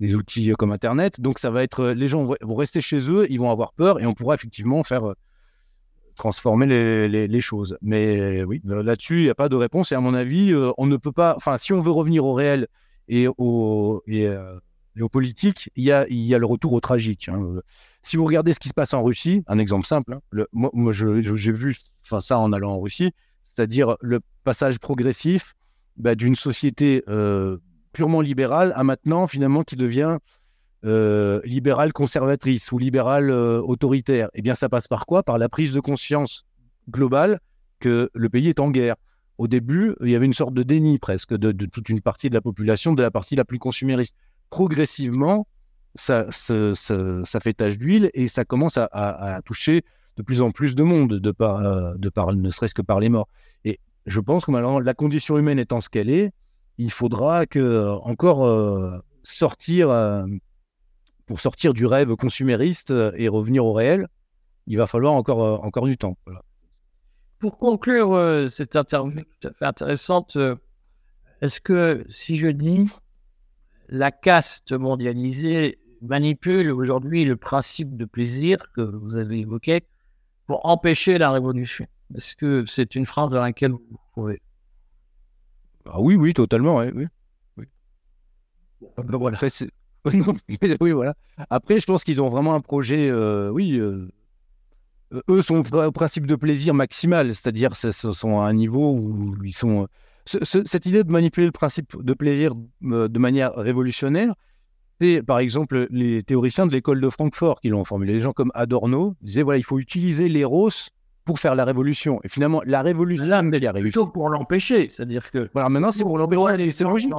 outils 0.00 0.52
comme 0.58 0.72
Internet. 0.72 1.20
Donc, 1.20 1.38
ça 1.38 1.50
va 1.50 1.62
être, 1.62 1.88
les 1.88 2.08
gens 2.08 2.24
vont 2.24 2.54
rester 2.54 2.80
chez 2.80 3.10
eux, 3.10 3.26
ils 3.30 3.38
vont 3.38 3.50
avoir 3.50 3.72
peur, 3.72 4.00
et 4.00 4.06
on 4.06 4.14
pourra 4.14 4.34
effectivement 4.34 4.82
faire 4.82 5.14
transformer 6.16 6.66
les, 7.08 7.40
choses. 7.40 7.78
Mais 7.80 8.42
oui, 8.44 8.60
là-dessus, 8.64 9.20
il 9.20 9.24
n'y 9.24 9.30
a 9.30 9.34
pas 9.34 9.48
de 9.48 9.56
réponse. 9.56 9.92
Et 9.92 9.94
à 9.94 10.00
mon 10.00 10.14
avis, 10.14 10.54
on 10.76 10.86
ne 10.86 10.96
peut 10.96 11.12
pas, 11.12 11.34
enfin, 11.36 11.56
si 11.56 11.72
on 11.72 11.80
veut 11.80 11.90
revenir 11.90 12.24
au 12.26 12.34
réel 12.34 12.66
et 13.08 13.26
au, 13.38 14.02
et, 14.06 14.28
aux 15.00 15.08
politiques, 15.08 15.70
il 15.76 15.84
y 15.84 15.92
a, 15.92 16.06
y 16.08 16.34
a 16.34 16.38
le 16.38 16.46
retour 16.46 16.72
au 16.72 16.80
tragique. 16.80 17.28
Hein. 17.28 17.60
Si 18.02 18.16
vous 18.16 18.24
regardez 18.24 18.52
ce 18.52 18.60
qui 18.60 18.68
se 18.68 18.74
passe 18.74 18.94
en 18.94 19.02
Russie, 19.02 19.42
un 19.46 19.58
exemple 19.58 19.86
simple, 19.86 20.14
hein, 20.14 20.20
le, 20.30 20.46
moi, 20.52 20.92
j'ai 20.92 21.52
vu 21.52 21.76
ça 22.02 22.38
en 22.38 22.52
allant 22.52 22.72
en 22.72 22.80
Russie, 22.80 23.12
c'est-à-dire 23.42 23.96
le 24.00 24.20
passage 24.44 24.78
progressif 24.78 25.54
bah, 25.96 26.14
d'une 26.14 26.34
société 26.34 27.02
euh, 27.08 27.58
purement 27.92 28.20
libérale 28.20 28.72
à 28.76 28.84
maintenant 28.84 29.26
finalement 29.26 29.62
qui 29.62 29.76
devient 29.76 30.18
euh, 30.84 31.40
libérale 31.44 31.92
conservatrice 31.92 32.72
ou 32.72 32.78
libérale 32.78 33.30
euh, 33.30 33.60
autoritaire. 33.60 34.30
Eh 34.32 34.40
bien, 34.40 34.54
ça 34.54 34.70
passe 34.70 34.88
par 34.88 35.04
quoi? 35.04 35.22
Par 35.22 35.36
la 35.36 35.50
prise 35.50 35.74
de 35.74 35.80
conscience 35.80 36.44
globale 36.88 37.40
que 37.80 38.10
le 38.14 38.28
pays 38.30 38.48
est 38.48 38.60
en 38.60 38.70
guerre. 38.70 38.96
Au 39.36 39.46
début, 39.46 39.94
il 40.02 40.08
y 40.08 40.16
avait 40.16 40.26
une 40.26 40.32
sorte 40.32 40.54
de 40.54 40.62
déni 40.62 40.98
presque 40.98 41.36
de, 41.36 41.52
toute 41.66 41.88
une 41.88 42.00
partie 42.00 42.30
de 42.30 42.34
la 42.34 42.40
population, 42.40 42.94
de 42.94 43.02
la 43.02 43.10
partie 43.10 43.36
la 43.36 43.44
plus 43.44 43.58
consumériste. 43.58 44.16
Progressivement, 44.48 45.46
ça, 45.94 46.30
ça, 46.30 47.40
fait 47.40 47.52
tache 47.52 47.76
d'huile 47.76 48.10
et 48.14 48.28
ça 48.28 48.44
commence 48.44 48.78
à, 48.78 49.40
toucher 49.44 49.82
de 50.16 50.22
plus 50.22 50.40
en 50.40 50.50
plus 50.50 50.74
de 50.74 50.82
monde, 50.82 51.14
de 51.14 51.30
par, 51.30 51.58
euh, 51.58 51.94
de 51.96 52.08
par 52.08 52.34
ne 52.34 52.50
serait-ce 52.50 52.74
que 52.74 52.82
par 52.82 53.00
les 53.00 53.08
morts. 53.08 53.28
Et 53.64 53.80
je 54.06 54.20
pense 54.20 54.44
que 54.44 54.50
maintenant, 54.50 54.78
la 54.78 54.94
condition 54.94 55.38
humaine 55.38 55.58
étant 55.58 55.80
ce 55.80 55.88
qu'elle 55.88 56.10
est, 56.10 56.32
il 56.80 56.90
faudra 56.90 57.44
euh, 57.56 57.90
encore 58.04 58.46
euh, 58.46 58.98
sortir, 59.22 59.88
pour 61.26 61.38
sortir 61.38 61.74
du 61.74 61.84
rêve 61.84 62.16
consumériste 62.16 62.90
et 62.90 63.28
revenir 63.28 63.66
au 63.66 63.74
réel, 63.74 64.08
il 64.66 64.78
va 64.78 64.86
falloir 64.86 65.12
encore, 65.12 65.62
encore 65.62 65.86
du 65.86 65.98
temps. 65.98 66.16
Pour 67.38 67.58
conclure 67.58 68.48
cette 68.48 68.76
interview 68.76 69.20
tout 69.40 69.48
à 69.48 69.52
fait 69.52 69.66
intéressante, 69.66 70.38
est-ce 71.42 71.60
que 71.60 72.02
si 72.08 72.38
je 72.38 72.48
dis 72.48 72.86
la 73.90 74.10
caste 74.10 74.72
mondialisée 74.72 75.78
manipule 76.00 76.70
aujourd'hui 76.70 77.26
le 77.26 77.36
principe 77.36 77.94
de 77.94 78.06
plaisir 78.06 78.56
que 78.74 78.80
vous 78.80 79.18
avez 79.18 79.40
évoqué 79.40 79.82
pour 80.46 80.64
empêcher 80.64 81.18
la 81.18 81.30
révolution? 81.30 81.86
Est-ce 82.14 82.36
que 82.36 82.64
c'est 82.66 82.94
une 82.94 83.04
phrase 83.04 83.32
dans 83.32 83.42
laquelle 83.42 83.72
vous 83.72 83.98
trouvez? 84.12 84.40
Ah 85.86 86.00
Oui, 86.00 86.16
oui, 86.16 86.34
totalement, 86.34 86.76
oui. 86.78 87.06
oui. 87.56 87.66
Ben 88.80 89.16
voilà. 89.16 89.38
oui, 90.80 90.92
voilà. 90.92 91.14
Après, 91.50 91.80
je 91.80 91.86
pense 91.86 92.04
qu'ils 92.04 92.20
ont 92.20 92.28
vraiment 92.28 92.54
un 92.54 92.60
projet, 92.60 93.10
euh, 93.10 93.50
oui, 93.50 93.78
euh, 93.78 94.08
eux 95.28 95.42
sont 95.42 95.62
au 95.74 95.92
principe 95.92 96.26
de 96.26 96.36
plaisir 96.36 96.72
maximal, 96.74 97.34
c'est-à-dire 97.34 97.76
ce 97.76 97.90
sont 97.90 98.40
à 98.40 98.44
un 98.44 98.52
niveau 98.52 98.92
où 98.92 99.34
ils 99.44 99.54
sont 99.54 99.86
cette 100.24 100.86
idée 100.86 101.02
de 101.02 101.10
manipuler 101.10 101.46
le 101.46 101.52
principe 101.52 102.00
de 102.00 102.14
plaisir 102.14 102.54
euh, 102.84 103.08
de 103.08 103.18
manière 103.18 103.54
révolutionnaire, 103.54 104.34
c'est 105.00 105.22
par 105.22 105.38
exemple 105.38 105.88
les 105.90 106.22
théoriciens 106.22 106.66
de 106.66 106.72
l'école 106.72 107.00
de 107.00 107.08
Francfort 107.08 107.60
qui 107.60 107.68
l'ont 107.68 107.84
formulé. 107.84 108.12
Les 108.12 108.20
gens 108.20 108.32
comme 108.32 108.52
Adorno 108.54 109.16
disaient 109.22 109.42
voilà, 109.42 109.58
il 109.58 109.64
faut 109.64 109.78
utiliser 109.78 110.28
l'éros 110.28 110.70
pour 111.24 111.38
faire 111.38 111.54
la 111.54 111.64
révolution. 111.64 112.20
Et 112.24 112.28
finalement, 112.28 112.62
la 112.64 112.82
révolution, 112.82 113.24
là, 113.24 113.42
mais 113.42 113.60
plutôt 113.60 114.06
pour 114.06 114.28
l'empêcher. 114.28 114.88
C'est-à-dire 114.88 115.30
que 115.30 115.50
voilà, 115.52 115.68
maintenant 115.68 115.92
c'est 115.92 116.04
pour 116.04 116.18
l'empêcher. 116.18 116.70
C'est 116.70 116.84
logique. 116.84 117.12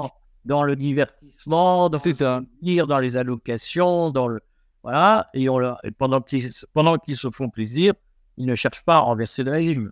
Dans, 0.43 0.64
le 0.64 0.76
divertissement, 0.76 1.89
dans 1.89 2.02
le 2.04 2.86
dans 2.86 2.99
les 2.99 3.18
allocations, 3.18 4.10
dans 4.10 4.28
le 4.28 4.41
voilà, 4.84 5.30
et, 5.36 5.47
on 5.47 5.62
et 5.84 5.91
pendant 5.91 6.22
qu'ils 6.22 6.52
se 6.52 7.30
font 7.30 7.49
plaisir, 7.49 7.93
ils 8.38 8.47
ne 8.47 8.56
cherchent 8.56 8.84
pas 8.84 8.95
à 8.95 8.99
renverser 8.99 9.43
le 9.43 9.52
régime. 9.52 9.91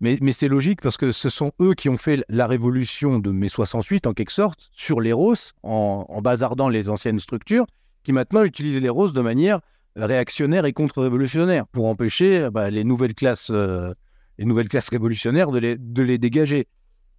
Mais, 0.00 0.18
c'est 0.32 0.48
logique 0.48 0.80
parce 0.80 0.96
que 0.96 1.10
ce 1.10 1.28
sont 1.28 1.52
eux 1.60 1.74
qui 1.74 1.88
ont 1.88 1.96
fait 1.96 2.24
la 2.28 2.46
révolution 2.46 3.18
de 3.18 3.32
mai 3.32 3.48
68, 3.48 4.06
en 4.06 4.14
quelque 4.14 4.30
sorte, 4.30 4.70
sur 4.72 5.00
les 5.00 5.12
roses, 5.12 5.54
en, 5.64 6.20
bazardant 6.22 6.68
les 6.68 6.88
anciennes 6.88 7.18
structures, 7.18 7.66
qui 8.04 8.12
maintenant 8.12 8.44
utilisent 8.44 8.80
les 8.80 8.88
roses 8.88 9.12
de 9.12 9.20
manière 9.20 9.60
réactionnaire 10.04 10.64
et 10.64 10.72
contre-révolutionnaire 10.72 11.66
pour 11.66 11.86
empêcher 11.86 12.48
bah, 12.50 12.70
les, 12.70 12.84
nouvelles 12.84 13.14
classes, 13.14 13.50
euh, 13.50 13.92
les 14.38 14.44
nouvelles 14.44 14.68
classes 14.68 14.88
révolutionnaires 14.88 15.50
de 15.50 15.58
les, 15.58 15.76
de 15.76 16.02
les 16.02 16.18
dégager. 16.18 16.68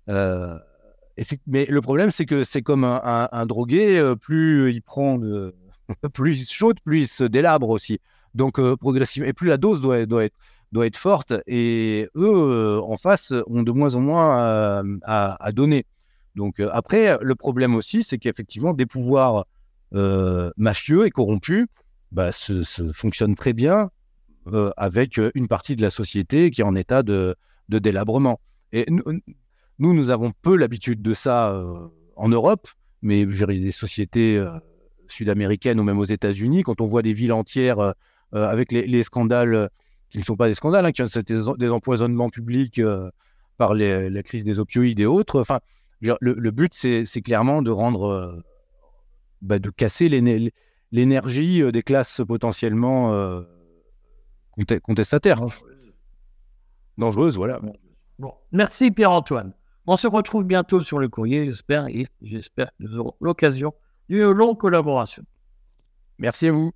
Euh, 0.07 0.57
mais 1.47 1.65
le 1.65 1.82
problème, 1.82 2.11
c'est 2.11 2.25
que 2.25 2.43
c'est 2.43 2.61
comme 2.61 2.86
un, 2.86 3.45
drogué, 3.45 3.99
euh, 3.99 4.15
plus 4.15 4.71
il 4.71 4.82
prend 4.82 5.19
plus 6.13 6.49
chaud, 6.49 6.73
plus 6.84 7.01
il 7.01 7.07
se 7.07 7.25
délabre 7.25 7.69
aussi. 7.69 7.99
Donc 8.36 8.61
progressivement, 8.77 9.27
et 9.27 9.34
plus 9.34 9.47
la 9.47 9.57
dose 9.57 9.82
doit, 9.82 10.05
doit 10.05 10.25
être 10.25 10.36
doit 10.71 10.86
être 10.86 10.97
forte. 10.97 11.34
Et 11.47 12.07
eux, 12.15 12.80
en 12.82 12.95
face, 12.95 13.34
ont 13.47 13.63
de 13.63 13.71
moins 13.71 13.95
en 13.95 14.01
moins 14.01 14.47
euh, 14.47 14.97
à, 15.03 15.51
donner. 15.51 15.86
Donc 16.36 16.59
après, 16.59 17.17
le 17.21 17.36
problème 17.36 17.75
aussi, 17.75 18.03
c'est 18.03 18.17
qu'effectivement, 18.17 18.73
des 18.73 18.86
pouvoirs 18.86 19.45
mafieux 19.91 21.07
et 21.07 21.09
corrompus 21.09 21.65
bah, 22.12 22.32
se, 22.32 22.64
fonctionnent 22.93 23.36
très 23.36 23.53
bien 23.53 23.89
avec 24.78 25.20
une 25.36 25.47
partie 25.47 25.76
de 25.76 25.82
la 25.84 25.91
société 25.91 26.49
qui 26.49 26.62
est 26.62 26.64
en 26.64 26.76
état 26.76 27.03
de, 27.03 27.36
délabrement. 27.68 28.39
Et 28.72 28.86
nous, 28.89 29.93
nous, 29.93 30.10
avons 30.10 30.32
peu 30.41 30.57
l'habitude 30.57 31.03
de 31.03 31.14
ça 31.14 31.64
en 32.16 32.30
Europe, 32.30 32.68
mais 33.03 33.26
des 33.26 33.72
sociétés 33.72 34.43
sud-américaines 35.07 35.80
ou 35.80 35.84
même 35.84 35.99
aux 35.99 36.05
États-Unis, 36.05 36.64
quand 36.64 36.82
on 36.82 36.88
voit 36.88 37.03
des 37.03 37.14
villes 37.14 37.34
entières 37.34 37.93
avec 38.32 38.72
les 38.72 39.03
scandales 39.03 39.70
qui 40.10 40.18
ne 40.18 40.24
sont 40.24 40.36
pas 40.36 40.47
des 40.47 40.55
scandales, 40.55 40.86
hein, 40.86 40.91
qui 40.91 41.01
ont 41.01 41.55
des, 41.57 41.70
empoisonnements 41.70 42.30
publics 42.30 42.80
euh, 42.80 43.10
par 43.57 43.74
la 43.74 44.24
crise 44.24 44.43
des 44.43 44.60
opioïdes 44.60 44.99
et 44.99 45.05
autres. 45.05 45.39
Enfin, 45.39 45.60
le, 46.01 46.49
but, 46.49 46.74
c'est 46.74 47.22
clairement 47.22 47.62
de 47.62 47.72
rendre, 47.72 48.05
euh, 48.05 48.43
bah, 49.41 49.60
de 49.60 49.70
casser 49.70 50.10
l'énergie 50.91 51.61
euh, 51.61 51.71
des 51.71 51.83
classes 51.83 52.21
potentiellement 52.27 53.43
contestataires. 54.83 55.41
Dangereuses, 56.97 57.37
voilà. 57.37 57.59
Bon. 58.17 58.33
Merci 58.51 58.91
Pierre-Antoine. 58.91 59.53
On 59.87 59.95
se 59.95 60.07
retrouve 60.07 60.43
bientôt 60.43 60.81
sur 60.81 60.99
le 60.99 61.07
courrier, 61.07 61.45
j'espère, 61.45 61.87
et 61.87 62.07
j'espère 62.21 62.67
que 62.67 62.75
nous 62.83 62.99
aurons 62.99 63.15
l'occasion 63.21 63.73
d'une 64.09 64.31
longue 64.31 64.57
collaboration. 64.57 65.23
Merci 66.19 66.47
à 66.47 66.51
vous. 66.51 66.71